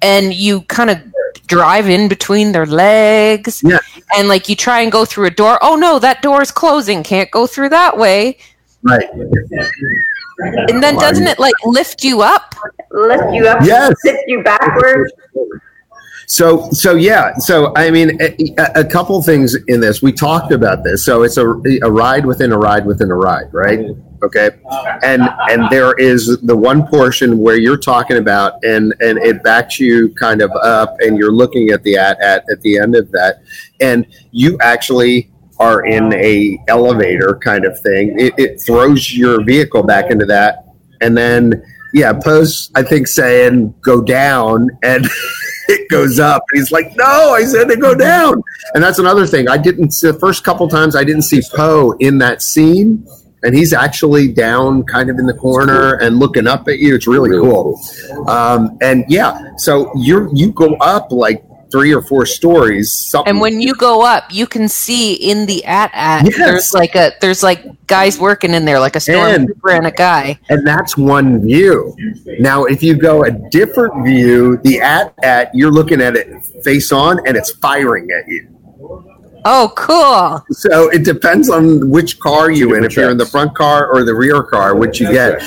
and 0.00 0.32
you 0.32 0.62
kind 0.62 0.90
of 0.90 0.98
drive 1.46 1.88
in 1.88 2.08
between 2.08 2.52
their 2.52 2.66
legs. 2.66 3.62
Yeah. 3.64 3.78
And 4.16 4.28
like 4.28 4.48
you 4.48 4.56
try 4.56 4.80
and 4.80 4.90
go 4.92 5.04
through 5.04 5.26
a 5.26 5.30
door. 5.30 5.58
Oh 5.62 5.76
no, 5.76 5.98
that 5.98 6.22
door 6.22 6.40
is 6.42 6.50
closing. 6.50 7.02
Can't 7.02 7.30
go 7.30 7.46
through 7.46 7.70
that 7.70 7.96
way. 7.98 8.38
right 8.82 9.08
And 10.68 10.82
then 10.82 10.96
doesn't 10.96 11.26
it 11.26 11.38
like 11.38 11.54
lift 11.64 12.02
you 12.04 12.22
up? 12.22 12.54
Lift 12.90 13.32
you 13.32 13.46
up, 13.48 13.58
Yes. 13.64 13.94
sit 14.02 14.16
you 14.26 14.42
backwards. 14.42 15.12
So, 16.32 16.70
so 16.70 16.94
yeah. 16.94 17.34
So, 17.34 17.74
I 17.76 17.90
mean, 17.90 18.18
a, 18.22 18.34
a 18.76 18.84
couple 18.86 19.22
things 19.22 19.54
in 19.68 19.80
this. 19.80 20.00
We 20.00 20.12
talked 20.12 20.50
about 20.50 20.82
this. 20.82 21.04
So, 21.04 21.24
it's 21.24 21.36
a, 21.36 21.46
a 21.82 21.90
ride 21.90 22.24
within 22.24 22.52
a 22.52 22.58
ride 22.58 22.86
within 22.86 23.10
a 23.10 23.14
ride, 23.14 23.52
right? 23.52 23.80
Okay, 24.22 24.48
and 25.02 25.28
and 25.50 25.68
there 25.68 25.92
is 25.98 26.38
the 26.40 26.56
one 26.56 26.86
portion 26.86 27.36
where 27.36 27.58
you're 27.58 27.76
talking 27.76 28.16
about, 28.16 28.64
and 28.64 28.94
and 29.00 29.18
it 29.18 29.42
backs 29.42 29.78
you 29.78 30.08
kind 30.14 30.40
of 30.40 30.50
up, 30.52 30.96
and 31.00 31.18
you're 31.18 31.32
looking 31.32 31.68
at 31.68 31.82
the 31.82 31.98
at 31.98 32.18
at 32.22 32.44
at 32.50 32.62
the 32.62 32.78
end 32.78 32.96
of 32.96 33.10
that, 33.10 33.42
and 33.82 34.06
you 34.30 34.56
actually 34.62 35.30
are 35.60 35.84
in 35.84 36.14
a 36.14 36.58
elevator 36.68 37.38
kind 37.44 37.66
of 37.66 37.78
thing. 37.82 38.18
It, 38.18 38.32
it 38.38 38.62
throws 38.64 39.12
your 39.12 39.44
vehicle 39.44 39.82
back 39.82 40.10
into 40.10 40.24
that, 40.24 40.64
and 41.02 41.14
then 41.14 41.62
yeah, 41.92 42.14
Poe's 42.14 42.70
I 42.74 42.82
think 42.84 43.06
saying 43.06 43.74
go 43.82 44.00
down 44.00 44.70
and 44.82 45.06
it 45.68 45.88
goes 45.88 46.18
up. 46.18 46.42
And 46.52 46.60
he's 46.60 46.72
like, 46.72 46.94
no, 46.96 47.34
I 47.34 47.44
said 47.44 47.64
to 47.68 47.76
go 47.76 47.94
down. 47.94 48.42
And 48.74 48.82
that's 48.82 48.98
another 48.98 49.26
thing. 49.26 49.48
I 49.48 49.56
didn't 49.58 49.92
see 49.92 50.10
the 50.10 50.18
first 50.18 50.44
couple 50.44 50.68
times 50.68 50.96
I 50.96 51.04
didn't 51.04 51.22
see 51.22 51.42
Poe 51.54 51.92
in 52.00 52.18
that 52.18 52.42
scene. 52.42 53.06
And 53.44 53.56
he's 53.56 53.72
actually 53.72 54.28
down 54.28 54.84
kind 54.84 55.10
of 55.10 55.18
in 55.18 55.26
the 55.26 55.34
corner 55.34 55.94
and 55.94 56.20
looking 56.20 56.46
up 56.46 56.68
at 56.68 56.78
you. 56.78 56.94
It's 56.94 57.08
really, 57.08 57.30
Really 57.30 57.42
cool. 57.42 57.80
Um, 58.28 58.78
and 58.80 59.04
yeah, 59.08 59.56
so 59.56 59.90
you're 59.96 60.32
you 60.32 60.52
go 60.52 60.74
up 60.76 61.10
like 61.10 61.44
three 61.72 61.92
or 61.92 62.02
four 62.02 62.26
stories. 62.26 62.92
Something 62.92 63.30
And 63.30 63.40
when 63.40 63.60
you 63.60 63.74
go 63.74 64.02
up, 64.02 64.24
you 64.30 64.46
can 64.46 64.68
see 64.68 65.14
in 65.14 65.46
the 65.46 65.64
AT-AT 65.64 66.26
Yes. 66.26 66.36
there's 66.36 66.72
like 66.74 66.94
a 66.94 67.12
there's 67.20 67.42
like 67.42 67.64
guys 67.88 68.18
working 68.20 68.52
in 68.54 68.64
there, 68.64 68.78
like 68.78 68.94
a 68.94 69.00
And- 69.10 69.48
stormtrooper 69.48 69.76
and 69.78 69.86
a 69.86 69.90
guy. 69.90 70.38
and 70.50 70.66
that's 70.66 70.96
one 70.96 71.40
view. 71.40 71.96
Now, 72.38 72.64
if 72.64 72.82
you 72.82 72.94
go 72.94 73.24
a 73.24 73.30
different 73.50 74.04
view, 74.04 74.58
the 74.62 74.80
AT-AT 74.80 75.50
you're 75.54 75.72
looking 75.72 76.00
at 76.00 76.14
it 76.14 76.28
face 76.62 76.92
on, 76.92 77.26
and 77.26 77.36
it's 77.36 77.50
firing 77.56 78.08
at 78.16 78.28
you. 78.28 78.48
Oh, 79.44 79.72
cool! 79.76 80.44
So 80.52 80.88
it 80.90 81.04
depends 81.04 81.50
on 81.50 81.90
which 81.90 82.20
car 82.20 82.52
you 82.52 82.74
in. 82.76 82.84
If 82.84 82.94
you're 82.96 83.10
in 83.10 83.16
the 83.16 83.26
front 83.26 83.56
car 83.56 83.88
or 83.92 84.04
the 84.04 84.14
rear 84.14 84.42
car, 84.44 84.76
which 84.76 85.00
you 85.00 85.10
get, 85.10 85.42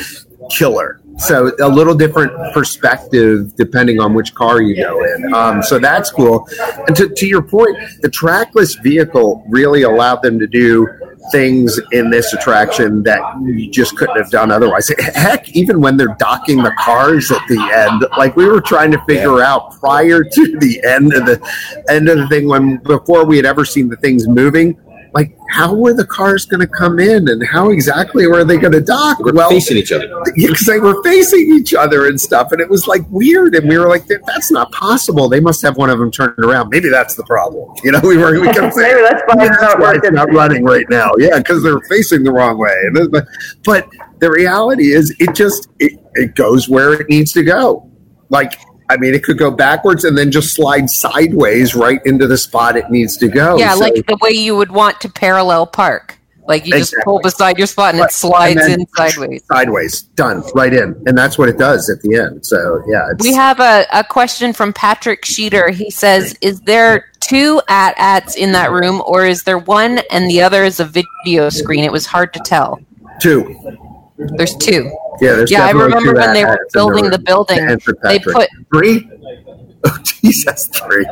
killer. 0.51 0.99
So 1.17 1.51
a 1.61 1.69
little 1.69 1.95
different 1.95 2.31
perspective 2.53 3.55
depending 3.55 3.99
on 3.99 4.13
which 4.13 4.33
car 4.33 4.61
you 4.61 4.75
go 4.75 5.03
in. 5.03 5.33
Um, 5.33 5.63
so 5.63 5.79
that's 5.79 6.11
cool. 6.11 6.47
And 6.87 6.95
to, 6.95 7.09
to 7.09 7.27
your 7.27 7.41
point, 7.41 7.77
the 8.01 8.09
trackless 8.09 8.75
vehicle 8.75 9.43
really 9.47 9.83
allowed 9.83 10.21
them 10.21 10.39
to 10.39 10.47
do 10.47 10.87
things 11.31 11.79
in 11.91 12.09
this 12.09 12.33
attraction 12.33 13.03
that 13.03 13.21
you 13.43 13.71
just 13.71 13.95
couldn't 13.97 14.17
have 14.17 14.29
done 14.29 14.51
otherwise. 14.51 14.91
Heck, 15.15 15.49
even 15.55 15.81
when 15.81 15.97
they're 15.97 16.15
docking 16.19 16.61
the 16.61 16.73
cars 16.79 17.31
at 17.31 17.41
the 17.47 17.59
end, 17.59 18.05
like 18.17 18.35
we 18.35 18.45
were 18.45 18.61
trying 18.61 18.91
to 18.91 19.03
figure 19.05 19.41
out 19.41 19.79
prior 19.79 20.23
to 20.23 20.59
the 20.59 20.81
end 20.85 21.13
of 21.13 21.25
the 21.25 21.83
end 21.89 22.09
of 22.09 22.17
the 22.17 22.27
thing 22.27 22.47
when 22.47 22.77
before 22.77 23.25
we 23.25 23.37
had 23.37 23.45
ever 23.45 23.65
seen 23.65 23.89
the 23.89 23.97
things 23.97 24.27
moving. 24.27 24.77
Like, 25.15 25.33
how 25.49 25.73
were 25.73 25.93
the 25.93 26.05
cars 26.05 26.45
going 26.45 26.59
to 26.59 26.67
come 26.67 26.99
in, 26.99 27.29
and 27.29 27.41
how 27.47 27.69
exactly 27.69 28.27
were 28.27 28.43
they 28.43 28.57
going 28.57 28.73
to 28.73 28.81
dock? 28.81 29.17
We're 29.19 29.31
well, 29.31 29.49
facing 29.49 29.77
each 29.77 29.93
other. 29.93 30.09
because 30.35 30.65
they 30.67 30.77
were 30.77 31.01
facing 31.03 31.53
each 31.53 31.73
other 31.73 32.07
and 32.07 32.19
stuff, 32.19 32.51
and 32.51 32.59
it 32.59 32.69
was 32.69 32.85
like 32.85 33.01
weird. 33.09 33.55
And 33.55 33.69
we 33.69 33.77
were 33.77 33.87
like, 33.87 34.07
"That's 34.07 34.51
not 34.51 34.73
possible. 34.73 35.29
They 35.29 35.39
must 35.39 35.61
have 35.61 35.77
one 35.77 35.89
of 35.89 35.99
them 35.99 36.11
turned 36.11 36.37
around. 36.39 36.67
Maybe 36.69 36.89
that's 36.89 37.15
the 37.15 37.23
problem." 37.23 37.73
You 37.81 37.93
know, 37.93 38.01
we 38.03 38.17
were 38.17 38.37
we 38.41 38.47
kept 38.47 38.73
saying, 38.75 38.93
Maybe 38.93 39.07
that's 39.09 39.23
why 39.25 39.45
it's 39.45 39.57
that's 39.57 39.61
not 39.61 39.79
why 39.79 39.95
it's 39.95 40.11
not 40.11 40.33
running 40.33 40.65
right 40.65 40.85
now. 40.89 41.11
Yeah, 41.17 41.37
because 41.37 41.63
they're 41.63 41.79
facing 41.89 42.23
the 42.23 42.33
wrong 42.33 42.57
way. 42.57 42.75
But, 43.09 43.25
but 43.63 43.87
the 44.19 44.29
reality 44.29 44.91
is, 44.91 45.15
it 45.19 45.33
just 45.33 45.69
it, 45.79 45.93
it 46.15 46.35
goes 46.35 46.67
where 46.67 46.91
it 46.93 47.07
needs 47.09 47.31
to 47.33 47.43
go. 47.43 47.89
Like, 48.29 48.59
I 48.89 48.97
mean, 48.97 49.13
it 49.13 49.23
could 49.23 49.37
go 49.37 49.49
backwards 49.51 50.03
and 50.03 50.17
then 50.17 50.31
just 50.31 50.53
slide 50.53 50.89
sideways 50.89 51.73
right 51.75 51.99
into 52.05 52.27
the 52.27 52.37
spot 52.37 52.75
it 52.77 52.89
needs 52.91 53.17
to 53.17 53.27
go. 53.27 53.57
yeah, 53.57 53.73
So- 53.73 53.79
like 53.79 54.05
the 54.07 54.17
way 54.21 54.31
you 54.31 54.55
would 54.55 54.71
want 54.71 55.01
to 55.01 55.09
parallel 55.09 55.65
park. 55.67 56.17
Like 56.47 56.67
you 56.67 56.73
just 56.73 56.93
pull 57.03 57.19
beside 57.21 57.57
your 57.57 57.65
spot 57.65 57.95
and 57.95 58.01
Right. 58.01 58.11
it 58.11 58.13
slides 58.13 58.61
And 58.61 58.81
in 58.81 58.87
sideways. 58.95 59.41
sideways, 59.51 60.01
done, 60.15 60.43
right 60.53 60.71
in, 60.71 60.95
and 61.07 61.17
that's 61.17 61.39
what 61.39 61.49
it 61.49 61.57
does 61.57 61.89
at 61.89 61.99
the 62.03 62.15
end. 62.17 62.45
So 62.45 62.83
yeah, 62.87 63.07
it's, 63.11 63.23
We 63.23 63.33
have 63.33 63.59
a, 63.59 63.87
a 63.91 64.03
question 64.03 64.53
from 64.53 64.71
Patrick 64.71 65.23
Sheeter. 65.23 65.71
He 65.71 65.89
says, 65.89 66.35
Is 66.41 66.61
there 66.61 67.05
two 67.19 67.61
AT-ATs 67.67 68.35
in 68.35 68.51
that 68.51 68.69
room, 68.71 69.01
or 69.07 69.25
is 69.25 69.41
there 69.41 69.57
one 69.57 70.01
and 70.11 70.29
the 70.29 70.43
other 70.43 70.63
is 70.63 70.79
a 70.79 70.85
video 70.85 71.49
screen? 71.49 71.83
It 71.83 71.91
was 71.91 72.05
hard 72.05 72.31
to 72.35 72.39
tell. 72.45 72.79
two. 73.19 73.55
There's 74.17 74.55
two. 74.55 74.95
Yeah, 75.21 75.33
there's 75.35 75.51
Yeah, 75.51 75.65
I 75.65 75.71
remember 75.71 76.13
two 76.13 76.19
when 76.19 76.33
they 76.33 76.45
were 76.45 76.67
building 76.73 77.09
the 77.09 77.19
building, 77.19 77.65
they 78.03 78.19
put- 78.19 78.49
three. 78.73 79.09
Oh 79.87 79.97
Jesus, 80.03 80.67
three. 80.69 81.05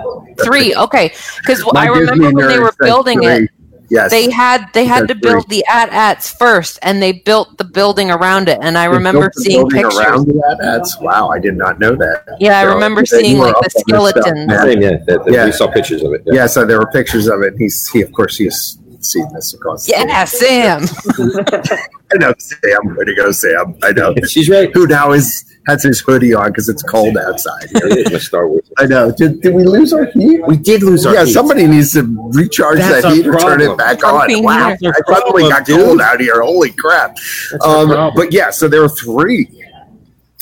Three. 0.43 0.73
Okay. 0.85 1.13
Because 1.37 1.63
My 1.73 1.83
I 1.83 1.85
remember 1.87 2.15
Disney 2.23 2.33
when 2.33 2.47
they 2.47 2.57
were 2.59 2.73
building 2.79 3.19
three. 3.21 3.27
it, 3.45 3.49
Yes, 3.89 4.09
they 4.09 4.31
had 4.31 4.65
they 4.73 4.85
had 4.85 5.01
to 5.09 5.13
Said 5.13 5.21
build 5.21 5.49
the 5.49 5.63
AT-ATs 5.69 6.31
first, 6.31 6.79
and 6.81 6.99
they 6.99 7.11
built 7.11 7.59
the 7.59 7.63
building 7.65 8.09
around 8.09 8.49
it. 8.49 8.57
And 8.63 8.75
I 8.75 8.87
They 8.87 8.93
remember 8.95 9.19
built 9.29 9.33
the 9.35 9.41
seeing 9.43 9.59
building 9.67 9.83
pictures. 9.83 9.99
around 9.99 10.25
the 10.27 10.57
AT-ATs. 10.59 10.97
Wow, 11.01 11.27
I 11.29 11.37
did 11.37 11.55
not 11.55 11.79
know 11.79 11.93
that. 11.97 12.37
Yeah, 12.39 12.57
I 12.57 12.63
remember 12.63 13.05
seeing 13.05 13.37
like 13.37 13.53
the 13.53 13.65
on 13.65 13.69
skeletons. 13.69 14.47
man. 14.47 14.59
Same, 14.65 14.81
yeah. 14.81 14.89
That, 15.05 15.25
that 15.25 15.31
Yeah. 15.31 15.45
We 15.45 15.51
saw 15.51 15.67
pictures 15.67 16.01
of 16.01 16.13
it. 16.13 16.23
Yeah, 16.25 16.47
so 16.47 16.65
there 16.65 16.79
were 16.79 16.87
pictures 16.87 17.27
of 17.27 17.43
it. 17.43 17.49
And 17.53 17.59
he's 17.61 17.87
he, 17.89 18.01
of 18.01 18.11
course, 18.13 18.37
he's 18.37 18.79
seen 19.05 19.27
this 19.33 19.53
across. 19.53 19.85
the 19.85 19.93
Yeah, 19.93 20.25
Sam. 20.25 20.83
I 22.13 22.17
know 22.17 22.33
Sam. 22.37 22.95
Way 22.95 23.05
to 23.05 23.15
go, 23.15 23.31
Sam. 23.31 23.75
I 23.83 23.91
know. 23.91 24.13
She's 24.27 24.49
right. 24.49 24.69
Who 24.73 24.87
now 24.87 25.11
is 25.11 25.45
has 25.67 25.83
his 25.83 26.01
hoodie 26.01 26.33
on 26.33 26.47
because 26.51 26.69
it's 26.69 26.83
cold 26.83 27.17
outside. 27.17 27.69
here. 27.69 27.87
It 27.87 28.07
is 28.07 28.11
my 28.11 28.19
Star 28.19 28.47
Wars. 28.47 28.69
I 28.77 28.85
know. 28.85 29.11
Did, 29.11 29.41
did 29.41 29.53
we 29.55 29.63
lose 29.63 29.93
our 29.93 30.05
heat? 30.05 30.41
We 30.45 30.57
did 30.57 30.83
lose 30.83 31.05
our 31.05 31.13
yeah, 31.13 31.25
heat. 31.25 31.33
somebody 31.33 31.67
needs 31.67 31.93
to 31.93 32.03
recharge 32.33 32.79
That's 32.79 33.03
that 33.03 33.05
our 33.05 33.15
heat 33.15 33.27
or 33.27 33.37
turn 33.37 33.61
it 33.61 33.65
problem. 33.65 33.77
back 33.77 34.03
Our 34.03 34.23
on. 34.23 34.43
Wow. 34.43 34.69
I 34.69 34.75
suddenly 34.75 35.03
problem, 35.05 35.49
got 35.49 35.65
dude. 35.65 35.79
cold 35.79 36.01
out 36.01 36.19
here. 36.19 36.41
Holy 36.41 36.71
crap! 36.71 37.17
Um, 37.61 38.11
but 38.15 38.31
yeah, 38.33 38.49
so 38.49 38.67
there 38.67 38.83
are 38.83 38.89
three. 38.89 39.62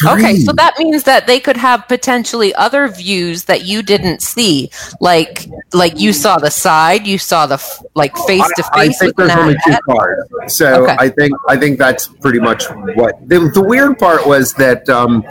Okay, 0.08 0.36
so 0.38 0.52
that 0.54 0.76
means 0.80 1.04
that 1.04 1.28
they 1.28 1.40
could 1.40 1.58
have 1.58 1.88
potentially 1.88 2.54
other 2.56 2.88
views 2.88 3.44
that 3.46 3.66
you 3.66 3.82
didn't 3.84 4.22
see, 4.22 4.70
like 5.00 5.48
like 5.74 6.00
you 6.00 6.14
saw 6.14 6.38
the 6.38 6.50
side, 6.52 7.06
you 7.08 7.18
saw 7.18 7.46
the 7.46 7.56
f- 7.56 7.84
like 7.96 8.16
face 8.28 8.44
to 8.56 8.64
face. 8.76 8.96
I 9.02 9.06
think 9.06 9.16
there's 9.16 9.32
only 9.32 9.56
two 9.66 9.78
cars, 9.90 10.28
so 10.48 10.84
Okay. 10.84 10.96
I 11.00 11.10
think 11.10 11.34
I 11.50 11.58
think 11.58 11.78
that's 11.78 12.08
pretty 12.08 12.40
much 12.40 12.66
what 12.96 13.16
the, 13.28 13.52
the 13.54 13.62
weird 13.62 13.98
part 14.00 14.26
was 14.28 14.54
that 14.56 14.88
um, 14.90 15.24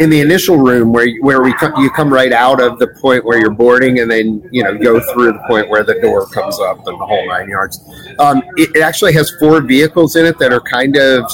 in 0.00 0.10
the 0.10 0.20
initial 0.20 0.56
room 0.58 0.92
where 0.92 1.06
you- 1.06 1.22
where 1.22 1.42
we 1.42 1.52
come, 1.54 1.72
you 1.82 1.90
come 1.90 2.12
right 2.12 2.32
out 2.32 2.60
of 2.60 2.78
the 2.78 2.86
point 3.00 3.24
where 3.24 3.38
you're 3.38 3.50
boarding 3.50 3.98
and 4.00 4.10
then 4.10 4.42
you 4.52 4.62
know 4.62 4.76
go 4.78 5.00
through 5.12 5.32
the 5.32 5.42
point 5.48 5.68
where 5.68 5.82
the 5.84 5.94
door 6.00 6.26
comes 6.26 6.58
up 6.60 6.78
and 6.86 7.00
the 7.00 7.06
whole 7.06 7.26
nine 7.28 7.48
yards. 7.48 7.78
Um, 8.18 8.42
it, 8.56 8.70
it 8.76 8.82
actually 8.82 9.12
has 9.14 9.30
four 9.38 9.60
vehicles 9.60 10.16
in 10.16 10.24
it 10.26 10.38
that 10.38 10.52
are 10.52 10.60
kind 10.60 10.96
of 10.96 11.30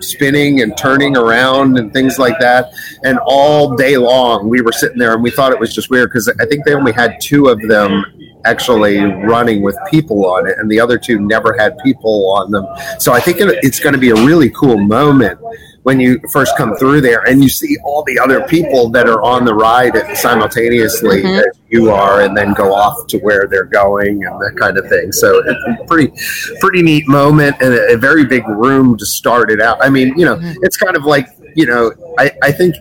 spinning 0.00 0.62
and 0.62 0.76
turning 0.76 1.16
around 1.16 1.78
and 1.78 1.92
things 1.92 2.18
like 2.18 2.38
that. 2.40 2.70
And 3.04 3.18
all 3.26 3.76
day 3.76 3.96
long, 3.96 4.48
we 4.48 4.60
were 4.60 4.72
sitting 4.72 4.98
there 4.98 5.14
and 5.14 5.22
we 5.22 5.30
thought 5.30 5.52
it 5.52 5.60
was 5.60 5.74
just 5.74 5.90
weird 5.90 6.10
because 6.10 6.28
I 6.40 6.46
think 6.46 6.64
they 6.64 6.74
only 6.74 6.92
had 6.92 7.16
two 7.20 7.48
of 7.48 7.60
them 7.62 8.04
actually 8.44 9.00
running 9.00 9.60
with 9.60 9.76
people 9.90 10.24
on 10.24 10.48
it, 10.48 10.56
and 10.58 10.70
the 10.70 10.78
other 10.78 10.98
two 10.98 11.18
never 11.18 11.56
had 11.58 11.76
people 11.78 12.30
on 12.30 12.50
them. 12.52 12.64
So 12.98 13.12
I 13.12 13.20
think 13.20 13.40
it, 13.40 13.58
it's 13.62 13.80
going 13.80 13.92
to 13.92 13.98
be 13.98 14.10
a 14.10 14.14
really 14.14 14.50
cool 14.50 14.78
moment 14.78 15.40
when 15.86 16.00
you 16.00 16.20
first 16.32 16.56
come 16.56 16.74
through 16.74 17.00
there 17.00 17.22
and 17.28 17.40
you 17.44 17.48
see 17.48 17.76
all 17.84 18.02
the 18.08 18.18
other 18.18 18.40
people 18.48 18.88
that 18.90 19.08
are 19.08 19.22
on 19.22 19.44
the 19.44 19.54
ride 19.54 19.94
simultaneously 20.16 21.22
Mhm. 21.22 21.38
as 21.38 21.58
you 21.68 21.90
are, 21.90 22.22
and 22.22 22.36
then 22.36 22.52
go 22.54 22.74
off 22.74 23.06
to 23.06 23.18
where 23.18 23.46
they're 23.48 23.70
going 23.82 24.24
and 24.24 24.34
that 24.40 24.56
kind 24.56 24.78
of 24.78 24.88
thing. 24.88 25.12
So 25.12 25.28
it's 25.46 25.80
a 25.80 25.84
pretty, 25.86 26.12
pretty 26.60 26.82
neat 26.82 27.06
moment 27.06 27.54
and 27.60 27.72
a, 27.72 27.92
a 27.94 27.96
very 27.96 28.24
big 28.24 28.42
room 28.48 28.96
to 28.98 29.06
start 29.06 29.48
it 29.52 29.60
out. 29.62 29.78
I 29.80 29.88
mean, 29.88 30.08
you 30.18 30.24
know, 30.24 30.36
it's 30.62 30.76
kind 30.76 30.96
of 30.96 31.04
like 31.04 31.28
you 31.54 31.64
know, 31.66 31.90
I, 32.18 32.30
I 32.42 32.52
think 32.52 32.74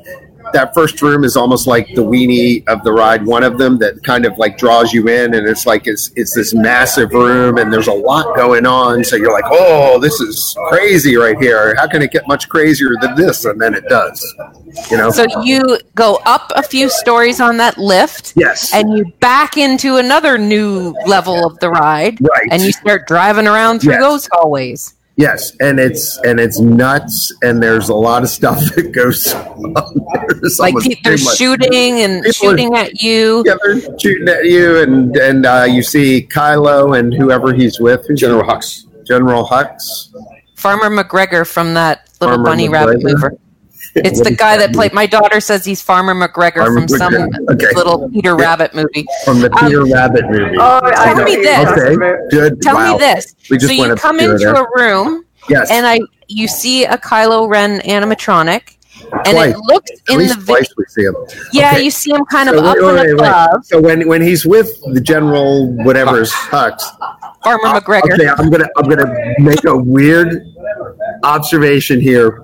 that 0.53 0.73
first 0.73 1.01
room 1.01 1.23
is 1.23 1.35
almost 1.35 1.67
like 1.67 1.87
the 1.95 2.03
weenie 2.03 2.67
of 2.67 2.83
the 2.83 2.91
ride 2.91 3.25
one 3.25 3.43
of 3.43 3.57
them 3.57 3.77
that 3.77 4.03
kind 4.03 4.25
of 4.25 4.37
like 4.37 4.57
draws 4.57 4.93
you 4.93 5.07
in 5.07 5.33
and 5.33 5.47
it's 5.47 5.65
like 5.65 5.87
it's 5.87 6.11
it's 6.15 6.33
this 6.35 6.53
massive 6.53 7.11
room 7.11 7.57
and 7.57 7.71
there's 7.71 7.87
a 7.87 7.93
lot 7.93 8.35
going 8.35 8.65
on 8.65 9.03
so 9.03 9.15
you're 9.15 9.33
like 9.33 9.45
oh 9.47 9.99
this 9.99 10.19
is 10.19 10.55
crazy 10.69 11.15
right 11.15 11.37
here. 11.39 11.75
How 11.75 11.87
can 11.87 12.01
it 12.01 12.11
get 12.11 12.27
much 12.27 12.49
crazier 12.49 12.95
than 13.01 13.15
this? 13.15 13.45
And 13.45 13.59
then 13.59 13.73
it 13.73 13.87
does 13.89 14.21
you 14.91 14.97
know? 14.97 15.11
So 15.11 15.25
you 15.43 15.79
go 15.95 16.19
up 16.25 16.51
a 16.55 16.63
few 16.63 16.89
stories 16.89 17.39
on 17.39 17.57
that 17.57 17.77
lift, 17.77 18.33
yes. 18.35 18.73
and 18.73 18.97
you 18.97 19.05
back 19.19 19.57
into 19.57 19.97
another 19.97 20.37
new 20.37 20.95
level 21.05 21.45
of 21.45 21.59
the 21.59 21.69
ride, 21.69 22.17
right. 22.21 22.47
and 22.51 22.61
you 22.61 22.71
start 22.71 23.07
driving 23.07 23.47
around 23.47 23.79
through 23.79 23.93
Yes. 23.93 24.01
those 24.01 24.29
hallways. 24.31 24.94
Yes 25.17 25.55
and 25.61 25.79
it's 25.79 26.19
and 26.25 26.39
it's 26.39 26.59
nuts 26.59 27.33
and 27.41 27.61
there's 27.63 27.89
a 27.89 27.95
lot 27.95 28.23
of 28.23 28.29
stuff 28.29 28.59
that 28.75 28.91
goes 28.93 29.33
on. 29.33 30.05
There's 30.41 30.59
Like 30.59 30.75
pe- 30.77 30.95
they're 31.03 31.17
shooting 31.17 32.01
and 32.01 32.23
People 32.23 32.29
are- 32.29 32.33
shooting 32.33 32.75
at 32.75 33.01
you. 33.01 33.43
yeah, 33.45 33.55
they're 33.63 33.99
shooting 33.99 34.27
at 34.27 34.45
you, 34.45 34.79
and 34.81 35.15
and 35.17 35.45
uh, 35.45 35.65
you 35.69 35.81
see 35.83 36.27
Kylo 36.33 36.97
and 36.99 37.13
whoever 37.13 37.53
he's 37.53 37.79
with, 37.79 38.05
who's 38.07 38.19
General 38.19 38.43
Hux. 38.43 38.83
General 39.05 39.45
Hux. 39.45 40.09
Farmer 40.55 40.89
McGregor 40.89 41.47
from 41.47 41.73
that 41.75 42.09
little 42.19 42.35
Farmer 42.37 42.49
bunny 42.49 42.69
rabbit 42.69 42.97
McGregor? 42.99 43.13
mover. 43.13 43.37
It's 43.95 44.21
the 44.21 44.31
guy 44.35 44.57
that 44.57 44.67
that 44.67 44.75
played. 44.75 44.93
My 44.93 45.05
daughter 45.05 45.39
says 45.39 45.63
he's 45.63 45.81
Farmer 45.81 46.13
McGregor 46.13 46.55
Farmer 46.65 46.79
from 46.81 46.87
some 46.89 47.13
Okay. 47.49 47.67
little 47.75 48.09
Peter 48.09 48.35
Yeah. 48.37 48.45
Rabbit 48.45 48.75
movie. 48.75 49.05
from 49.23 49.39
the 49.39 49.49
Um, 49.55 49.65
Peter 49.67 49.85
Rabbit 49.85 50.25
movie. 50.29 50.57
Oh, 50.59 50.79
I 50.83 51.13
Tell 51.13 51.23
me 51.23 51.35
this. 51.37 51.69
Okay, 51.69 51.95
good. 52.29 52.61
Tell 52.61 52.75
wow. 52.75 52.93
me 52.93 52.99
this. 52.99 53.33
So 53.43 53.55
you 53.71 53.95
come 53.95 54.19
into 54.19 54.53
a 54.53 54.65
room 54.75 55.23
Yes, 55.49 55.69
and 55.71 55.85
I 55.85 55.99
you 56.27 56.47
see 56.47 56.83
a 56.85 56.97
Kylo 56.97 57.47
Ren 57.47 57.79
animatronic, 57.81 58.61
and 59.13 59.25
Twice. 59.27 59.53
it 59.53 59.57
looks 59.59 59.91
at 59.91 60.13
in 60.13 60.27
the 60.27 60.33
video. 60.33 60.45
twice 60.45 60.73
we 60.77 60.85
see 60.89 61.03
him. 61.03 61.15
Yeah, 61.53 61.71
Okay. 61.73 61.83
you 61.83 61.91
see 61.91 62.11
him 62.11 62.25
kind 62.25 62.49
of 62.49 62.55
So 62.55 62.65
up 62.65 62.77
wait, 62.77 62.83
and 62.87 63.19
wait, 63.19 63.21
wait. 63.21 63.65
So 63.65 63.79
when 63.79 64.07
when 64.07 64.21
he's 64.21 64.45
with 64.45 64.75
the 64.93 64.99
General 64.99 65.67
whatever's 65.85 66.31
Hux, 66.33 66.81
Farmer 67.43 67.79
McGregor. 67.79 68.13
Okay, 68.13 68.27
I'm 68.27 68.49
gonna 68.49 68.67
I'm 68.77 68.89
gonna 68.89 69.13
make 69.39 69.63
a 69.65 69.77
weird 69.77 70.41
observation 71.23 72.01
here. 72.01 72.39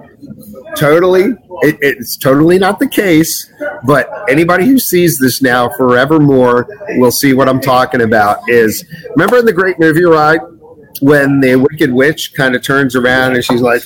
Totally 0.75 1.35
it, 1.61 1.77
it's 1.81 2.17
totally 2.17 2.57
not 2.57 2.79
the 2.79 2.87
case, 2.87 3.51
but 3.83 4.09
anybody 4.29 4.65
who 4.65 4.79
sees 4.79 5.17
this 5.17 5.41
now 5.41 5.69
forevermore 5.69 6.67
will 6.97 7.11
see 7.11 7.33
what 7.33 7.47
I'm 7.47 7.61
talking 7.61 8.01
about. 8.01 8.39
Is 8.49 8.85
remember 9.11 9.37
in 9.37 9.45
the 9.45 9.53
Great 9.53 9.79
Movie 9.79 10.03
Ride 10.03 10.41
when 11.01 11.39
the 11.39 11.55
Wicked 11.55 11.91
Witch 11.91 12.33
kind 12.33 12.55
of 12.55 12.63
turns 12.63 12.95
around 12.95 13.35
and 13.35 13.45
she's 13.45 13.61
like, 13.61 13.83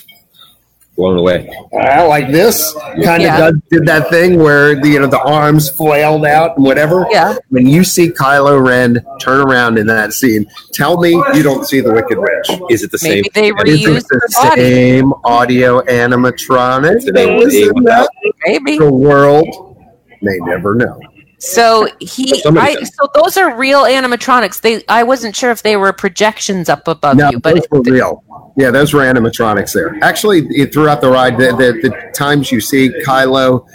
Blown 0.97 1.17
away. 1.17 1.49
I 1.77 2.03
like 2.03 2.31
this. 2.31 2.73
Kind 3.03 3.21
of 3.21 3.21
Yeah. 3.21 3.37
does, 3.37 3.55
did 3.69 3.85
that 3.85 4.09
thing 4.09 4.39
where 4.39 4.75
the 4.79 4.87
you 4.87 4.99
know 4.99 5.07
the 5.07 5.19
arms 5.21 5.69
flailed 5.69 6.25
out 6.25 6.55
and 6.55 6.65
whatever. 6.65 7.05
Yeah. 7.11 7.35
When 7.49 7.67
you 7.67 7.83
see 7.83 8.11
Kylo 8.11 8.65
Ren 8.65 9.03
turn 9.19 9.41
around 9.45 9.77
in 9.77 9.87
that 9.87 10.13
scene, 10.13 10.45
tell 10.71 10.97
me 11.01 11.11
you 11.33 11.43
don't 11.43 11.65
see 11.67 11.81
the 11.81 11.91
Wicked 11.91 12.17
Witch. 12.17 12.61
Is 12.69 12.81
it 12.83 12.91
the 12.91 12.97
same? 12.97 13.23
Maybe 13.23 13.29
they 13.33 13.47
Is 13.49 13.85
it 13.85 13.89
reused 13.89 14.07
the 14.07 14.21
the 14.27 14.47
body. 14.49 14.61
same 14.61 15.13
audio 15.25 15.81
animatronic 15.81 17.03
they- 17.13 17.35
was 17.35 17.51
that? 17.83 18.09
Maybe. 18.45 18.77
The 18.77 18.91
world 18.91 19.75
may 20.21 20.37
never 20.41 20.75
know. 20.75 20.97
So 21.39 21.89
he, 21.99 22.39
Somebody 22.39 22.77
I, 22.77 22.83
so 22.83 23.09
those 23.13 23.35
are 23.37 23.53
real 23.55 23.83
animatronics. 23.83 24.61
They, 24.61 24.81
I 24.87 25.03
wasn't 25.03 25.35
sure 25.35 25.51
if 25.51 25.61
they 25.61 25.75
were 25.75 25.91
projections 25.93 26.69
up 26.69 26.87
above 26.87 27.17
No, 27.17 27.29
you, 27.31 27.39
but 27.39 27.55
those 27.55 27.67
were 27.69 27.81
real. 27.81 28.23
Yeah, 28.57 28.71
those 28.71 28.93
were 28.93 29.01
animatronics 29.01 29.73
there. 29.73 29.97
Actually, 30.01 30.65
throughout 30.67 31.01
the 31.01 31.09
ride, 31.09 31.37
the, 31.37 31.47
the, 31.47 31.89
the 31.89 32.11
times 32.13 32.51
you 32.51 32.61
see 32.61 32.89
Kylo, 33.05 33.67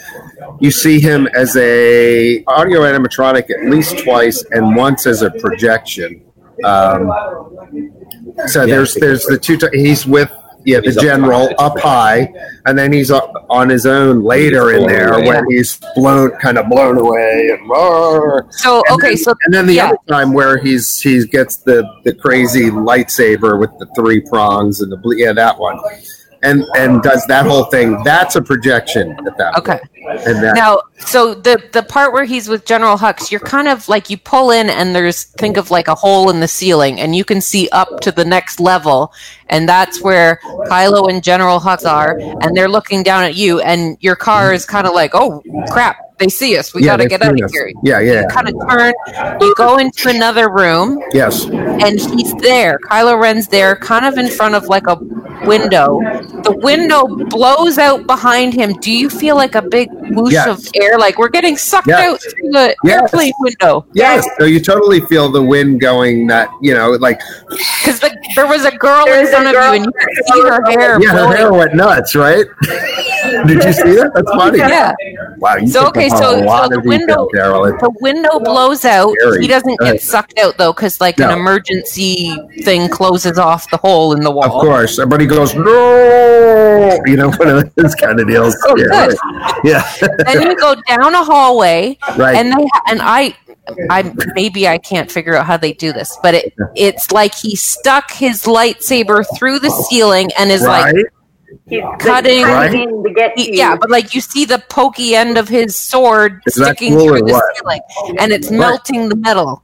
you 0.59 0.71
see 0.71 0.99
him 0.99 1.27
as 1.35 1.55
a 1.55 2.43
audio 2.45 2.81
animatronic 2.81 3.51
at 3.51 3.69
least 3.69 3.99
twice, 3.99 4.43
and 4.51 4.75
once 4.75 5.05
as 5.05 5.21
a 5.21 5.29
projection. 5.31 6.23
Um, 6.63 7.11
so 8.47 8.65
there's 8.65 8.95
there's 8.95 9.23
the 9.25 9.37
two. 9.37 9.57
T- 9.57 9.67
he's 9.73 10.05
with 10.05 10.31
yeah 10.65 10.79
the 10.79 10.85
He's 10.85 10.97
up 10.97 11.03
general 11.03 11.47
high. 11.47 11.65
up 11.65 11.79
high, 11.79 12.33
and 12.65 12.77
then 12.77 12.91
he's 12.93 13.11
up 13.11 13.31
on 13.49 13.69
his 13.69 13.85
own 13.85 14.23
later 14.23 14.71
in 14.73 14.87
there 14.87 15.13
away. 15.13 15.27
when 15.27 15.49
he's 15.49 15.79
blown 15.95 16.31
kind 16.39 16.57
of 16.57 16.67
blown 16.69 16.97
away 16.97 17.49
and 17.57 17.69
roar. 17.69 18.47
so 18.51 18.83
And 18.87 18.95
okay, 18.95 19.07
then- 19.09 19.17
so 19.17 19.33
and 19.45 19.53
then 19.53 19.65
the 19.67 19.73
yeah. 19.75 19.87
other 19.89 19.97
time 20.07 20.33
where 20.33 20.57
he's 20.57 20.99
he 21.01 21.25
gets 21.27 21.57
the 21.57 21.83
the 22.03 22.13
crazy 22.13 22.69
lightsaber 22.69 23.59
with 23.59 23.71
the 23.79 23.87
three 23.95 24.19
prongs 24.21 24.81
and 24.81 24.91
the 24.91 24.97
ble- 24.97 25.15
yeah 25.15 25.33
that 25.33 25.57
one, 25.59 25.79
and 26.43 26.63
and 26.75 27.01
does 27.03 27.25
that 27.27 27.45
whole 27.45 27.65
thing. 27.65 28.01
That's 28.03 28.35
a 28.35 28.41
projection 28.41 29.11
at 29.27 29.37
that. 29.37 29.57
okay. 29.57 29.79
point. 29.79 30.21
and 30.27 30.43
that 30.43 30.55
Now, 30.55 30.81
so 30.97 31.35
the 31.35 31.61
the 31.73 31.83
part 31.83 32.11
where 32.13 32.25
he's 32.25 32.47
with 32.49 32.65
General 32.65 32.97
Hux, 32.97 33.29
you're 33.31 33.39
kind 33.39 33.67
of 33.67 33.87
like 33.87 34.09
you 34.09 34.17
pull 34.17 34.49
in 34.51 34.69
and 34.69 34.95
there's 34.95 35.25
think 35.25 35.57
of 35.57 35.69
like 35.71 35.87
a 35.87 35.93
hole 35.95 36.29
in 36.31 36.39
the 36.39 36.47
ceiling, 36.47 36.99
and 36.99 37.15
you 37.15 37.23
can 37.23 37.41
see 37.41 37.69
up 37.71 37.99
to 38.01 38.11
the 38.11 38.25
next 38.25 38.59
level, 38.59 39.13
and 39.51 39.67
that's 39.69 40.01
where 40.01 40.39
Kylo 40.69 41.09
and 41.09 41.23
General 41.23 41.59
Hux 41.59 41.85
are, 41.85 42.17
and 42.41 42.55
they're 42.55 42.69
looking 42.69 43.03
down 43.03 43.23
at 43.23 43.35
you, 43.35 43.59
and 43.61 43.97
your 44.01 44.15
car 44.15 44.53
is 44.53 44.65
kind 44.65 44.87
of 44.87 44.93
like, 44.93 45.11
oh 45.13 45.43
crap, 45.69 45.97
they 46.19 46.27
see 46.29 46.57
us, 46.57 46.73
we 46.73 46.81
yeah, 46.83 46.91
got 46.91 46.97
to 46.97 47.07
get 47.07 47.21
out 47.21 47.33
of 47.33 47.41
us. 47.45 47.51
here. 47.51 47.71
Yeah, 47.83 47.99
yeah, 47.99 48.23
Kind 48.29 48.47
of 48.49 48.55
turn, 48.69 48.93
you 49.41 49.53
go 49.55 49.77
into 49.77 50.09
another 50.09 50.49
room, 50.49 51.01
yes, 51.13 51.45
and 51.45 51.99
he's 51.99 52.33
there. 52.35 52.79
Kylo 52.89 53.19
Ren's 53.21 53.47
there, 53.47 53.75
kind 53.75 54.05
of 54.05 54.17
in 54.17 54.29
front 54.29 54.55
of 54.55 54.65
like 54.65 54.87
a 54.87 54.95
window. 55.45 55.99
The 56.43 56.55
window 56.61 57.07
blows 57.29 57.77
out 57.79 58.05
behind 58.05 58.53
him. 58.53 58.73
Do 58.79 58.91
you 58.91 59.09
feel 59.09 59.35
like 59.35 59.55
a 59.55 59.61
big 59.61 59.89
whoosh 60.11 60.33
Yes. 60.33 60.47
of 60.47 60.67
air? 60.75 60.97
Like 60.99 61.17
we're 61.17 61.29
getting 61.29 61.57
sucked 61.57 61.87
Yes. 61.87 61.99
out 62.07 62.21
through 62.21 62.51
the 62.51 62.75
Yes. 62.83 63.01
airplane 63.01 63.33
window? 63.39 63.85
yes. 63.93 64.25
So 64.39 64.45
you 64.45 64.59
totally 64.59 65.01
feel 65.01 65.31
the 65.31 65.41
wind 65.41 65.81
going. 65.81 66.27
That 66.27 66.49
you 66.61 66.73
know, 66.75 66.91
like 66.91 67.19
Because 67.49 67.99
the, 67.99 68.15
there 68.35 68.47
was 68.47 68.65
a 68.65 68.71
girl 68.77 69.05
There's 69.05 69.29
in 69.29 69.35
a 69.35 69.40
front 69.43 69.47
of 69.47 69.53
you, 69.53 69.59
and 69.75 69.85
you 69.85 69.91
could 69.91 70.25
see 70.33 70.41
her 70.41 70.61
hair. 70.71 71.01
yeah, 71.01 71.11
her 71.27 71.35
hair 71.35 71.53
went 71.53 71.75
nuts, 71.75 72.15
right? 72.15 72.45
Did 73.47 73.63
you 73.63 73.73
see 73.73 73.95
that? 73.95 74.11
That's 74.13 74.29
funny. 74.31 74.57
Yeah. 74.59 74.93
Wow. 75.37 75.55
You 75.55 75.67
So, 75.67 75.85
picked 75.91 75.97
okay, 75.97 76.09
on 76.09 76.17
so- 76.17 76.31
so 76.39 76.69
the 76.69 76.77
of 76.77 76.83
detail, 76.83 77.27
window- 77.33 77.77
The 77.79 77.91
window 78.01 78.39
blows 78.39 78.83
out. 78.85 79.13
Scary. 79.19 79.41
He 79.41 79.47
doesn't 79.47 79.79
get 79.79 80.01
sucked 80.01 80.37
out 80.39 80.57
though, 80.57 80.73
because 80.73 80.99
like 81.01 81.19
an 81.19 81.31
emergency 81.31 82.35
thing 82.63 82.89
closes 82.89 83.37
off 83.39 83.69
the 83.71 83.77
hole 83.77 84.13
in 84.13 84.19
the 84.21 84.31
wall. 84.31 84.45
Of 84.45 84.51
course, 84.51 84.99
everybody 84.99 85.25
goes 85.25 85.55
no. 85.55 86.99
You 87.05 87.15
know, 87.15 87.29
one 87.31 87.47
of 87.47 87.75
those 87.75 87.95
kind 87.95 88.19
of 88.19 88.27
deals. 88.27 88.55
Oh, 88.67 88.75
yeah, 88.77 89.07
good. 89.07 89.17
yeah. 89.63 89.91
then 90.25 90.41
you 90.43 90.55
go 90.55 90.75
down 90.87 91.13
a 91.15 91.23
hallway, 91.23 91.97
Right. 92.17 92.35
and 92.35 92.49
they 92.49 92.63
ha- 92.73 92.81
and 92.89 92.99
I, 93.01 93.35
I 93.89 94.13
maybe 94.35 94.67
I 94.67 94.77
can't 94.77 95.11
figure 95.11 95.35
out 95.35 95.45
how 95.45 95.57
they 95.57 95.73
do 95.73 95.91
this, 95.93 96.17
but 96.21 96.33
it 96.35 96.53
it's 96.75 97.11
like 97.11 97.33
he 97.35 97.55
stuck 97.55 98.11
his 98.11 98.43
lightsaber 98.43 99.25
through 99.37 99.59
the 99.59 99.69
ceiling 99.69 100.29
and 100.37 100.51
is 100.51 100.61
like. 100.63 100.95
He's 101.67 101.81
Cutting- 101.99 102.43
cutting 102.45 103.03
to 103.03 103.13
get 103.13 103.35
to 103.35 103.53
yeah, 103.55 103.75
but 103.75 103.89
like 103.89 104.13
you 104.15 104.21
see 104.21 104.45
the 104.45 104.59
pokey 104.69 105.15
end 105.15 105.37
of 105.37 105.49
his 105.49 105.77
sword 105.77 106.41
Is 106.45 106.55
sticking 106.55 106.93
cool 106.93 107.07
through 107.09 107.19
the 107.27 107.33
what? 107.33 107.43
ceiling, 107.57 107.81
oh, 107.99 108.15
and 108.19 108.31
it's 108.31 108.49
melting 108.49 109.09
the 109.09 109.17
metal. 109.17 109.61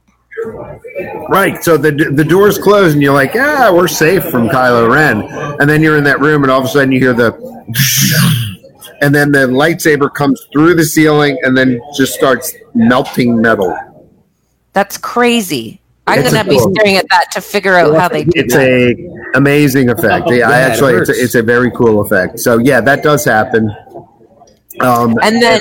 Right. 1.30 1.62
So 1.64 1.76
the 1.78 1.90
the 2.12 2.24
doors 2.24 2.58
close, 2.58 2.92
and 2.92 3.02
you're 3.02 3.14
like, 3.14 3.32
"Yeah, 3.32 3.70
we're 3.70 3.88
safe 3.88 4.22
from 4.24 4.48
Kylo 4.50 4.90
Ren." 4.92 5.22
And 5.60 5.68
then 5.68 5.82
you're 5.82 5.96
in 5.96 6.04
that 6.04 6.20
room, 6.20 6.42
and 6.42 6.52
all 6.52 6.60
of 6.60 6.66
a 6.66 6.68
sudden 6.68 6.92
you 6.92 7.00
hear 7.00 7.14
the, 7.14 7.32
and 9.00 9.14
then 9.14 9.32
the 9.32 9.46
lightsaber 9.46 10.12
comes 10.12 10.46
through 10.52 10.74
the 10.74 10.84
ceiling, 10.84 11.38
and 11.42 11.56
then 11.56 11.80
just 11.96 12.12
starts 12.12 12.52
melting 12.74 13.40
metal. 13.40 13.74
That's 14.74 14.98
crazy. 14.98 15.80
I'm 16.06 16.20
It's 16.20 16.32
gonna 16.32 16.48
be 16.48 16.58
cool- 16.58 16.72
staring 16.74 16.96
at 16.96 17.06
that 17.10 17.30
to 17.32 17.40
figure 17.40 17.74
out 17.74 17.94
how 17.98 18.08
they 18.08 18.24
do 18.24 18.30
It's 18.34 18.54
that. 18.54 18.62
a 18.68 18.94
amazing 19.38 19.88
effect. 19.90 20.26
Yeah, 20.28 20.36
Yeah, 20.36 20.50
it 20.50 20.70
actually, 20.70 20.94
it's 20.94 21.08
a, 21.08 21.12
it's 21.24 21.34
a 21.34 21.42
very 21.42 21.70
cool 21.70 22.00
effect. 22.00 22.40
So 22.40 22.58
yeah, 22.58 22.80
that 22.82 23.02
does 23.02 23.24
happen. 23.24 23.70
Um, 24.80 25.18
and 25.22 25.42
then 25.42 25.60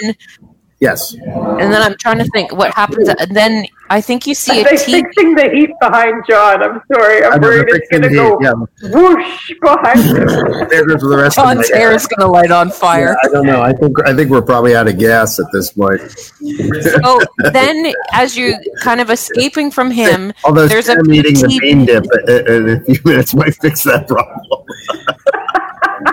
yes, 0.80 1.14
and 1.14 1.72
then 1.74 1.82
I'm 1.82 1.96
trying 1.98 2.20
to 2.20 2.26
think 2.26 2.52
what 2.56 2.74
happens. 2.74 3.10
And 3.10 3.36
then 3.36 3.66
I 3.90 4.02
think 4.02 4.28
you 4.28 4.36
see 4.36 4.62
Are 4.64 4.68
a 4.68 4.70
they 4.72 4.76
TV. 4.76 5.02
fixing 5.04 5.36
the 5.36 5.50
heat 5.50 5.70
behind 5.80 6.24
John? 6.30 6.62
I'm 6.62 6.82
sorry. 6.94 7.24
I 7.24 7.30
I'm 7.30 7.42
worried 7.42 7.66
it's 7.70 7.88
going 7.90 8.04
to 8.04 8.10
go 8.10 8.38
the 8.40 8.68
heat, 8.82 8.94
whoosh 8.94 9.54
behind 9.62 10.00
him. 10.62 10.70
there 10.70 10.86
goes 10.86 11.02
the 11.02 11.18
rest 11.18 11.36
John's 11.38 11.66
of 11.70 11.72
my 11.72 11.78
hair 11.78 11.94
is 11.94 12.06
gonna 12.08 12.30
light 12.32 12.52
on 12.52 12.68
Yeah, 12.68 12.74
fire. 12.74 13.18
I 13.24 13.28
don't 13.30 13.46
know. 13.46 13.62
I 13.62 13.72
think 13.74 13.96
I 14.06 14.14
think 14.14 14.30
we're 14.30 14.42
probably 14.42 14.76
out 14.76 14.88
of 14.88 14.98
gas 15.00 15.40
at 15.40 15.46
this 15.54 15.72
point. 15.72 16.02
So 16.12 17.20
then, 17.52 17.94
as 18.12 18.38
you're 18.38 18.60
kind 18.82 19.00
of 19.00 19.10
escaping 19.10 19.72
from 19.72 19.90
him, 19.92 20.34
Although 20.44 20.68
there's 20.68 20.90
a 20.90 20.94
Sam 20.96 21.14
eating 21.14 21.34
the 21.36 21.48
TV 21.48 21.60
bean 21.62 21.86
dip 21.86 22.06
in- 22.28 22.48
in 22.68 22.70
a 22.78 22.80
few 22.84 23.00
minutes 23.06 23.34
might 23.36 23.56
fix 23.56 23.84
that 23.84 24.08
problem. 24.08 24.66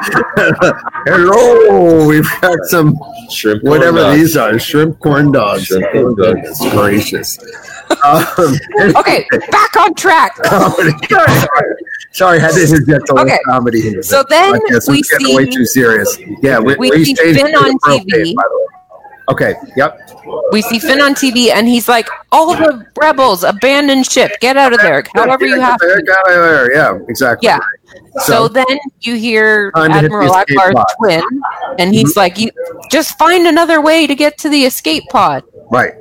Hello, 1.07 2.07
we've 2.07 2.28
got 2.40 2.59
some 2.64 2.96
Shrimp. 3.30 3.62
whatever 3.62 3.98
dogs. 3.98 4.16
these 4.18 4.36
are 4.36 4.59
shrimp 4.59 4.98
corn 5.00 5.32
dogs. 5.32 5.64
Shrimp 5.66 5.90
corn 5.92 6.14
dogs. 6.16 6.61
Goodness 6.61 6.72
gracious. 6.72 7.38
Um, 8.05 8.24
Okay, 8.96 9.26
back 9.50 9.76
on 9.76 9.94
track. 9.94 10.34
comedy. 10.44 10.92
Sorry, 12.12 12.38
had 12.40 12.52
to 12.52 12.62
interject 12.62 13.09
a 13.11 13.14
little 13.14 13.20
Okay. 13.28 13.38
comedy 13.48 13.80
here. 13.80 14.02
So 14.02 14.22
then 14.28 14.61
we 14.88 15.02
see- 15.02 15.34
way 15.36 15.46
too 15.46 15.64
serious. 15.66 16.18
Yeah, 16.42 16.59
we, 16.61 16.74
we 16.76 16.90
we 16.90 17.05
see 17.05 17.14
Finn 17.14 17.55
on 17.55 17.74
appropriate, 17.76 18.26
TV. 18.28 18.34
by 18.34 18.42
the 18.48 18.59
way. 18.59 18.64
Okay. 19.31 19.55
Yep. 19.77 20.11
We 20.53 20.61
see 20.62 20.79
Finn 20.79 21.01
on 21.01 21.14
TV, 21.14 21.51
and 21.51 21.66
he's 21.66 21.89
like, 21.89 22.07
"All 22.31 22.55
the 22.55 22.87
rebels, 23.01 23.43
abandon 23.43 24.03
ship, 24.05 24.33
get 24.41 24.57
out 24.57 24.72
of 24.72 24.81
there, 24.81 25.03
however 25.14 25.47
you 25.47 25.59
have 25.61 25.79
to." 25.79 26.03
Get 26.07 26.16
out 26.18 26.29
of 26.31 26.35
there. 26.35 26.75
Yeah. 26.75 26.99
Exactly. 27.09 27.47
Yeah. 27.47 27.59
So 28.20 28.47
So- 28.47 28.49
then 28.49 28.66
you 29.01 29.14
hear 29.16 29.70
Time 29.72 29.93
to 29.93 30.01
hit 30.01 30.03
the 30.03 30.07
Admiral 30.16 30.33
Ackbar's. 30.35 30.75
Mm-hmm. 30.75 31.05
twin, 31.05 31.25
and 31.79 31.95
he's 31.95 32.16
like, 32.16 32.39
"You 32.39 32.51
just 32.91 33.16
find 33.18 33.47
another 33.47 33.81
way 33.81 34.07
to 34.07 34.14
get 34.14 34.37
to 34.39 34.49
the 34.49 34.64
escape 34.64 35.05
pod." 35.11 35.43
Right. 35.70 35.95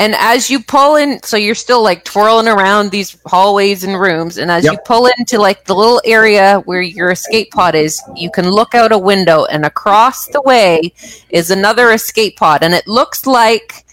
And 0.00 0.14
as 0.16 0.48
you 0.50 0.60
pull 0.62 0.96
in, 0.96 1.22
so 1.22 1.36
you're 1.36 1.54
still 1.54 1.82
like 1.82 2.04
twirling 2.04 2.48
around 2.48 2.90
these 2.90 3.18
hallways 3.26 3.84
and 3.84 4.00
rooms. 4.00 4.38
And 4.38 4.50
as 4.50 4.64
Yep. 4.64 4.72
you 4.72 4.78
pull 4.86 5.06
into 5.18 5.38
like 5.38 5.66
the 5.66 5.74
little 5.74 6.00
area 6.06 6.60
where 6.64 6.80
your 6.80 7.10
escape 7.10 7.50
pod 7.52 7.74
is, 7.74 8.00
you 8.16 8.30
can 8.30 8.48
look 8.50 8.74
out 8.74 8.92
a 8.92 8.98
window, 8.98 9.44
and 9.44 9.66
across 9.66 10.26
the 10.28 10.40
way 10.40 10.94
is 11.28 11.50
another 11.50 11.92
escape 11.92 12.38
pod. 12.38 12.62
And 12.62 12.72
it 12.72 12.86
looks 12.88 13.26
like 13.26 13.84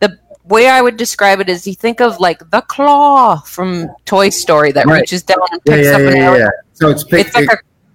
the 0.00 0.16
way 0.44 0.68
I 0.68 0.80
would 0.80 0.96
describe 0.96 1.40
it 1.40 1.48
is 1.48 1.66
you 1.66 1.74
think 1.74 2.00
of 2.00 2.20
like 2.20 2.48
the 2.52 2.60
claw 2.60 3.40
from 3.40 3.90
Toy 4.04 4.28
Story 4.28 4.70
that 4.70 4.86
Right. 4.86 5.00
reaches 5.00 5.24
down 5.24 5.38
and 5.50 5.60
Yeah. 5.64 5.74
picks 5.74 5.86
Yeah. 5.88 5.94
up 5.94 6.00
Yeah. 6.00 6.08
an 6.10 6.16
yeah, 6.16 6.28
alien. 6.30 6.40
yeah. 6.42 6.48
So 6.74 6.88
it's 6.90 7.02
pick, 7.02 7.26
It's 7.26 7.34
like 7.34 7.48
a 7.48 7.52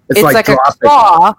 it's, 0.09 0.19
it's, 0.19 0.33
like, 0.33 0.49
a 0.49 0.57
claw, 0.81 1.33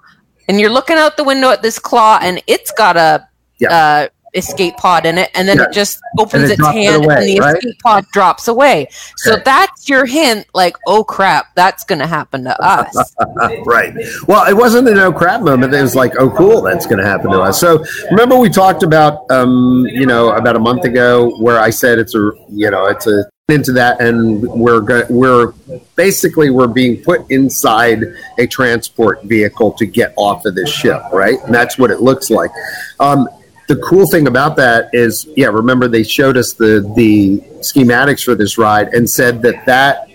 and 0.49 0.59
you're 0.59 0.71
looking 0.71 0.97
out 0.97 1.19
the 1.19 1.25
window 1.25 1.51
at 1.51 1.61
this 1.61 1.79
claw, 1.79 2.19
and 2.23 2.43
it's 2.47 2.71
got 2.71 2.97
a 2.97 3.27
Yeah. 3.59 3.69
uh, 3.71 4.09
escape 4.35 4.77
pod 4.77 5.05
in 5.07 5.19
it, 5.19 5.31
and 5.35 5.47
then 5.49 5.59
Yeah. 5.59 5.65
it 5.65 5.73
just 5.73 6.01
opens 6.19 6.45
it 6.51 6.59
its 6.59 6.69
it 6.69 6.73
hand, 6.73 7.05
away, 7.05 7.15
and 7.17 7.25
the 7.25 7.41
right? 7.41 7.57
escape 7.57 7.77
pod 7.83 8.07
drops 8.13 8.49
away. 8.49 8.89
So 9.19 9.35
Okay. 9.35 9.43
that's 9.45 9.89
your 9.89 10.07
hint. 10.07 10.47
Like, 10.55 10.77
oh 10.87 11.05
crap, 11.05 11.47
that's 11.55 11.85
going 11.85 11.99
to 11.99 12.07
happen 12.07 12.45
to 12.45 12.63
us. 12.63 13.15
right. 13.67 13.95
Well, 14.27 14.49
it 14.49 14.55
wasn't 14.57 14.89
a 14.89 14.95
no 14.95 15.13
crap 15.13 15.43
moment. 15.43 15.75
It 15.75 15.83
was 15.83 15.95
like, 15.95 16.15
oh, 16.19 16.31
cool, 16.31 16.63
that's 16.63 16.87
going 16.87 16.99
to 16.99 17.05
happen 17.07 17.31
to 17.31 17.41
us. 17.41 17.61
So 17.61 17.85
remember, 18.11 18.37
we 18.39 18.49
talked 18.49 18.83
about, 18.83 19.31
um, 19.31 19.87
you 19.91 20.07
know, 20.07 20.31
about 20.33 20.57
a 20.57 20.61
month 20.61 20.85
ago, 20.85 21.31
where 21.39 21.61
I 21.61 21.71
said 21.71 21.99
it's 21.99 22.15
a, 22.15 22.31
you 22.51 22.71
know, 22.71 22.87
it's 22.87 23.07
a 23.07 23.25
into 23.49 23.73
that, 23.73 24.01
and 24.01 24.41
we're 24.49 24.81
go- 24.81 25.05
we're 25.11 25.53
basically 25.97 26.49
we're 26.49 26.69
being 26.69 27.03
put 27.03 27.21
inside 27.31 28.03
a 28.39 28.47
transport 28.47 29.23
vehicle 29.25 29.73
to 29.73 29.85
get 29.85 30.15
off 30.17 30.47
of 30.47 30.55
this 30.55 30.71
ship, 30.71 31.03
right? 31.13 31.39
And 31.45 31.55
that's 31.55 31.77
what 31.77 31.91
it 31.91 32.01
looks 32.01 32.31
like. 32.31 32.51
Um, 32.99 33.29
the 33.69 33.77
cool 33.77 34.07
thing 34.07 34.27
about 34.27 34.57
that 34.57 34.91
is, 34.93 35.27
yeah, 35.37 35.47
remember 35.47 35.89
they 35.89 36.03
showed 36.03 36.37
us 36.37 36.53
the 36.53 36.91
the 36.97 37.39
schematics 37.61 38.25
for 38.25 38.35
this 38.35 38.59
ride 38.59 38.89
and 38.95 39.09
said 39.09 39.43
that 39.43 39.65
that 39.67 40.09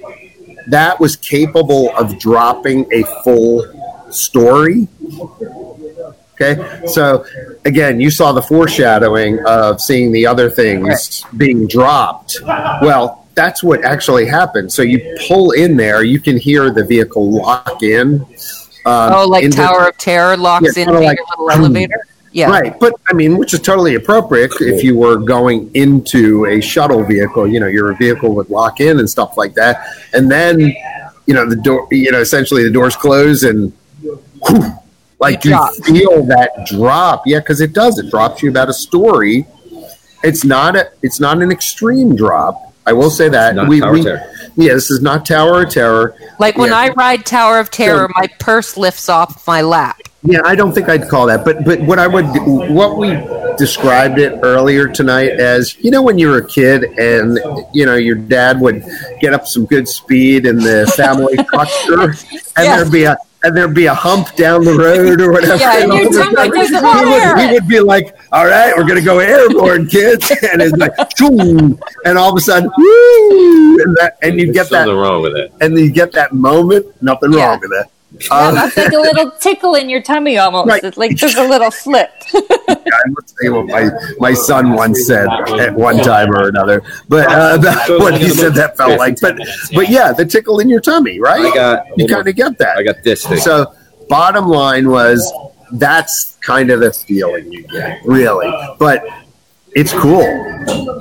that 0.68 1.00
was 1.00 1.16
capable 1.16 1.96
of 1.96 2.20
dropping 2.20 2.86
a 2.94 3.04
full 3.24 3.66
story. 4.12 4.88
Okay, 6.40 6.86
so 6.86 7.26
again, 7.66 8.00
you 8.00 8.12
saw 8.12 8.32
the 8.32 8.42
foreshadowing 8.44 9.44
of 9.48 9.82
seeing 9.82 10.12
the 10.12 10.28
other 10.28 10.50
things 10.52 11.24
being 11.36 11.68
dropped. 11.68 12.38
Well, 12.46 13.26
that's 13.34 13.64
what 13.64 13.84
actually 13.84 14.28
happened. 14.28 14.72
So 14.72 14.82
you 14.84 15.18
pull 15.28 15.52
in 15.52 15.78
there, 15.78 16.04
you 16.04 16.20
can 16.20 16.38
hear 16.38 16.70
the 16.72 16.84
vehicle 16.84 17.32
lock 17.32 17.82
in. 17.82 18.22
Um, 18.86 19.14
oh, 19.14 19.28
like 19.28 19.50
Tower 19.52 19.88
of 19.90 19.98
Terror 19.98 20.38
locks 20.38 20.78
Yeah, 20.78 20.86
your 20.86 21.02
like- 21.02 21.20
little 21.32 21.50
elevator. 21.52 22.06
Yeah. 22.38 22.52
Right, 22.52 22.80
but 22.80 22.94
I 23.10 23.14
mean, 23.14 23.36
which 23.40 23.56
is 23.56 23.62
totally 23.62 23.96
appropriate 23.96 24.52
if 24.60 24.84
you 24.84 24.96
were 24.96 25.18
going 25.18 25.72
into 25.74 26.46
a 26.46 26.62
shuttle 26.62 27.04
vehicle. 27.04 27.48
You 27.48 27.60
know, 27.60 27.66
your 27.66 27.92
vehicle 27.98 28.36
would 28.36 28.52
lock 28.52 28.80
in 28.80 29.00
and 29.00 29.10
stuff 29.10 29.38
like 29.38 29.56
that, 29.56 29.88
and 30.14 30.30
then 30.30 30.60
you 30.60 31.34
know 31.34 31.50
the 31.50 31.56
door. 31.56 31.88
You 31.90 32.12
know, 32.12 32.22
essentially 32.22 32.62
the 32.62 32.70
doors 32.70 32.96
close 32.96 33.42
and 33.42 33.74
whew, 34.04 34.72
like 35.20 35.46
You 35.46 35.54
you, 35.56 35.84
feel 35.84 36.24
that 36.28 36.68
drop. 36.68 37.24
Yeah, 37.26 37.40
because 37.40 37.60
it 37.60 37.74
does. 37.74 37.98
It 37.98 38.12
drops 38.12 38.44
you 38.44 38.52
about 38.52 38.70
a 38.70 38.74
story. 38.74 39.48
It's 40.22 40.46
not 40.46 40.76
a. 40.76 40.92
It's 41.02 41.20
not 41.20 41.42
an 41.42 41.52
extreme 41.52 42.16
drop. 42.16 42.72
I 42.86 42.94
will 42.94 43.10
say 43.10 43.30
that 43.30 43.56
Not 43.56 43.68
we, 43.68 43.80
Tower 43.80 43.94
we 43.94 44.00
of 44.02 44.06
Terror. 44.06 44.34
Yeah, 44.58 44.74
this 44.74 44.92
is 44.92 45.02
not 45.02 45.26
Tower 45.26 45.64
of 45.64 45.70
Terror. 45.70 46.16
Like 46.40 46.58
when 46.58 46.72
Yeah. 46.72 46.78
I 46.78 46.90
ride 46.90 47.26
Tower 47.26 47.60
of 47.60 47.72
Terror, 47.72 48.10
my 48.16 48.28
purse 48.40 48.76
lifts 48.76 49.08
off 49.08 49.46
my 49.48 49.62
lap. 49.62 49.98
Yeah, 50.24 50.42
I 50.44 50.56
don't 50.56 50.74
think 50.74 50.90
I'd 50.90 51.08
call 51.08 51.28
that, 51.28 51.46
but 51.46 51.64
but 51.64 51.80
what 51.82 52.00
I 52.00 52.08
would 52.08 52.26
what 52.70 52.98
we 52.98 53.10
described 53.58 54.20
it 54.20 54.40
earlier 54.44 54.88
tonight 54.88 55.32
as 55.40 55.78
you 55.80 55.90
know 55.92 56.02
when 56.02 56.18
you 56.18 56.28
were 56.28 56.40
a 56.40 56.48
kid 56.48 56.84
and 57.00 57.40
you 57.74 57.86
know 57.86 57.96
your 57.96 58.16
dad 58.16 58.60
would 58.60 58.84
get 59.22 59.34
up 59.34 59.48
some 59.48 59.66
good 59.66 59.88
speed 59.88 60.46
in 60.46 60.58
the 60.58 60.92
family 60.98 61.36
truckster 61.38 62.10
and 62.58 62.66
Yeah. 62.66 62.76
there'd 62.78 62.92
be 62.92 63.04
a 63.06 63.16
and 63.48 63.56
there'd 63.58 63.74
be 63.74 63.86
a 63.86 63.94
hump 63.94 64.36
down 64.36 64.64
the 64.64 64.74
road 64.74 65.22
or 65.22 65.32
whatever. 65.32 65.56
Yeah, 65.56 65.84
and 65.84 65.94
your 65.94 66.12
tongue 66.12 66.34
Like, 66.36 66.52
goes 66.52 66.70
he, 66.70 66.76
would, 66.76 67.40
he 67.40 67.54
would 67.54 67.68
be 67.68 67.80
like, 67.80 68.16
"All 68.32 68.46
right, 68.46 68.74
we're 68.76 68.88
gonna 68.88 69.02
go 69.02 69.20
airborne, 69.20 69.88
kids," 69.88 70.30
and 70.52 70.62
it's 70.62 70.76
like, 70.78 70.92
"Choo," 71.16 71.78
and 72.06 72.18
all 72.18 72.32
of 72.32 72.38
a 72.38 72.42
sudden, 72.42 72.70
woo, 72.78 73.80
and 73.84 73.96
that, 73.98 74.18
and 74.22 74.40
you 74.40 74.48
get 74.48 74.54
There's 74.54 74.70
something 74.70 74.96
that, 74.96 75.02
wrong 75.02 75.22
with 75.22 75.36
it. 75.36 75.52
and 75.62 75.78
you 75.78 75.92
get 75.92 76.12
that 76.14 76.34
moment. 76.34 76.86
Nothing 77.02 77.34
Yeah. 77.34 77.48
wrong 77.50 77.60
with 77.62 77.72
it. 77.72 77.88
Yeah, 78.12 78.28
Um, 78.34 78.56
that's 78.56 78.78
like 78.78 78.94
a 78.94 78.98
little 78.98 79.32
tickle 79.32 79.76
in 79.76 79.90
your 79.90 80.02
tummy 80.02 80.38
almost. 80.38 80.68
Right. 80.70 80.84
It's 80.84 80.98
like 80.98 81.18
there's 81.18 81.36
a 81.36 81.48
little 81.48 81.72
flip. 81.72 82.10
I 82.34 83.02
will 83.08 83.22
tell 83.24 83.44
you 83.44 83.54
what 83.56 83.68
my, 83.68 83.90
my 84.20 84.34
son 84.34 84.72
once 84.74 85.06
said 85.06 85.28
at 85.60 85.74
one 85.76 85.98
time 85.98 86.32
or 86.32 86.48
another, 86.48 86.82
but 87.10 87.28
uh, 87.30 87.58
that's 87.68 87.90
what 87.90 88.20
he 88.20 88.30
said 88.30 88.54
that 88.56 88.78
felt 88.78 88.98
like. 88.98 89.20
But 89.20 89.38
but 89.74 89.90
yeah, 89.90 90.14
the 90.14 90.26
tickle 90.26 90.60
in 90.60 90.70
your 90.70 90.80
tummy, 90.82 91.20
right? 91.20 91.46
I 91.52 91.54
got- 91.54 91.86
you 91.98 92.08
kind 92.08 92.28
of 92.28 92.36
get 92.36 92.58
that. 92.60 92.78
I 92.78 92.84
got 92.84 93.04
this 93.04 93.26
thing. 93.28 93.40
So 93.40 93.74
bottom 94.10 94.48
line 94.48 94.90
was 94.90 95.32
that's 95.74 96.38
kind 96.42 96.72
of 96.72 96.80
the 96.80 96.94
feeling 96.94 97.52
you 97.52 97.64
get, 97.64 98.00
really. 98.06 98.50
But 98.80 99.04
it's 99.76 99.92
cool. 99.94 100.24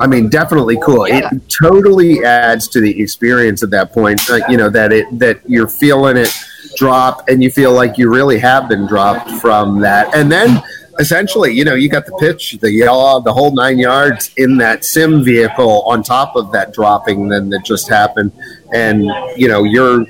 I 0.01 0.07
mean, 0.09 0.29
definitely 0.29 0.77
cool. 0.83 1.05
It 1.05 1.25
totally 1.49 2.25
adds 2.25 2.67
to 2.69 2.81
the 2.81 3.01
experience 3.01 3.63
at 3.63 3.71
that 3.71 3.93
point. 3.93 4.29
Uh, 4.29 4.41
you 4.49 4.57
know 4.57 4.69
that 4.71 4.93
it 4.93 5.07
that 5.21 5.41
you're 5.49 5.69
feeling 5.69 6.17
it 6.17 6.35
drop, 6.77 7.29
and 7.29 7.43
you 7.43 7.51
feel 7.51 7.73
like 7.73 7.99
you 7.99 8.11
really 8.11 8.39
have 8.39 8.69
been 8.69 8.87
dropped 8.87 9.31
from 9.41 9.81
that, 9.81 10.15
and 10.15 10.31
then. 10.31 10.63
Essentially, 10.99 11.53
you 11.53 11.63
know, 11.63 11.75
you 11.75 11.91
got 11.91 12.07
the 12.07 12.17
pitch, 12.19 12.53
the 12.63 12.73
yaw, 12.73 13.21
the 13.21 13.31
whole 13.31 13.51
nine 13.55 13.79
yards 13.79 14.31
in 14.39 14.57
that 14.57 14.83
sim 14.83 15.23
vehicle 15.23 15.83
on 15.83 16.03
top 16.03 16.35
of 16.37 16.51
that 16.53 16.73
dropping 16.73 17.29
then 17.29 17.51
that 17.51 17.67
just 17.67 17.87
happened, 17.87 18.33
and 18.73 19.03
you 19.37 19.47
know 19.47 19.63
you're 19.63 20.07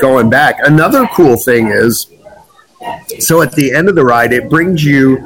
going 0.00 0.30
back. 0.30 0.56
Another 0.64 1.06
cool 1.14 1.36
thing 1.36 1.68
is, 1.68 2.06
so 3.18 3.42
at 3.42 3.52
the 3.52 3.74
end 3.74 3.90
of 3.90 3.94
the 3.94 4.04
ride, 4.04 4.32
it 4.32 4.48
brings 4.48 4.82
you 4.82 5.18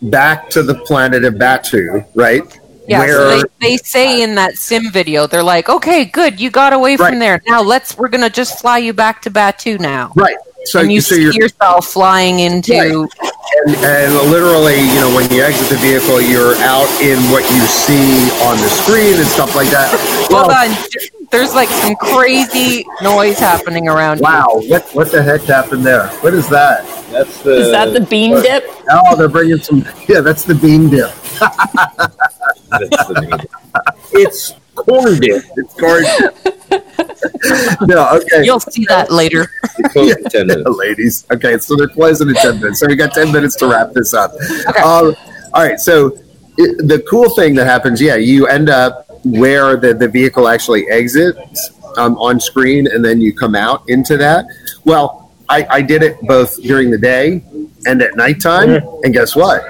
back 0.00 0.48
to 0.50 0.62
the 0.62 0.76
planet 0.86 1.24
of 1.24 1.34
Batuu, 1.34 2.06
right? 2.14 2.59
Yeah, 2.90 2.98
Where 2.98 3.12
so 3.12 3.28
they, 3.60 3.68
they 3.68 3.76
say 3.76 4.20
uh, 4.20 4.24
in 4.24 4.34
that 4.34 4.56
sim 4.58 4.90
video, 4.90 5.28
they're 5.28 5.44
like, 5.44 5.68
"Okay, 5.68 6.06
good, 6.06 6.40
you 6.40 6.50
got 6.50 6.72
away 6.72 6.96
Right. 6.96 7.10
from 7.10 7.20
there. 7.20 7.40
Now 7.46 7.62
let's 7.62 7.96
we're 7.96 8.08
gonna 8.08 8.28
just 8.28 8.58
fly 8.60 8.78
you 8.78 8.92
back 8.92 9.22
to 9.22 9.30
Batuu 9.30 9.78
now." 9.78 10.10
right. 10.16 10.36
So 10.64 10.80
and 10.80 10.92
you 10.92 11.00
so 11.00 11.14
see 11.14 11.30
yourself 11.38 11.86
flying 11.86 12.40
into. 12.40 12.74
Right. 12.74 12.90
and, 13.66 13.76
and 13.76 14.30
literally, 14.30 14.80
you 14.80 15.00
know, 15.00 15.14
when 15.14 15.30
you 15.32 15.42
exit 15.42 15.68
the 15.70 15.76
vehicle, 15.76 16.20
you're 16.20 16.54
out 16.56 16.90
in 17.00 17.16
what 17.30 17.42
you 17.50 17.60
see 17.60 18.28
on 18.42 18.58
the 18.58 18.68
screen 18.68 19.14
and 19.18 19.26
stuff 19.26 19.54
like 19.54 19.68
that. 19.70 19.88
Hold 20.30 20.50
on, 20.50 20.76
there's 21.30 21.54
like 21.54 21.68
some 21.68 21.94
crazy 21.94 22.84
noise 23.02 23.38
happening 23.38 23.88
around. 23.88 24.18
you. 24.18 24.24
wow, 24.24 24.60
what 24.66 24.84
what 24.94 25.12
the 25.12 25.22
heck 25.22 25.42
happened 25.42 25.86
there? 25.86 26.08
What 26.22 26.34
is 26.34 26.48
that? 26.48 26.84
That's 27.12 27.42
the. 27.42 27.52
Is 27.56 27.70
that 27.70 27.92
the 27.94 28.00
bean 28.00 28.32
dip? 28.42 28.64
Oh, 28.90 29.14
they're 29.16 29.28
bringing 29.28 29.58
some. 29.60 29.84
Yeah, 30.08 30.20
that's 30.20 30.42
the 30.44 30.56
bean 30.56 30.90
dip. 30.90 31.10
that's 32.70 32.88
the 33.08 33.48
it's 34.12 34.54
corn 34.74 35.18
dip. 35.20 35.44
It's 35.56 35.74
corn. 35.74 36.04
no, 37.88 38.16
okay. 38.16 38.44
You'll 38.44 38.60
see 38.60 38.84
that 38.86 39.10
later. 39.10 39.50
It's 39.78 39.92
close 39.92 40.14
to 40.22 40.30
10 40.30 40.46
minutes. 40.46 40.70
ladies. 40.70 41.26
Okay, 41.32 41.58
so 41.58 41.76
they're 41.76 41.88
closing 41.88 42.28
in 42.28 42.34
10 42.34 42.60
minutes. 42.60 42.80
So 42.80 42.86
we 42.86 42.96
got 42.96 43.12
10 43.12 43.32
minutes 43.32 43.56
to 43.56 43.68
wrap 43.68 43.92
this 43.92 44.14
up. 44.14 44.32
Okay. 44.68 44.80
Um, 44.80 45.14
all 45.52 45.64
right, 45.64 45.78
so 45.78 46.16
it, 46.58 46.88
the 46.88 47.04
cool 47.10 47.34
thing 47.34 47.54
that 47.56 47.66
happens, 47.66 48.00
yeah, 48.00 48.16
you 48.16 48.46
end 48.46 48.68
up 48.68 49.06
where 49.24 49.76
the, 49.76 49.92
the 49.94 50.08
vehicle 50.08 50.48
actually 50.48 50.88
exits 50.88 51.70
um, 51.96 52.16
on 52.18 52.40
screen 52.40 52.86
and 52.86 53.04
then 53.04 53.20
you 53.20 53.34
come 53.34 53.54
out 53.54 53.82
into 53.88 54.16
that. 54.16 54.46
Well, 54.84 55.32
I, 55.48 55.66
I 55.68 55.82
did 55.82 56.02
it 56.02 56.16
both 56.22 56.60
during 56.62 56.90
the 56.90 56.98
day 56.98 57.42
and 57.86 58.00
at 58.02 58.16
nighttime. 58.16 58.82
And 59.02 59.12
guess 59.12 59.34
what? 59.34 59.62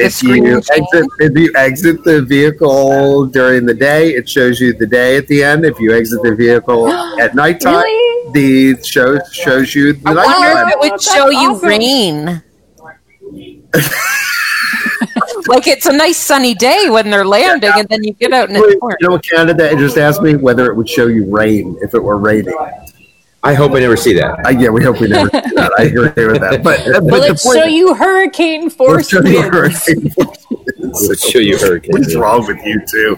If 0.00 0.22
you 0.22 0.56
exit, 0.56 1.06
if 1.20 1.36
you 1.38 1.52
exit 1.56 2.02
the 2.04 2.22
vehicle 2.22 3.26
during 3.26 3.66
the 3.66 3.74
day, 3.74 4.10
it 4.10 4.28
shows 4.28 4.60
you 4.60 4.72
the 4.72 4.86
day 4.86 5.16
at 5.16 5.26
the 5.28 5.42
end. 5.42 5.64
If 5.64 5.78
you 5.78 5.94
exit 5.94 6.22
the 6.22 6.34
vehicle 6.34 6.88
at 7.20 7.34
nighttime, 7.34 7.74
Really? 7.82 8.32
the 8.32 8.82
show 8.82 9.18
shows 9.32 9.74
you 9.74 9.92
the 9.92 10.08
I 10.10 10.14
wonder 10.14 10.30
nighttime. 10.30 10.68
if 10.68 10.72
it 10.74 10.80
would 10.80 10.92
That's 10.92 11.12
show 11.14 11.28
you 11.30 11.50
awesome. 11.52 11.68
rain. 11.68 12.42
like 15.46 15.66
it's 15.66 15.86
a 15.86 15.92
nice 15.92 16.16
sunny 16.18 16.54
day 16.54 16.88
when 16.90 17.10
they're 17.10 17.24
landing, 17.26 17.70
and 17.76 17.88
then 17.88 18.02
you 18.04 18.12
get 18.14 18.32
out 18.32 18.48
and 18.48 18.58
it's 18.58 18.72
You 18.74 18.80
pouring. 18.80 18.96
know, 19.00 19.18
Canada 19.18 19.74
just 19.76 19.96
asked 19.98 20.22
me 20.22 20.36
whether 20.36 20.66
it 20.70 20.74
would 20.76 20.88
show 20.88 21.06
you 21.06 21.26
rain 21.34 21.76
if 21.82 21.94
it 21.94 22.02
were 22.02 22.18
raining. 22.18 22.54
I 23.42 23.54
hope 23.54 23.72
I 23.72 23.80
never 23.80 23.96
see 23.96 24.12
that. 24.14 24.46
I, 24.46 24.50
yeah, 24.50 24.68
we 24.68 24.84
hope 24.84 25.00
we 25.00 25.08
never 25.08 25.30
do 25.30 25.40
that. 25.54 25.72
I 25.78 25.84
agree 25.84 26.26
with 26.26 26.40
that. 26.42 26.62
But, 26.62 26.80
but 26.84 27.02
Will 27.04 27.20
the 27.22 27.28
it 27.28 27.40
point 27.40 27.58
show 27.58 27.64
you 27.64 27.94
hurricane 27.94 28.64
will 28.64 28.70
force 28.70 29.08
show 29.08 29.22
you 29.24 29.42
hurricane 29.42 30.10
force. 30.10 30.46
We'll 30.76 31.14
show 31.14 31.38
you 31.38 31.56
hurricane. 31.58 31.90
What's 31.92 32.14
wrong 32.16 32.46
with 32.46 32.58
you 32.66 32.82
too? 32.86 33.16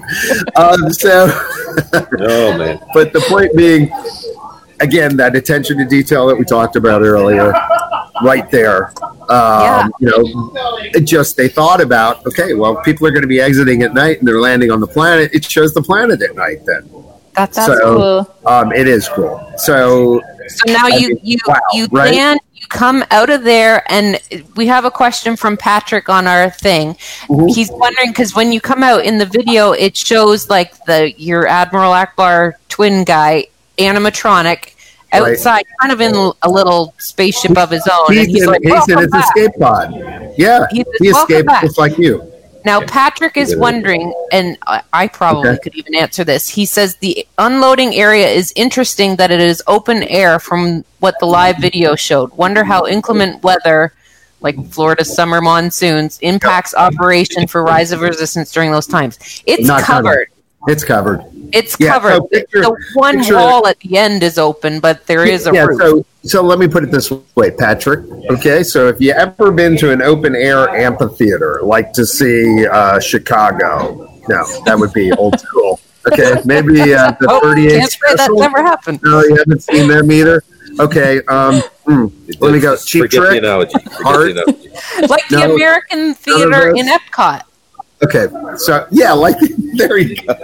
Um, 0.54 0.92
so, 0.92 1.26
Oh 2.20 2.56
man. 2.56 2.78
but 2.94 3.12
the 3.12 3.20
point 3.28 3.56
being, 3.56 3.90
again, 4.80 5.16
that 5.16 5.34
attention 5.34 5.78
to 5.78 5.84
detail 5.86 6.28
that 6.28 6.36
we 6.36 6.44
talked 6.44 6.76
about 6.76 7.02
earlier, 7.02 7.52
right 8.22 8.48
there. 8.50 8.92
Um, 9.28 9.28
Yeah. 9.28 9.88
You 9.98 10.06
know, 10.10 10.52
it 10.94 11.00
just 11.00 11.36
they 11.36 11.48
thought 11.48 11.80
about 11.80 12.24
okay, 12.26 12.54
well, 12.54 12.76
people 12.82 13.08
are 13.08 13.10
going 13.10 13.22
to 13.22 13.28
be 13.28 13.40
exiting 13.40 13.82
at 13.82 13.92
night 13.92 14.20
and 14.20 14.28
they're 14.28 14.40
landing 14.40 14.70
on 14.70 14.78
the 14.78 14.86
planet. 14.86 15.32
It 15.34 15.44
shows 15.44 15.74
the 15.74 15.82
planet 15.82 16.22
at 16.22 16.36
night 16.36 16.64
then. 16.64 16.88
That's 17.34 17.56
That's 17.56 17.66
So- 17.66 17.96
cool. 17.96 18.34
Um, 18.46 18.72
it 18.72 18.86
is 18.88 19.08
cool. 19.08 19.40
So 19.56 20.20
So 20.48 20.72
now 20.72 20.84
I 20.86 20.96
you 20.98 21.08
mean, 21.08 21.20
you 21.22 21.38
wow, 21.46 21.54
you 21.72 21.86
right? 21.90 22.14
land, 22.14 22.40
you 22.54 22.66
come 22.68 23.04
out 23.10 23.30
of 23.30 23.42
there, 23.44 23.82
and 23.90 24.20
we 24.56 24.66
have 24.66 24.84
a 24.84 24.90
question 24.90 25.36
from 25.36 25.56
Patrick 25.56 26.08
on 26.08 26.26
our 26.26 26.50
thing. 26.50 26.94
Mm-hmm. 27.28 27.46
He's 27.48 27.70
wondering 27.70 28.10
because 28.10 28.34
when 28.34 28.52
you 28.52 28.60
come 28.60 28.82
out 28.82 29.04
in 29.04 29.18
the 29.18 29.26
video, 29.26 29.72
it 29.72 29.96
shows 29.96 30.50
like 30.50 30.84
the 30.84 31.12
your 31.16 31.46
Admiral 31.46 31.92
Ackbar 31.92 32.54
twin 32.68 33.04
guy 33.04 33.46
animatronic 33.78 34.74
Right. 35.14 35.32
outside, 35.32 35.64
kind 35.80 35.92
of 35.92 36.00
in 36.00 36.14
a 36.42 36.48
little 36.50 36.94
spaceship 36.98 37.58
of 37.58 37.68
his 37.70 37.86
own, 37.86 38.12
he's, 38.14 38.20
and 38.20 38.28
he's 38.30 38.42
in, 38.44 38.48
like, 38.48 38.62
he's 38.62 38.70
in 38.70 38.74
"Welcome 38.96 38.98
his 39.02 39.10
back." 39.10 39.24
escape 39.36 39.50
pod. 39.60 39.94
Yeah, 40.38 40.66
He 40.70 40.78
says, 40.78 40.86
he 41.00 41.08
escaped 41.08 41.46
back." 41.48 41.62
just 41.62 41.76
like 41.78 41.98
you. 41.98 42.31
Now, 42.64 42.80
Patrick 42.80 43.36
is 43.36 43.56
wondering, 43.56 44.12
and 44.32 44.56
I, 44.92 45.08
probably 45.08 45.50
Okay. 45.50 45.58
could 45.62 45.74
even 45.74 45.94
answer 45.94 46.24
this. 46.24 46.48
He 46.48 46.64
says 46.66 46.96
the 46.96 47.26
unloading 47.38 47.94
area 47.94 48.28
is 48.28 48.52
interesting 48.56 49.16
that 49.16 49.30
it 49.30 49.40
is 49.40 49.62
open 49.66 50.02
air 50.04 50.38
from 50.38 50.84
what 51.00 51.18
the 51.20 51.26
live 51.26 51.58
video 51.58 51.94
showed. 51.94 52.30
Wonder 52.32 52.64
how 52.64 52.86
inclement 52.86 53.42
weather, 53.42 53.92
like 54.40 54.56
Florida's 54.70 55.14
summer 55.14 55.40
monsoons, 55.40 56.18
impacts 56.22 56.74
operation 56.74 57.46
for 57.46 57.62
Rise 57.62 57.92
of 57.92 58.00
Resistance 58.00 58.50
during 58.52 58.70
those 58.70 58.86
times. 58.86 59.18
It's 59.46 59.66
Not 59.66 59.82
covered. 59.82 60.28
Covered. 60.64 60.72
It's 60.72 60.84
covered. 60.84 61.24
It's 61.52 61.76
Yeah, 61.78 61.92
covered. 61.92 62.12
so 62.14 62.20
picture- 62.28 62.60
the 62.62 62.76
one 62.94 63.18
picture- 63.18 63.34
wall 63.34 63.66
at 63.66 63.78
the 63.80 63.98
end 63.98 64.22
is 64.22 64.38
open, 64.38 64.80
but 64.80 65.06
there 65.06 65.24
is 65.24 65.46
a 65.46 65.52
yeah, 65.52 65.64
roof. 65.64 65.80
so 65.80 66.04
so 66.24 66.40
let 66.42 66.58
me 66.60 66.68
put 66.68 66.84
it 66.84 66.90
this 66.92 67.10
way, 67.34 67.50
Patrick. 67.50 68.04
Okay, 68.30 68.62
so 68.62 68.86
if 68.88 69.00
you 69.00 69.10
ever 69.12 69.50
been 69.50 69.76
to 69.78 69.90
an 69.90 70.00
open 70.02 70.36
air 70.36 70.68
amphitheater, 70.70 71.60
like 71.64 71.92
to 71.94 72.06
see 72.06 72.64
uh, 72.66 73.00
Chicago, 73.00 74.08
no, 74.28 74.44
that 74.64 74.78
would 74.78 74.92
be 74.92 75.12
old 75.14 75.38
school. 75.40 75.80
Okay, 76.10 76.40
maybe 76.44 76.94
uh, 76.94 77.10
the 77.20 77.26
oh, 77.28 77.40
38 77.40 77.70
can't 77.80 77.96
that 78.16 78.30
never 78.32 78.62
happened. 78.62 79.00
No, 79.04 79.20
you 79.22 79.34
haven't 79.36 79.62
seen 79.62 79.88
them 79.88 80.10
either. 80.12 80.42
Okay, 80.80 81.20
um, 81.28 81.60
hmm, 81.84 82.06
let 82.40 82.52
me 82.52 82.60
go. 82.60 82.76
Cheap 82.76 83.02
Forget 83.02 83.20
the 83.20 83.26
Trick. 83.26 83.38
analogy. 83.42 83.72
Forget 83.78 83.92
Heart. 84.02 84.24
the 84.24 84.30
analogy. 84.42 85.08
Like 85.08 85.28
the 85.28 85.52
American 85.54 86.14
Theater 86.14 86.70
in 86.70 86.86
Epcot. 86.86 87.42
Okay, 88.04 88.26
so 88.56 88.86
yeah, 88.90 89.12
like 89.12 89.36
there 89.76 89.98
you 89.98 90.16
go. 90.16 90.34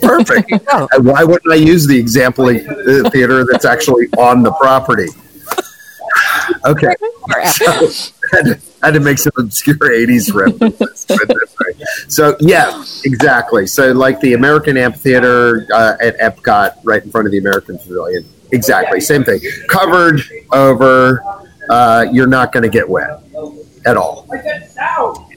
Perfect. 0.00 0.52
Oh. 0.68 0.88
Why 1.00 1.24
wouldn't 1.24 1.52
I 1.52 1.56
use 1.56 1.86
the 1.86 1.98
example 1.98 2.48
of 2.48 2.56
the 2.64 3.10
theater 3.12 3.44
that's 3.50 3.64
actually 3.64 4.06
on 4.18 4.42
the 4.42 4.52
property? 4.52 5.08
Okay, 6.64 6.94
so 7.52 7.66
I 7.66 7.86
had, 8.32 8.44
to, 8.44 8.60
I 8.82 8.86
had 8.86 8.94
to 8.94 9.00
make 9.00 9.18
some 9.18 9.32
obscure 9.36 9.76
'80s 9.76 10.32
references. 10.32 11.06
Put 11.06 11.22
it 11.22 11.36
this 11.40 11.56
way. 11.58 11.86
So 12.08 12.36
yeah, 12.40 12.84
exactly. 13.04 13.66
So 13.66 13.92
like 13.92 14.20
the 14.20 14.34
American 14.34 14.76
Amphitheater 14.76 15.66
uh, 15.72 15.96
at 16.00 16.18
Epcot, 16.18 16.76
right 16.84 17.02
in 17.02 17.10
front 17.10 17.26
of 17.26 17.32
the 17.32 17.38
American 17.38 17.78
Pavilion. 17.78 18.24
Exactly, 18.52 19.00
same 19.00 19.24
thing. 19.24 19.40
Covered 19.68 20.22
over. 20.52 21.22
Uh, 21.68 22.06
you're 22.10 22.26
not 22.26 22.50
going 22.50 22.62
to 22.62 22.70
get 22.70 22.88
wet 22.88 23.20
at 23.86 23.96
all. 23.96 24.26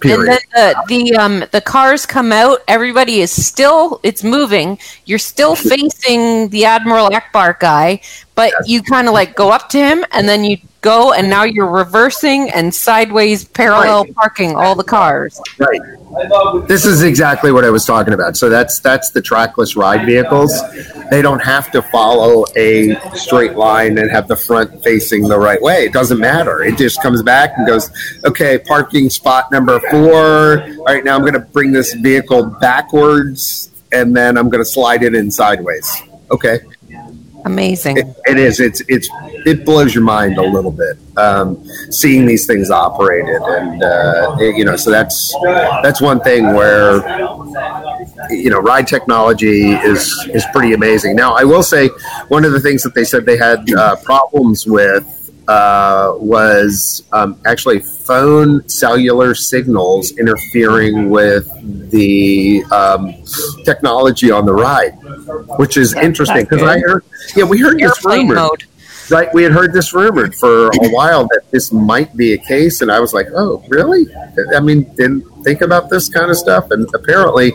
Period. 0.02 0.20
And 0.20 0.28
then 0.28 0.40
the 0.54 0.84
the 0.88 1.16
um 1.16 1.44
the 1.52 1.62
cars 1.62 2.06
come 2.06 2.32
out. 2.32 2.60
Everybody 2.68 3.22
is 3.22 3.32
still 3.32 4.00
it's 4.04 4.24
moving. 4.24 4.80
You're 5.06 5.20
still 5.20 5.56
facing 5.74 6.50
the 6.50 6.66
Admiral 6.66 7.10
Ackbar 7.10 7.60
guy, 7.60 8.02
but 8.36 8.54
you 8.66 8.82
kind 8.82 9.08
of 9.08 9.14
like 9.14 9.36
go 9.36 9.52
up 9.52 9.70
to 9.70 9.78
him 9.78 10.06
and 10.12 10.28
then 10.28 10.44
you 10.44 10.58
go 10.82 11.14
and 11.14 11.30
now 11.30 11.44
you're 11.44 11.70
reversing 11.70 12.50
and 12.50 12.74
sideways 12.74 13.46
parallel 13.46 14.06
parking 14.16 14.56
all 14.56 14.76
the 14.76 14.84
cars. 14.84 15.40
Right. 15.58 15.80
This 16.68 16.86
is 16.86 17.04
exactly 17.04 17.52
what 17.52 17.64
I 17.64 17.70
was 17.70 17.86
talking 17.86 18.14
about. 18.14 18.36
So 18.36 18.50
that's 18.50 18.80
that's 18.80 19.12
the 19.12 19.22
trackless 19.22 19.76
ride 19.76 20.06
vehicles. 20.06 20.52
They 21.10 21.22
don't 21.22 21.42
have 21.42 21.72
to 21.72 21.82
follow 21.84 22.46
a 22.56 22.96
straight 23.16 23.54
line 23.54 23.98
and 23.98 24.12
have 24.12 24.28
the 24.28 24.36
front 24.36 24.84
facing 24.84 25.28
the 25.28 25.40
right 25.40 25.62
way. 25.62 25.86
It 25.86 25.94
doesn't 25.94 26.20
matter. 26.20 26.64
It 26.64 26.78
just 26.78 27.02
comes 27.02 27.24
back 27.24 27.54
and 27.58 27.66
goes, 27.66 27.90
okay, 28.26 28.58
parking 28.58 29.10
spot 29.10 29.52
number 29.52 29.80
four. 29.92 30.64
All 30.64 30.86
right, 30.86 31.04
now 31.04 31.16
I'm 31.16 31.22
going 31.22 31.34
to 31.34 31.40
bring 31.40 31.72
this 31.72 31.94
vehicle 31.94 32.46
backwards 32.60 33.70
and 33.92 34.16
then 34.16 34.38
I'm 34.38 34.50
going 34.50 34.64
to 34.64 34.70
slide 34.70 35.04
it 35.04 35.16
in 35.16 35.32
sideways. 35.32 35.90
Okay. 36.30 36.60
Amazing. 37.46 37.98
It, 37.98 38.08
it 38.26 38.38
is. 38.38 38.60
It's 38.60 38.82
it's 38.88 39.10
it 39.46 39.66
blows 39.66 39.96
your 39.96 40.04
mind 40.04 40.38
a 40.38 40.44
little 40.44 40.72
bit 40.72 40.98
um, 41.18 41.64
seeing 41.90 42.26
these 42.26 42.46
things 42.46 42.70
operated, 42.70 43.42
and 43.42 43.84
uh, 43.84 44.36
it- 44.40 44.56
you 44.58 44.66
know, 44.66 44.76
so 44.76 44.92
that's 44.92 45.34
that's 45.84 46.00
one 46.02 46.20
thing 46.22 46.54
where 46.54 46.98
you 48.30 48.50
know, 48.50 48.60
ride 48.60 48.88
technology 48.88 49.72
is 49.72 50.14
is 50.34 50.46
pretty 50.54 50.74
amazing. 50.74 51.16
Now, 51.16 51.34
I 51.34 51.44
will 51.44 51.64
say 51.64 51.88
one 52.28 52.46
of 52.46 52.52
the 52.52 52.60
things 52.60 52.84
that 52.84 52.94
they 52.94 53.04
said 53.04 53.26
they 53.26 53.38
had 53.38 53.72
uh, 53.74 53.96
problems 53.98 54.66
with 54.68 55.04
uh, 55.48 56.14
was 56.18 57.04
um, 57.12 57.40
actually 57.46 57.80
phone 57.80 58.68
cellular 58.70 59.36
signals 59.36 60.12
interfering 60.18 61.10
with 61.10 61.48
the 61.92 62.64
um, 62.72 63.14
technology 63.66 64.32
on 64.32 64.46
the 64.46 64.54
ride, 64.54 64.98
which 65.58 65.78
is 65.78 65.94
interesting 65.94 66.44
because 66.44 66.64
I 66.64 66.80
heard, 66.80 67.04
yeah, 67.36 67.44
we 67.44 67.60
heard 67.60 67.80
this 67.80 67.98
Airplane 67.98 68.30
rumor. 68.30 68.36
mode. 68.36 68.64
Right, 69.12 69.34
we 69.34 69.44
had 69.44 69.52
heard 69.52 69.74
this 69.74 69.94
rumored 69.94 70.34
for 70.36 70.68
a 70.68 70.90
while 70.90 71.26
that 71.28 71.42
this 71.52 71.74
might 71.74 72.16
be 72.16 72.32
a 72.34 72.38
case, 72.38 72.82
and 72.82 72.90
I 72.90 73.02
was 73.02 73.14
like, 73.14 73.28
"Oh, 73.36 73.62
really?" 73.68 74.06
I 74.56 74.62
mean, 74.62 74.84
didn't 74.96 75.26
think 75.44 75.62
about 75.62 75.90
this 75.90 76.08
kind 76.08 76.32
of 76.32 76.38
stuff, 76.38 76.72
and 76.72 76.88
apparently, 76.94 77.52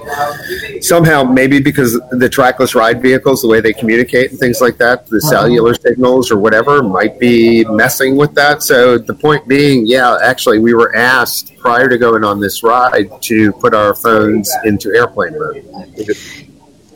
somehow, 0.82 1.24
maybe 1.24 1.58
because 1.60 1.98
the 2.10 2.28
trackless 2.28 2.74
ride 2.74 3.00
vehicles, 3.00 3.40
the 3.40 3.48
way 3.48 3.62
they 3.62 3.72
communicate 3.72 4.30
and 4.30 4.38
things 4.38 4.60
like 4.60 4.76
that, 4.78 5.06
the 5.06 5.20
cellular 5.20 5.70
uh-huh. 5.70 5.88
signals 5.88 6.30
or 6.30 6.38
whatever, 6.38 6.82
might 6.82 7.18
be 7.18 7.64
messing 7.64 8.16
with 8.16 8.34
that. 8.34 8.62
So 8.62 8.98
the 8.98 9.14
point 9.14 9.48
being, 9.48 9.86
yeah, 9.86 10.18
actually, 10.22 10.58
we 10.58 10.74
were 10.74 10.94
asked 10.94 11.56
prior 11.56 11.88
to 11.88 11.96
going 11.96 12.22
on 12.22 12.38
this 12.38 12.62
ride 12.62 13.10
to 13.22 13.52
put 13.52 13.74
our 13.74 13.94
phones 13.94 14.52
into 14.64 14.90
airplane 14.90 15.38
mode. 15.38 15.64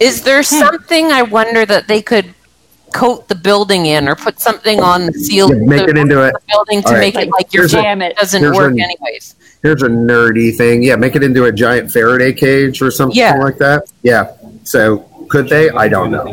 Is 0.00 0.22
there 0.22 0.42
hmm. 0.42 0.42
something 0.42 1.12
I 1.12 1.22
wonder 1.22 1.64
that 1.64 1.88
they 1.88 2.02
could 2.02 2.34
coat 2.92 3.28
the 3.28 3.34
building 3.34 3.86
in 3.86 4.08
or 4.08 4.14
put 4.14 4.40
something 4.40 4.80
on 4.80 5.06
the 5.06 5.12
seal 5.12 5.48
Yeah, 5.52 5.64
make 5.66 5.84
the, 5.86 5.90
it 5.90 5.98
into 5.98 6.22
it. 6.24 6.32
the 6.32 6.40
building 6.48 6.82
to 6.82 6.88
All 6.88 6.94
right. 6.94 7.00
make 7.00 7.14
it 7.16 7.30
like 7.30 7.52
your 7.52 7.62
Here's 7.62 7.72
a- 7.74 7.76
phone 7.76 7.84
Damn 7.84 8.02
it. 8.02 8.16
doesn't 8.16 8.42
work 8.54 8.76
a- 8.76 8.82
anyways. 8.82 9.34
here's 9.62 9.82
a 9.82 9.88
nerdy 9.88 10.56
thing. 10.56 10.82
Yeah, 10.82 10.96
make 10.96 11.16
it 11.16 11.22
into 11.22 11.44
a 11.44 11.52
giant 11.52 11.92
Faraday 11.92 12.32
cage 12.32 12.80
or 12.82 12.90
something 12.90 13.16
Yeah. 13.18 13.36
like 13.38 13.58
that. 13.58 13.84
Yeah. 14.02 14.30
So 14.64 15.04
could 15.30 15.48
they? 15.48 15.70
I 15.70 15.88
don't 15.88 16.10
know. 16.10 16.24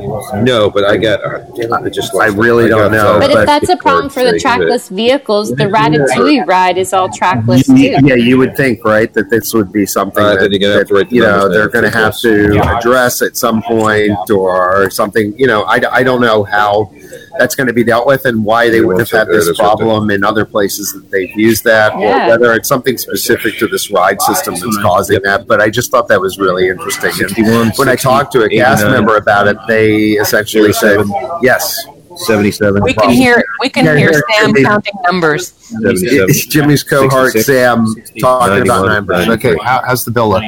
No, 0.42 0.70
but 0.70 0.84
I 0.84 0.98
get. 0.98 1.24
Uh, 1.24 1.40
I 1.86 1.90
just. 1.90 2.14
I 2.16 2.28
really 2.28 2.66
it. 2.66 2.70
don't 2.70 2.92
know, 2.92 3.20
But 3.20 3.32
but- 3.32 3.40
if 3.42 3.46
that's 3.46 3.70
a 3.70 3.78
problem 3.78 4.10
for 4.10 4.24
the 4.24 4.32
thing 4.32 4.34
that- 4.34 4.42
trackless 4.42 4.90
vehicles, 4.90 5.52
the 5.52 5.66
Ratatouille 5.66 6.46
ride 6.48 6.78
is 6.78 6.94
all 6.94 7.08
trackless 7.10 7.68
You- 7.70 8.00
too. 8.00 8.08
yeah, 8.08 8.16
you 8.16 8.38
would 8.38 8.58
think, 8.58 8.84
right, 8.84 9.14
that 9.14 9.30
this 9.30 9.54
would 9.54 9.72
be 9.72 9.86
something 9.86 10.24
Uh, 10.24 10.32
that, 10.32 10.40
then 10.42 10.52
you're 10.52 10.60
gonna 10.60 10.74
have 10.80 10.88
to 10.88 10.94
that, 10.94 10.98
write 11.00 11.10
the 11.10 11.16
you 11.16 11.22
know 11.22 11.38
numbers 11.38 11.54
they're 11.54 11.68
down 11.70 11.82
going 11.82 11.92
to 11.94 11.98
have 11.98 12.18
to 12.20 12.78
address 12.78 13.22
at 13.22 13.38
some 13.38 13.62
point 13.62 14.18
or 14.32 14.90
something. 14.90 15.34
You 15.38 15.48
know, 15.48 15.62
I, 15.64 15.80
I 15.92 16.04
don't 16.04 16.22
know 16.22 16.44
how 16.44 16.90
that's 17.38 17.56
going 17.56 17.68
to 17.68 17.74
be 17.74 17.84
dealt 17.84 18.08
with 18.08 18.26
and 18.26 18.44
why 18.44 18.70
they 18.70 18.82
would 18.82 19.00
have 19.00 19.10
had 19.10 19.28
this 19.28 19.58
problem 19.58 20.10
in 20.10 20.24
other 20.24 20.46
places 20.46 20.94
that 20.94 21.10
they've 21.12 21.38
used 21.38 21.64
that, 21.64 21.98
yeah. 22.00 22.26
or 22.26 22.30
whether 22.30 22.54
it's 22.54 22.68
something 22.68 22.98
specific 22.98 23.58
to 23.60 23.68
this 23.68 23.92
ride 23.92 24.22
system 24.22 24.54
that's 24.54 24.78
causing 24.82 25.22
that. 25.24 25.48
But 25.48 25.62
I 25.62 25.70
just 25.70 25.92
thought 25.92 26.08
that 26.08 26.22
was 26.22 26.38
really 26.38 26.70
interesting. 26.70 27.12
And 27.38 27.74
when 27.78 27.90
I 27.90 27.96
talked 27.96 28.32
to 28.34 28.44
a 28.44 28.50
cast 28.50 28.84
member 28.84 29.18
about 29.18 29.48
it, 29.48 29.58
they 29.68 30.12
essentially 30.14 30.74
said, 30.74 31.06
yes, 31.42 31.78
77. 32.18 32.84
We 32.84 32.94
can 32.94 33.10
hear 33.10 33.44
we 33.60 33.70
can 33.70 33.86
yeah, 33.86 33.96
hear 33.96 34.24
Sam 34.32 34.54
counting 34.56 34.94
numbers. 35.04 35.54
It's 35.82 36.46
Jimmy's 36.48 36.84
cohort 36.84 37.34
Sam 37.34 37.86
talking 38.20 38.64
about 38.64 38.88
numbers. 38.88 39.30
Okay, 39.30 39.56
how, 39.64 39.84
how's 39.86 40.04
the 40.04 40.12
bill 40.12 40.30
look? 40.30 40.44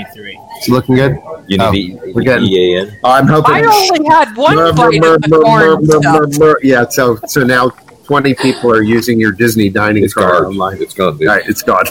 It's 0.59 0.67
looking 0.67 0.95
good. 0.95 1.17
Unity, 1.47 1.97
oh, 1.97 2.11
we're 2.13 2.21
getting. 2.23 2.49
EAN. 2.49 2.99
I'm 3.03 3.27
hoping. 3.27 3.55
I 3.55 3.63
only 3.63 4.09
had 4.09 4.35
one 4.35 4.75
bite 4.75 5.03
of 5.03 5.21
the 5.21 6.37
mer, 6.37 6.59
Yeah, 6.61 6.87
so 6.89 7.15
so 7.27 7.43
now 7.43 7.69
twenty 8.03 8.35
people 8.35 8.69
are 8.71 8.81
using 8.81 9.19
your 9.19 9.31
Disney 9.31 9.69
dining 9.69 10.03
it's 10.03 10.13
card 10.13 10.43
gone. 10.43 10.45
online. 10.51 10.81
It's 10.81 10.93
gone. 10.93 11.17
Dude. 11.17 11.29
All 11.29 11.35
right, 11.35 11.47
it's 11.47 11.63
gone. 11.63 11.85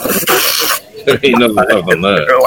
there 1.05 1.19
ain't 1.23 1.39
nothing 1.39 1.55
left 1.55 1.71
on 1.71 2.01
that. 2.01 2.39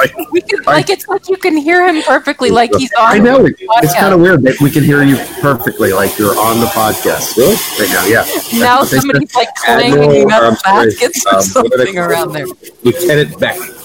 like, 0.65 0.89
it's 0.89 1.09
like 1.09 1.29
you 1.29 1.37
can 1.39 1.57
hear 1.57 1.85
him 1.89 2.03
perfectly, 2.03 2.51
like 2.51 2.71
he's 2.77 2.93
on. 2.93 3.17
I 3.17 3.19
know 3.19 3.45
it, 3.47 3.57
it's 3.59 3.95
kind 3.95 4.15
of 4.15 4.21
weird 4.21 4.43
that 4.43 4.61
we 4.61 4.71
can 4.71 4.85
hear 4.85 5.03
you 5.03 5.17
perfectly, 5.41 5.93
like 5.93 6.17
you're 6.19 6.39
on 6.39 6.61
the 6.61 6.67
podcast 6.67 7.37
really? 7.37 7.57
right 7.81 7.91
now. 7.91 8.07
Yeah. 8.07 8.61
Now 8.61 8.85
somebody's 8.85 9.35
like 9.35 9.53
clanging 9.57 10.31
um, 10.33 10.55
up 10.55 10.63
baskets 10.63 11.27
um, 11.27 11.39
or 11.39 11.43
something 11.43 11.99
around 11.99 12.33
there. 12.33 12.47
Lieutenant 12.85 13.41
Bek 13.41 13.82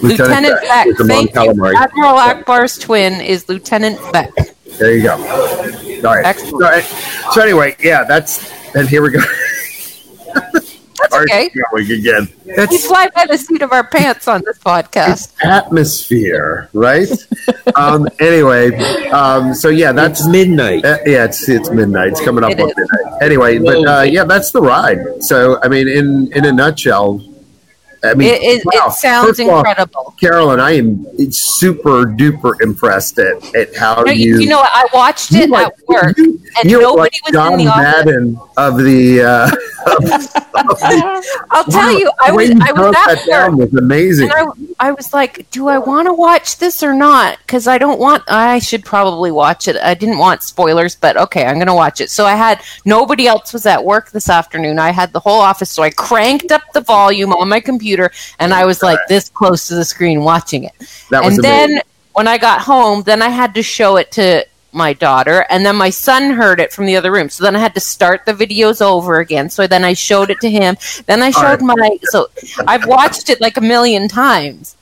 said. 0.00 0.08
Lieutenant 0.28 0.60
Bek, 0.62 0.86
with 0.86 0.98
the 0.98 1.04
Mon 1.04 1.26
thank 1.28 1.56
you. 1.56 1.66
Admiral 1.76 2.16
Ackbar's 2.16 2.78
twin 2.78 3.20
is 3.20 3.48
Lieutenant 3.48 3.98
Bek. 4.12 4.30
There 4.78 4.96
you 4.96 5.02
go. 5.02 5.14
All 5.16 6.14
right. 6.14 6.24
Excellent. 6.26 6.54
All 6.54 6.70
right. 6.70 6.84
So 7.32 7.42
anyway, 7.42 7.76
yeah, 7.80 8.04
that's 8.04 8.50
and 8.74 8.88
here 8.88 9.02
we 9.02 9.10
go. 9.10 9.20
That's 10.98 11.12
All 11.14 11.20
okay. 11.22 11.50
right, 11.54 11.64
going 11.72 11.90
again. 11.92 12.28
We 12.46 12.54
That's 12.56 12.86
fly 12.86 13.08
by 13.14 13.26
the 13.26 13.36
seat 13.36 13.60
of 13.60 13.70
our 13.70 13.86
pants 13.86 14.26
on 14.28 14.42
this 14.46 14.58
podcast. 14.58 15.34
atmosphere, 15.44 16.70
right? 16.72 17.08
um, 17.76 18.08
anyway, 18.18 18.74
um, 19.10 19.52
so 19.54 19.68
yeah, 19.68 19.92
that's 19.92 20.20
That's 20.20 20.28
midnight. 20.28 20.84
Uh, 20.84 20.98
yeah, 21.04 21.24
it's 21.24 21.46
it's 21.48 21.70
midnight. 21.70 22.08
It's 22.08 22.24
coming 22.24 22.44
up 22.44 22.50
It 22.52 22.60
on 22.60 22.70
is. 22.70 22.76
midnight. 22.76 23.22
Anyway, 23.22 23.58
but 23.58 23.86
uh, 23.86 24.02
yeah, 24.02 24.24
that's 24.24 24.50
the 24.52 24.62
ride. 24.62 25.22
So 25.22 25.60
I 25.62 25.68
mean, 25.68 25.86
in 25.86 26.32
in 26.32 26.46
a 26.46 26.52
nutshell, 26.52 27.20
I 28.04 28.14
mean, 28.14 28.28
It, 28.34 28.42
it, 28.42 28.62
wow. 28.66 28.86
it 28.88 28.92
sounds 28.92 29.38
of 29.40 29.48
all, 29.48 29.58
incredible. 29.58 30.14
Carolyn, 30.20 30.60
I 30.60 30.72
am 30.72 31.04
super 31.32 32.04
duper 32.04 32.60
impressed 32.60 33.18
at, 33.18 33.54
at 33.54 33.74
how 33.76 34.02
No, 34.02 34.12
you. 34.12 34.38
you, 34.38 34.48
know. 34.48 34.60
I 34.60 34.86
watched 34.92 35.32
it 35.32 35.48
you 35.48 35.54
at 35.56 35.72
work, 35.88 36.16
you- 36.18 36.40
and 36.62 36.70
nobody 36.70 36.98
like 37.00 37.12
was 37.24 37.32
John 37.32 37.52
in 37.54 37.58
the 37.66 37.66
office. 37.72 37.82
Madden 38.06 38.38
of 38.56 38.76
the 38.78 39.22
uh, 39.22 39.50
I'll 41.50 41.64
tell 41.64 41.98
you, 41.98 42.10
I 42.20 42.32
was 42.32 42.50
I 42.50 42.72
was 42.72 42.92
that 42.92 43.24
down 43.26 43.56
was 43.56 43.74
amazing. 43.74 44.30
I, 44.30 44.46
I 44.78 44.92
was 44.92 45.12
like, 45.12 45.50
do 45.50 45.68
I 45.68 45.78
want 45.78 46.06
to 46.06 46.14
watch 46.14 46.58
this 46.58 46.82
or 46.82 46.94
not? 46.94 47.38
Because 47.38 47.66
I 47.66 47.78
don't 47.78 47.98
want, 47.98 48.24
I 48.28 48.58
should 48.58 48.84
probably 48.84 49.30
watch 49.30 49.68
it. 49.68 49.76
I 49.76 49.94
didn't 49.94 50.18
want 50.18 50.42
spoilers, 50.42 50.96
but 50.96 51.16
okay, 51.16 51.44
I'm 51.44 51.56
going 51.56 51.66
to 51.66 51.74
watch 51.74 52.00
it. 52.00 52.10
So 52.10 52.26
I 52.26 52.34
had, 52.34 52.62
nobody 52.84 53.26
else 53.26 53.52
was 53.52 53.66
at 53.66 53.84
work 53.84 54.10
this 54.10 54.28
afternoon. 54.28 54.78
I 54.78 54.90
had 54.90 55.12
the 55.12 55.20
whole 55.20 55.40
office, 55.40 55.70
so 55.70 55.82
I 55.82 55.90
cranked 55.90 56.52
up 56.52 56.62
the 56.72 56.80
volume 56.80 57.32
on 57.32 57.48
my 57.48 57.60
computer 57.60 58.10
and 58.38 58.52
I 58.52 58.64
was 58.64 58.82
like 58.82 58.98
this 59.08 59.28
close 59.28 59.68
to 59.68 59.74
the 59.74 59.84
screen 59.84 60.22
watching 60.22 60.64
it. 60.64 60.72
That 61.10 61.24
was 61.24 61.34
and 61.34 61.44
then 61.44 61.80
when 62.12 62.26
I 62.26 62.38
got 62.38 62.60
home, 62.62 63.02
then 63.02 63.22
I 63.22 63.28
had 63.28 63.54
to 63.54 63.62
show 63.62 63.96
it 63.96 64.10
to 64.12 64.46
my 64.76 64.92
daughter, 64.92 65.46
and 65.50 65.64
then 65.64 65.76
my 65.76 65.90
son 65.90 66.30
heard 66.30 66.60
it 66.60 66.72
from 66.72 66.86
the 66.86 66.96
other 66.96 67.10
room. 67.10 67.28
So 67.28 67.42
then 67.42 67.56
I 67.56 67.58
had 67.58 67.74
to 67.74 67.80
start 67.80 68.26
the 68.26 68.32
videos 68.32 68.80
over 68.80 69.18
again. 69.18 69.50
So 69.50 69.66
then 69.66 69.84
I 69.84 69.94
showed 69.94 70.30
it 70.30 70.40
to 70.40 70.50
him. 70.50 70.76
Then 71.06 71.22
I 71.22 71.30
showed 71.30 71.62
my. 71.62 71.98
So 72.04 72.28
I've 72.66 72.86
watched 72.86 73.30
it 73.30 73.40
like 73.40 73.56
a 73.56 73.62
million 73.62 74.08
times. 74.08 74.76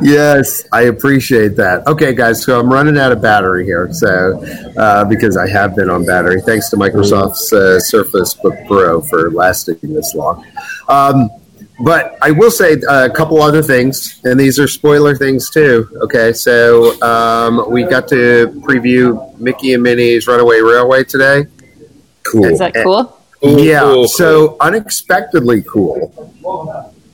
Yes, 0.00 0.64
I 0.72 0.82
appreciate 0.82 1.56
that. 1.56 1.84
Okay, 1.88 2.14
guys, 2.14 2.42
so 2.42 2.60
I'm 2.60 2.72
running 2.72 2.96
out 2.96 3.10
of 3.10 3.20
battery 3.20 3.64
here, 3.64 3.92
so 3.92 4.40
uh, 4.78 5.04
because 5.04 5.36
I 5.36 5.48
have 5.48 5.74
been 5.74 5.90
on 5.90 6.06
battery, 6.06 6.40
thanks 6.40 6.70
to 6.70 6.76
Microsoft's 6.76 7.52
uh, 7.52 7.80
Surface 7.80 8.34
Book 8.34 8.54
Pro 8.68 9.00
for 9.00 9.30
lasting 9.32 9.78
this 9.82 10.14
long. 10.14 10.46
Um, 10.88 11.30
but 11.80 12.18
I 12.22 12.30
will 12.30 12.50
say 12.50 12.80
uh, 12.88 13.06
a 13.06 13.10
couple 13.10 13.40
other 13.40 13.62
things, 13.62 14.20
and 14.24 14.38
these 14.38 14.58
are 14.58 14.68
spoiler 14.68 15.16
things 15.16 15.50
too. 15.50 15.88
Okay, 16.02 16.32
so 16.32 17.00
um, 17.02 17.70
we 17.70 17.84
got 17.84 18.08
to 18.08 18.48
preview 18.66 19.38
Mickey 19.38 19.74
and 19.74 19.82
Minnie's 19.82 20.26
Runaway 20.26 20.60
Railway 20.60 21.04
today. 21.04 21.46
Cool. 22.22 22.44
Is 22.44 22.58
that 22.58 22.74
cool? 22.74 23.16
Cool, 23.40 23.60
yeah, 23.60 23.80
cool, 23.80 24.08
so 24.08 24.56
unexpectedly 24.60 25.62
cool. 25.62 26.12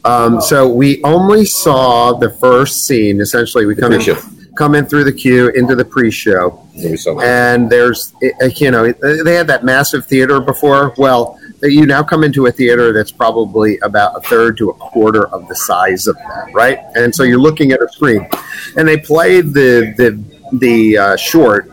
Um, 0.05 0.41
so 0.41 0.69
we 0.69 1.03
only 1.05 1.45
saw 1.45 2.13
the 2.13 2.31
first 2.31 2.87
scene. 2.87 3.21
Essentially, 3.21 3.67
we 3.67 3.75
come 3.75 3.93
in, 3.93 4.01
Pre-show. 4.01 4.21
Come 4.57 4.75
in 4.75 4.87
through 4.87 5.05
the 5.05 5.13
queue 5.13 5.49
into 5.51 5.75
the 5.77 5.85
pre-show, 5.85 6.51
cool. 6.51 6.67
We 6.75 6.97
saw 6.97 7.15
that. 7.15 7.27
and 7.27 7.71
there's 7.71 8.15
uh, 8.43 8.47
you 8.57 8.71
know 8.71 8.93
they 8.93 9.35
had 9.35 9.47
that 9.47 9.65
massive 9.65 10.07
theater 10.07 10.41
before. 10.41 10.95
Well, 10.97 11.39
you 11.63 11.87
now 11.87 12.03
come 12.03 12.25
into 12.25 12.47
a 12.47 12.53
theater 12.53 12.93
that's 12.93 13.13
probably 13.13 13.79
about 13.81 14.17
a 14.17 14.21
third 14.23 14.57
to 14.59 14.71
a 14.71 14.75
quarter 14.75 15.29
of 15.29 15.47
the 15.49 15.57
size 15.57 16.07
of 16.07 16.17
that, 16.17 16.51
right? 16.53 16.81
And 16.95 17.15
so 17.15 17.23
you're 17.23 17.39
looking 17.39 17.73
at 17.73 17.83
a 17.83 17.89
screen, 17.89 18.29
and 18.77 18.89
they 18.89 18.99
played 18.99 19.55
the 19.55 19.95
the 19.97 20.59
the 20.59 20.99
uh, 20.99 21.17
short 21.17 21.69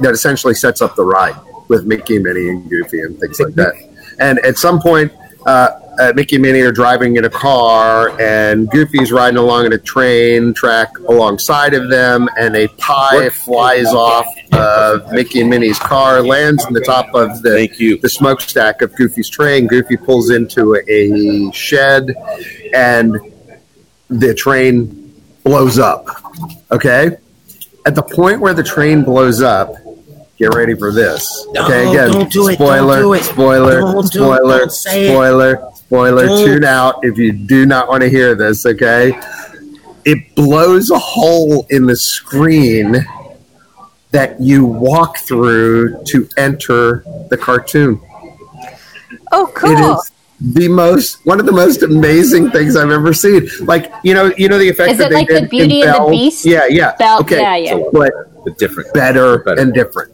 that 0.00 0.10
essentially 0.12 0.54
sets 0.54 0.80
up 0.80 0.94
the 0.94 1.04
ride 1.04 1.36
with 1.68 1.86
Mickey, 1.86 2.18
Minnie, 2.18 2.48
and 2.48 2.68
Goofy 2.68 3.02
and 3.02 3.18
things 3.18 3.38
like 3.40 3.54
that. 3.54 3.74
And 4.18 4.38
at 4.40 4.56
some 4.56 4.80
point, 4.80 5.12
uh, 5.46 5.80
uh, 5.98 6.12
Mickey 6.14 6.36
and 6.36 6.42
Minnie 6.42 6.60
are 6.60 6.72
driving 6.72 7.16
in 7.16 7.24
a 7.24 7.30
car, 7.30 8.18
and 8.20 8.70
Goofy's 8.70 9.10
riding 9.10 9.36
along 9.38 9.66
in 9.66 9.72
a 9.72 9.78
train 9.78 10.54
track 10.54 10.96
alongside 11.08 11.74
of 11.74 11.90
them, 11.90 12.28
and 12.38 12.54
a 12.56 12.68
pie 12.68 13.28
flies 13.30 13.86
off 13.88 14.26
of 14.52 15.10
Mickey 15.12 15.40
and 15.40 15.50
Minnie's 15.50 15.78
car, 15.78 16.22
lands 16.22 16.64
in 16.66 16.72
the 16.74 16.80
top 16.80 17.12
of 17.14 17.42
the 17.42 17.50
Thank 17.50 17.80
you. 17.80 17.98
the 17.98 18.08
smokestack 18.08 18.80
of 18.82 18.94
Goofy's 18.94 19.28
train. 19.28 19.66
Goofy 19.66 19.96
pulls 19.96 20.30
into 20.30 20.76
a 20.88 21.50
shed, 21.52 22.14
and 22.74 23.18
the 24.08 24.34
train 24.34 25.12
blows 25.44 25.78
up. 25.78 26.06
Okay, 26.70 27.16
at 27.86 27.94
the 27.94 28.02
point 28.02 28.40
where 28.40 28.54
the 28.54 28.62
train 28.62 29.02
blows 29.02 29.40
up, 29.42 29.72
get 30.38 30.54
ready 30.54 30.74
for 30.74 30.92
this. 30.92 31.46
Okay, 31.56 31.88
again, 31.90 32.10
don't 32.12 32.30
do 32.32 32.48
it, 32.48 32.58
don't 32.58 32.68
spoiler, 32.68 33.18
spoiler, 33.18 33.80
Don't 33.80 34.12
do 34.12 34.32
it, 34.32 34.36
spoiler, 34.36 34.58
don't 34.60 34.72
say 34.72 35.06
it. 35.06 35.12
spoiler, 35.12 35.70
spoiler. 35.88 36.26
Don't. 36.26 36.46
Tune 36.46 36.64
out 36.64 37.04
if 37.04 37.16
you 37.18 37.32
do 37.32 37.64
not 37.66 37.88
want 37.88 38.02
to 38.02 38.10
hear 38.10 38.34
this. 38.34 38.64
Okay, 38.66 39.18
it 40.04 40.34
blows 40.34 40.90
a 40.90 40.98
hole 40.98 41.66
in 41.70 41.86
the 41.86 41.96
screen 41.96 42.96
that 44.10 44.40
you 44.40 44.64
walk 44.64 45.18
through 45.18 46.02
to 46.04 46.28
enter 46.36 47.02
the 47.30 47.36
cartoon. 47.36 48.00
Oh, 49.32 49.50
cool. 49.54 49.70
It 49.70 49.80
is 49.80 50.10
the 50.40 50.68
most 50.68 51.24
one 51.26 51.40
of 51.40 51.46
the 51.46 51.52
most 51.52 51.82
amazing 51.82 52.50
things 52.50 52.76
I've 52.76 52.90
ever 52.90 53.12
seen. 53.14 53.48
Like 53.62 53.90
you 54.04 54.14
know, 54.14 54.30
you 54.36 54.48
know 54.48 54.58
the 54.58 54.68
effect 54.68 54.92
Is 54.92 54.98
that 54.98 55.06
it 55.06 55.10
they 55.10 55.14
like 55.16 55.28
the 55.28 55.40
did 55.40 55.50
Beauty 55.50 55.80
in 55.82 55.88
and 55.88 55.94
the 55.94 55.98
Belle? 55.98 56.10
Beast? 56.10 56.44
Yeah, 56.46 56.66
yeah. 56.68 56.94
Belle- 56.98 57.20
okay, 57.20 57.40
yeah, 57.40 57.56
yeah. 57.56 57.82
but 57.92 58.12
The 58.44 58.52
different. 58.58 58.92
better, 58.94 59.38
Better. 59.38 59.60
and 59.60 59.72
different. 59.74 60.12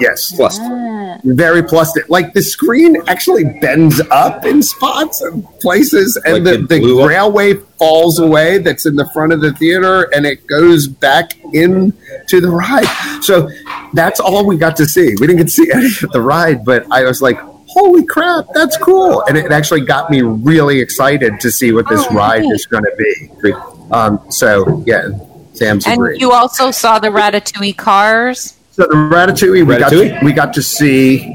Yes, 0.00 0.32
Plus, 0.34 0.58
Ah. 0.60 1.18
very 1.24 1.62
plus. 1.62 1.92
Like 2.08 2.32
the 2.32 2.42
screen 2.42 2.96
actually 3.08 3.44
bends 3.60 4.00
up 4.10 4.44
in 4.46 4.62
spots 4.62 5.20
and 5.20 5.44
places, 5.60 6.16
and 6.24 6.44
Like 6.44 6.44
the, 6.44 6.66
the 6.66 6.80
blew 6.80 7.02
up? 7.02 7.08
railway 7.08 7.54
falls 7.78 8.18
away. 8.18 8.58
That's 8.58 8.86
in 8.86 8.96
the 8.96 9.08
front 9.12 9.32
of 9.32 9.40
the 9.40 9.52
theater, 9.52 10.08
and 10.14 10.24
it 10.26 10.46
goes 10.46 10.88
back 10.88 11.32
into 11.52 12.40
the 12.40 12.48
ride. 12.50 12.86
So 13.22 13.48
that's 13.92 14.18
all 14.20 14.46
we 14.46 14.56
got 14.56 14.76
to 14.76 14.86
see. 14.86 15.14
We 15.20 15.26
didn't 15.26 15.36
get 15.38 15.44
to 15.48 15.50
see 15.50 15.70
any 15.74 15.86
of 16.02 16.10
the 16.12 16.22
ride, 16.22 16.64
but 16.64 16.86
I 16.90 17.04
was 17.04 17.20
like. 17.22 17.38
Holy 17.74 18.04
crap, 18.04 18.44
that's 18.52 18.76
cool. 18.76 19.22
And 19.22 19.38
it 19.38 19.50
actually 19.50 19.80
got 19.80 20.10
me 20.10 20.20
really 20.20 20.78
excited 20.78 21.40
to 21.40 21.50
see 21.50 21.72
what 21.72 21.88
this 21.88 22.04
Oh, 22.10 22.14
ride 22.14 22.42
neat. 22.42 22.52
is 22.52 22.66
going 22.66 22.84
to 22.84 22.92
be. 22.98 23.52
Um, 23.90 24.20
so, 24.28 24.84
yeah, 24.86 25.08
Sam's 25.54 25.86
And 25.86 25.94
agreed. 25.94 26.20
you 26.20 26.32
also 26.32 26.70
saw 26.70 26.98
the 26.98 27.08
Ratatouille 27.08 27.74
cars. 27.78 28.58
So 28.72 28.84
the 28.84 28.94
Ratatouille, 28.94 29.66
we 29.66 29.76
got 29.76 29.90
to, 29.90 30.18
we 30.24 30.32
got 30.32 30.54
to 30.54 30.62
see, 30.62 31.30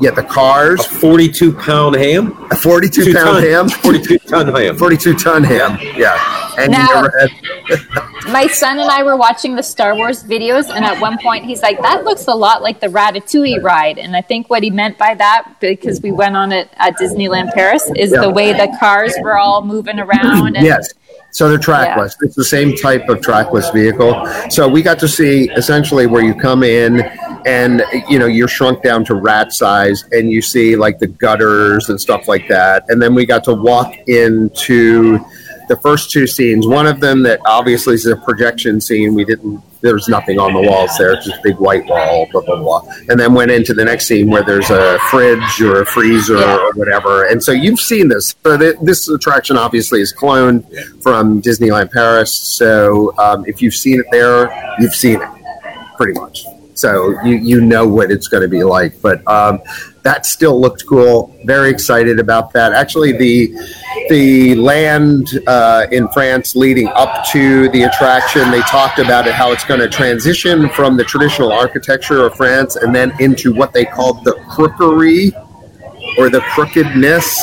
yeah, 0.00 0.10
the 0.10 0.22
cars, 0.22 0.80
a 0.80 0.88
42 0.88 1.52
pound 1.52 1.96
ham? 1.96 2.32
a 2.50 2.56
forty-two 2.56 3.04
Two 3.04 3.12
pound 3.14 3.42
ton, 3.42 3.42
ham, 3.42 3.68
42 3.82 4.18
ton 4.20 4.46
ham. 4.54 4.76
forty-two 4.78 5.14
ton 5.14 5.44
ham, 5.44 5.78
yeah. 5.96 6.54
And 6.58 6.72
Now- 6.72 7.04
My 8.32 8.46
son 8.46 8.78
and 8.80 8.90
I 8.90 9.02
were 9.04 9.16
watching 9.16 9.54
the 9.54 9.62
Star 9.62 9.94
Wars 9.94 10.22
videos, 10.24 10.68
and 10.74 10.84
at 10.84 11.00
one 11.00 11.18
point 11.18 11.44
he's 11.44 11.62
like, 11.62 11.80
"That 11.82 12.04
looks 12.04 12.26
a 12.26 12.34
lot 12.34 12.62
like 12.62 12.80
the 12.80 12.88
Ratatouille 12.88 13.62
ride." 13.62 13.96
And 13.98 14.14
I 14.16 14.20
think 14.22 14.50
what 14.50 14.62
he 14.62 14.68
meant 14.70 14.98
by 14.98 15.14
that, 15.14 15.54
because 15.60 16.00
we 16.02 16.10
went 16.12 16.36
on 16.36 16.52
it 16.52 16.68
at 16.76 16.98
Disneyland 16.98 17.52
Paris, 17.52 17.90
is 17.96 18.12
Yeah. 18.12 18.20
the 18.22 18.30
way 18.30 18.52
the 18.52 18.74
cars 18.80 19.14
were 19.22 19.38
all 19.38 19.64
moving 19.64 19.98
around. 19.98 20.56
And 20.56 20.64
yes. 20.66 20.88
So 21.30 21.48
they're 21.48 21.58
trackless. 21.58 22.16
It's 22.22 22.34
the 22.34 22.44
same 22.44 22.74
type 22.74 23.08
of 23.08 23.20
trackless 23.20 23.70
vehicle. 23.70 24.26
So 24.50 24.66
we 24.68 24.82
got 24.82 24.98
to 25.00 25.08
see 25.08 25.50
essentially 25.50 26.06
where 26.06 26.22
you 26.22 26.34
come 26.34 26.62
in 26.62 27.00
and 27.46 27.82
you 28.08 28.18
know 28.18 28.26
you're 28.26 28.48
shrunk 28.48 28.82
down 28.82 29.04
to 29.04 29.14
rat 29.14 29.52
size 29.52 30.04
and 30.12 30.30
you 30.30 30.42
see 30.42 30.74
like 30.74 30.98
the 30.98 31.06
gutters 31.06 31.88
and 31.88 32.00
stuff 32.00 32.28
like 32.28 32.48
that. 32.48 32.84
And 32.88 33.00
then 33.00 33.14
we 33.14 33.26
got 33.26 33.44
to 33.44 33.54
walk 33.54 33.94
into 34.08 35.18
the 35.68 35.76
first 35.76 36.10
two 36.10 36.26
scenes. 36.26 36.66
One 36.66 36.86
of 36.86 37.00
them 37.00 37.22
that 37.24 37.40
obviously 37.46 37.94
is 37.94 38.06
a 38.06 38.16
projection 38.16 38.80
scene. 38.80 39.14
We 39.14 39.24
didn't. 39.24 39.62
There's 39.80 40.08
nothing 40.08 40.40
on 40.40 40.52
the 40.54 40.60
walls 40.68 40.90
there. 40.98 41.12
It's 41.12 41.24
just 41.26 41.38
a 41.38 41.42
big 41.42 41.56
white 41.58 41.86
wall. 41.86 42.26
Blah 42.32 42.40
blah 42.42 42.56
blah. 42.56 42.82
And 43.08 43.18
then 43.20 43.32
went 43.34 43.50
into 43.50 43.74
the 43.74 43.84
next 43.84 44.06
scene 44.06 44.28
where 44.28 44.42
there's 44.42 44.70
a 44.70 44.98
fridge 45.10 45.60
or 45.60 45.82
a 45.82 45.86
freezer 45.86 46.38
Yeah. 46.38 46.56
or 46.58 46.72
whatever. 46.72 47.26
And 47.26 47.42
so 47.42 47.52
you've 47.52 47.78
seen 47.80 48.08
this. 48.08 48.34
So 48.44 48.56
th- 48.58 48.76
this 48.82 49.08
attraction 49.08 49.56
obviously 49.56 50.00
is 50.00 50.12
cloned 50.12 50.64
from 51.02 51.40
Disneyland 51.42 51.92
Paris. 51.92 52.34
So 52.34 53.14
um, 53.18 53.44
if 53.46 53.62
you've 53.62 53.74
seen 53.74 54.00
it 54.00 54.06
there, 54.10 54.50
you've 54.80 54.94
seen 54.94 55.22
it 55.22 55.28
pretty 55.96 56.18
much. 56.18 56.44
So 56.78 57.20
you 57.24 57.36
you 57.36 57.60
know 57.60 57.86
what 57.86 58.10
it's 58.10 58.28
going 58.28 58.42
to 58.42 58.48
be 58.48 58.62
like. 58.62 59.00
But 59.02 59.26
um, 59.26 59.60
that 60.02 60.26
still 60.26 60.60
looked 60.60 60.86
cool. 60.86 61.36
Very 61.44 61.70
excited 61.70 62.20
about 62.20 62.52
that. 62.52 62.72
Actually, 62.72 63.12
the 63.12 63.52
the 64.08 64.54
land 64.54 65.28
uh, 65.46 65.86
in 65.90 66.08
France 66.08 66.54
leading 66.54 66.86
up 66.88 67.26
to 67.32 67.68
the 67.70 67.82
attraction, 67.82 68.50
they 68.50 68.60
talked 68.62 69.00
about 69.00 69.26
it 69.26 69.34
how 69.34 69.50
it's 69.50 69.64
going 69.64 69.80
to 69.80 69.88
transition 69.88 70.68
from 70.70 70.96
the 70.96 71.04
traditional 71.04 71.52
architecture 71.52 72.24
of 72.24 72.34
France 72.36 72.76
and 72.76 72.94
then 72.94 73.12
into 73.18 73.52
what 73.52 73.72
they 73.72 73.84
called 73.84 74.24
the 74.24 74.34
crookery 74.48 75.32
or 76.16 76.30
the 76.30 76.40
crookedness 76.52 77.36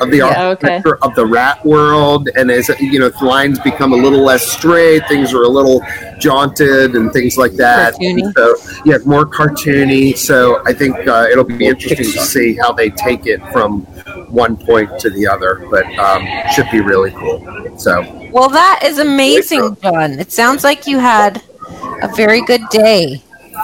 of 0.00 0.10
the 0.10 0.18
Yeah, 0.18 0.26
okay. 0.26 0.40
architecture 0.40 0.98
of 1.02 1.14
the 1.14 1.26
rat 1.26 1.64
world. 1.64 2.28
And 2.36 2.50
as 2.50 2.68
you 2.80 2.98
know, 2.98 3.10
lines 3.22 3.58
become 3.60 3.92
a 3.92 3.96
little 3.96 4.22
less 4.22 4.46
straight, 4.46 5.06
things 5.08 5.32
are 5.32 5.42
a 5.42 5.48
little 5.48 5.82
jaunted 6.18 6.94
and 6.94 7.12
things 7.12 7.36
like 7.36 7.52
that. 7.52 7.94
Cartoony. 7.94 8.32
So 8.34 8.82
yeah, 8.84 8.98
more 9.04 9.26
cartoony. 9.26 10.16
So 10.16 10.62
I 10.66 10.72
think 10.72 10.96
uh, 11.06 11.28
it'll 11.30 11.44
be 11.44 11.66
interesting 11.66 12.12
to 12.12 12.20
see 12.20 12.54
how 12.56 12.72
they 12.72 12.90
take 12.90 13.26
it 13.26 13.40
from 13.52 13.82
one 14.28 14.56
point 14.56 14.98
to 15.00 15.10
the 15.10 15.26
other. 15.26 15.66
But 15.70 15.86
um, 15.98 16.26
should 16.54 16.70
be 16.70 16.80
really 16.80 17.10
cool. 17.12 17.40
So 17.78 18.02
Well, 18.32 18.48
that 18.50 18.82
is 18.84 18.98
amazing, 18.98 19.76
John. 19.82 20.18
It 20.18 20.32
sounds 20.32 20.64
like 20.64 20.86
you 20.86 20.98
had 20.98 21.42
a 22.02 22.08
very 22.14 22.42
good 22.42 22.62
day. 22.70 23.22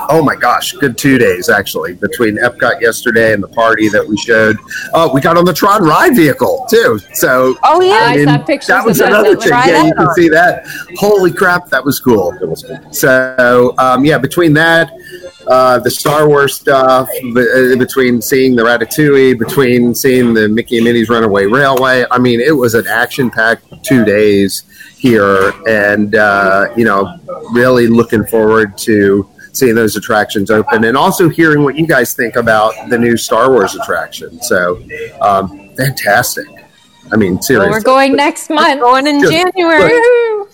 Oh 0.09 0.23
my 0.23 0.37
gosh, 0.37 0.73
good 0.73 0.97
two 0.97 1.19
days 1.19 1.49
actually 1.49 1.95
between 1.95 2.37
Epcot 2.37 2.81
yesterday 2.81 3.33
and 3.33 3.43
the 3.43 3.49
party 3.49 3.89
that 3.89 4.07
we 4.07 4.17
showed. 4.17 4.57
Oh, 4.95 5.13
we 5.13 5.21
got 5.21 5.37
on 5.37 5.45
the 5.45 5.55
Tron 5.55 5.83
ride 5.83 6.15
vehicle 6.15 6.67
too. 6.69 6.99
So 7.15 7.57
Oh 7.63 7.81
yeah, 7.81 7.95
I 7.95 8.25
saw 8.25 8.39
pictures 8.39 8.69
that 8.69 8.85
was 8.85 9.01
another 9.01 9.37
thing. 9.37 9.51
Yeah, 9.51 9.87
you 9.87 9.95
can 9.95 10.15
see 10.15 10.29
that. 10.29 10.67
Holy 10.97 11.33
crap, 11.33 11.69
that 11.69 11.85
was 11.85 12.01
cool. 12.01 12.33
So 12.93 13.75
um, 13.79 14.05
yeah, 14.05 14.19
between 14.19 14.53
that, 14.55 14.91
uh, 15.49 15.79
the 15.79 15.91
Star 15.91 16.29
Wars 16.29 16.57
stuff, 16.57 17.09
be- 17.23 17.41
uh, 17.41 17.77
between 17.77 18.21
seeing 18.21 18.57
the 18.57 18.63
Ratatouille, 18.63 19.39
between 19.39 19.95
seeing 19.95 20.35
the 20.35 20.49
Mickey 20.49 20.77
and 20.77 20.85
Minnie's 20.85 21.09
Runaway 21.09 21.47
Railway. 21.47 22.05
I 22.11 22.19
mean, 22.19 22.41
it 22.41 22.57
was 22.57 22.75
an 22.75 22.87
action-packed 22.87 23.85
two 23.85 24.05
days 24.05 24.65
here, 24.99 25.53
and 25.69 26.15
uh, 26.15 26.69
you 26.77 26.85
know, 26.85 27.19
really 27.53 27.87
looking 27.87 28.25
forward 28.27 28.77
to 28.79 29.29
seeing 29.57 29.75
those 29.75 29.97
attractions 29.97 30.51
open, 30.51 30.85
and 30.85 30.97
also 30.97 31.29
hearing 31.29 31.65
what 31.65 31.77
you 31.77 31.87
guys 31.87 32.15
think 32.15 32.37
about 32.37 32.75
the 32.91 32.99
new 32.99 33.17
Star 33.17 33.51
Wars 33.51 33.75
attraction. 33.75 34.41
So, 34.43 34.83
um, 35.21 35.71
fantastic. 35.77 36.47
I 37.13 37.17
mean, 37.17 37.35
Well, 37.35 37.43
seriously. 37.43 37.71
we're 37.71 37.81
going 37.83 38.17
next 38.17 38.51
month. 38.51 38.81
Going 38.81 39.07
in 39.07 39.21
Good. 39.21 39.31
January. 39.31 40.01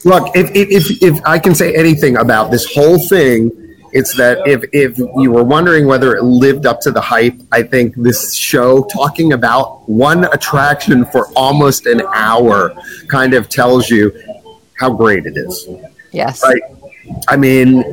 Look, 0.04 0.36
if, 0.36 0.50
if, 0.54 0.90
if, 0.90 1.02
if 1.02 1.20
I 1.24 1.38
can 1.38 1.54
say 1.54 1.74
anything 1.74 2.16
about 2.18 2.50
this 2.50 2.70
whole 2.72 2.98
thing, 2.98 3.50
it's 3.92 4.14
that 4.16 4.46
if, 4.46 4.62
if 4.72 4.98
you 4.98 5.30
were 5.30 5.44
wondering 5.44 5.86
whether 5.86 6.16
it 6.16 6.22
lived 6.22 6.66
up 6.66 6.80
to 6.80 6.90
the 6.90 7.00
hype, 7.00 7.38
I 7.52 7.62
think 7.62 7.94
this 7.96 8.34
show 8.34 8.84
talking 8.84 9.32
about 9.34 9.88
one 9.88 10.24
attraction 10.24 11.04
for 11.06 11.28
almost 11.36 11.86
an 11.86 12.02
hour 12.14 12.74
kind 13.08 13.34
of 13.34 13.48
tells 13.48 13.90
you 13.90 14.12
how 14.78 14.90
great 14.90 15.26
it 15.26 15.36
is. 15.36 15.68
Yes. 16.10 16.42
Right. 16.42 16.62
I 17.28 17.36
mean, 17.36 17.84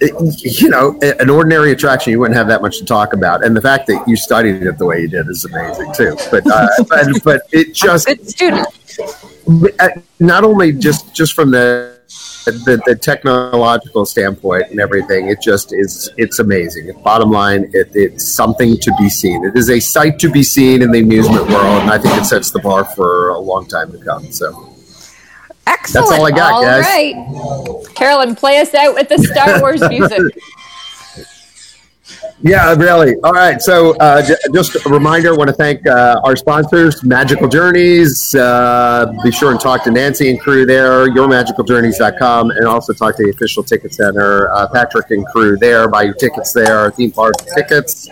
it, 0.00 0.60
you 0.60 0.68
know, 0.68 0.98
an 1.00 1.30
ordinary 1.30 1.72
attraction, 1.72 2.12
you 2.12 2.20
wouldn't 2.20 2.36
have 2.36 2.48
that 2.48 2.62
much 2.62 2.78
to 2.78 2.84
talk 2.84 3.12
about. 3.12 3.44
And 3.44 3.56
the 3.56 3.62
fact 3.62 3.86
that 3.86 4.04
you 4.06 4.16
studied 4.16 4.62
it 4.62 4.78
the 4.78 4.86
way 4.86 5.00
you 5.00 5.08
did 5.08 5.28
is 5.28 5.44
amazing 5.44 5.92
too. 5.94 6.16
But, 6.30 6.46
uh, 6.46 6.68
but, 6.88 7.06
but 7.24 7.42
it 7.52 7.74
just, 7.74 8.06
Good 8.06 8.28
student. 8.28 8.68
uh, 9.80 9.88
not 10.20 10.44
only 10.44 10.72
just 10.72 11.14
just 11.14 11.34
from 11.34 11.50
the, 11.50 11.96
the 12.44 12.80
the 12.86 12.94
technological 12.94 14.06
standpoint 14.06 14.70
and 14.70 14.80
everything, 14.80 15.28
it 15.28 15.40
just 15.40 15.72
is 15.72 16.10
it's 16.16 16.38
amazing. 16.38 16.92
Bottom 17.02 17.30
line, 17.30 17.70
it, 17.72 17.90
it's 17.94 18.28
something 18.28 18.76
to 18.76 18.92
be 18.98 19.08
seen. 19.08 19.44
It 19.44 19.56
is 19.56 19.70
a 19.70 19.80
sight 19.80 20.18
to 20.20 20.30
be 20.30 20.42
seen 20.42 20.82
in 20.82 20.90
the 20.90 21.00
amusement 21.00 21.48
world, 21.48 21.82
and 21.82 21.90
I 21.90 21.98
think 21.98 22.16
it 22.16 22.24
sets 22.24 22.50
the 22.50 22.60
bar 22.60 22.84
for 22.84 23.30
a 23.30 23.38
long 23.38 23.66
time 23.66 23.90
to 23.92 23.98
come. 23.98 24.30
So 24.30 24.75
Excellent. 25.66 26.08
that's 26.08 26.18
all 26.20 26.26
I 26.26 26.30
got, 26.30 26.52
All 26.52 26.62
guys. 26.62 26.84
right. 26.84 27.94
Carolyn, 27.96 28.34
play 28.36 28.58
us 28.60 28.74
out 28.74 28.94
with 28.94 29.08
the 29.08 29.18
Star 29.18 29.60
Wars 29.60 29.80
music. 29.88 30.22
Yeah, 32.42 32.74
really. 32.74 33.16
All 33.24 33.32
right. 33.32 33.60
So, 33.62 33.96
uh, 33.96 34.20
j- 34.20 34.34
just 34.52 34.74
a 34.84 34.88
reminder 34.90 35.32
I 35.32 35.36
want 35.36 35.48
to 35.48 35.54
thank 35.54 35.86
uh, 35.86 36.20
our 36.22 36.36
sponsors, 36.36 37.02
Magical 37.02 37.48
Journeys. 37.48 38.34
Uh, 38.34 39.10
be 39.24 39.32
sure 39.32 39.52
and 39.52 39.60
talk 39.60 39.84
to 39.84 39.90
Nancy 39.90 40.28
and 40.30 40.38
crew 40.38 40.66
there, 40.66 41.08
yourmagicaljourneys.com, 41.08 42.50
and 42.50 42.66
also 42.66 42.92
talk 42.92 43.16
to 43.16 43.24
the 43.24 43.30
official 43.30 43.62
ticket 43.62 43.94
center, 43.94 44.50
uh, 44.52 44.68
Patrick 44.68 45.10
and 45.12 45.26
crew 45.28 45.56
there. 45.56 45.88
Buy 45.88 46.02
your 46.02 46.14
tickets 46.14 46.52
there, 46.52 46.90
theme 46.90 47.10
park 47.10 47.34
tickets 47.54 48.06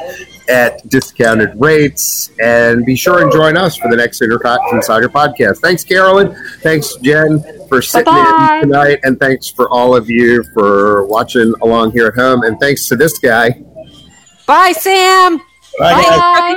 at 0.49 0.87
discounted 0.89 1.51
rates. 1.61 2.31
And 2.41 2.85
be 2.87 2.97
sure 2.97 3.23
and 3.23 3.31
join 3.31 3.59
us 3.59 3.77
for 3.77 3.91
the 3.91 3.97
next 3.97 4.23
Insider 4.23 4.39
podcast. 4.39 5.59
Thanks, 5.59 5.85
Carolyn. 5.85 6.35
Thanks, 6.61 6.97
Jen, 7.03 7.43
for 7.69 7.83
sitting 7.83 8.07
Bye-bye. 8.07 8.57
in 8.63 8.69
tonight. 8.69 9.01
And 9.05 9.21
thanks 9.21 9.49
for 9.51 9.69
all 9.71 9.95
of 9.95 10.09
you 10.09 10.43
for 10.55 11.05
watching 11.07 11.53
along 11.63 11.93
here 11.93 12.07
at 12.07 12.15
home. 12.15 12.43
And 12.43 12.59
thanks 12.59 12.89
to 12.89 12.97
this 12.97 13.19
guy. 13.19 13.63
Bye, 14.47 14.73
Sam. 14.73 15.39
Bye. 15.79 15.95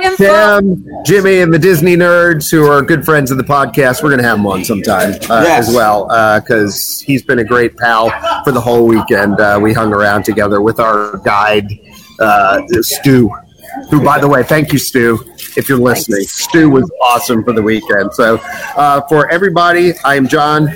Bye. 0.02 0.14
Sam, 0.16 0.86
Jimmy, 1.04 1.40
and 1.40 1.52
the 1.52 1.58
Disney 1.58 1.96
nerds 1.96 2.50
who 2.50 2.66
are 2.70 2.82
good 2.82 3.04
friends 3.04 3.30
of 3.32 3.36
the 3.36 3.42
podcast. 3.42 4.02
We're 4.02 4.10
going 4.10 4.22
to 4.22 4.28
have 4.28 4.38
him 4.38 4.46
on 4.46 4.64
sometime 4.64 5.14
uh, 5.28 5.42
Yes. 5.44 5.68
as 5.68 5.74
well 5.74 6.04
because 6.40 7.00
he's 7.00 7.22
been 7.22 7.40
a 7.40 7.44
great 7.44 7.76
pal 7.76 8.10
for 8.44 8.52
the 8.52 8.60
whole 8.60 8.86
weekend. 8.86 9.40
Uh, 9.40 9.58
we 9.60 9.72
hung 9.72 9.92
around 9.92 10.24
together 10.24 10.60
with 10.60 10.78
our 10.78 11.16
guide, 11.18 11.66
uh, 12.20 12.60
Stu, 12.80 13.28
who, 13.90 14.04
by 14.04 14.20
the 14.20 14.28
way, 14.28 14.44
thank 14.44 14.72
you, 14.72 14.78
Stu, 14.78 15.18
if 15.56 15.68
you're 15.68 15.78
listening. 15.78 16.20
Stu 16.22 16.70
was 16.70 16.88
awesome 17.02 17.42
for 17.42 17.52
the 17.52 17.62
weekend. 17.62 18.12
So 18.14 18.36
uh, 18.76 19.00
for 19.08 19.28
everybody, 19.30 19.94
I 20.04 20.14
am 20.14 20.28
John. 20.28 20.68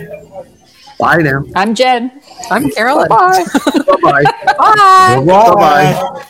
Bye 0.98 1.18
now. 1.18 1.44
I'm 1.54 1.74
Jen. 1.76 2.10
I'm 2.50 2.70
Carolyn. 2.70 3.08
Bye-bye. 3.08 4.24
Bye. 4.58 5.22
Bye-bye. 5.24 6.24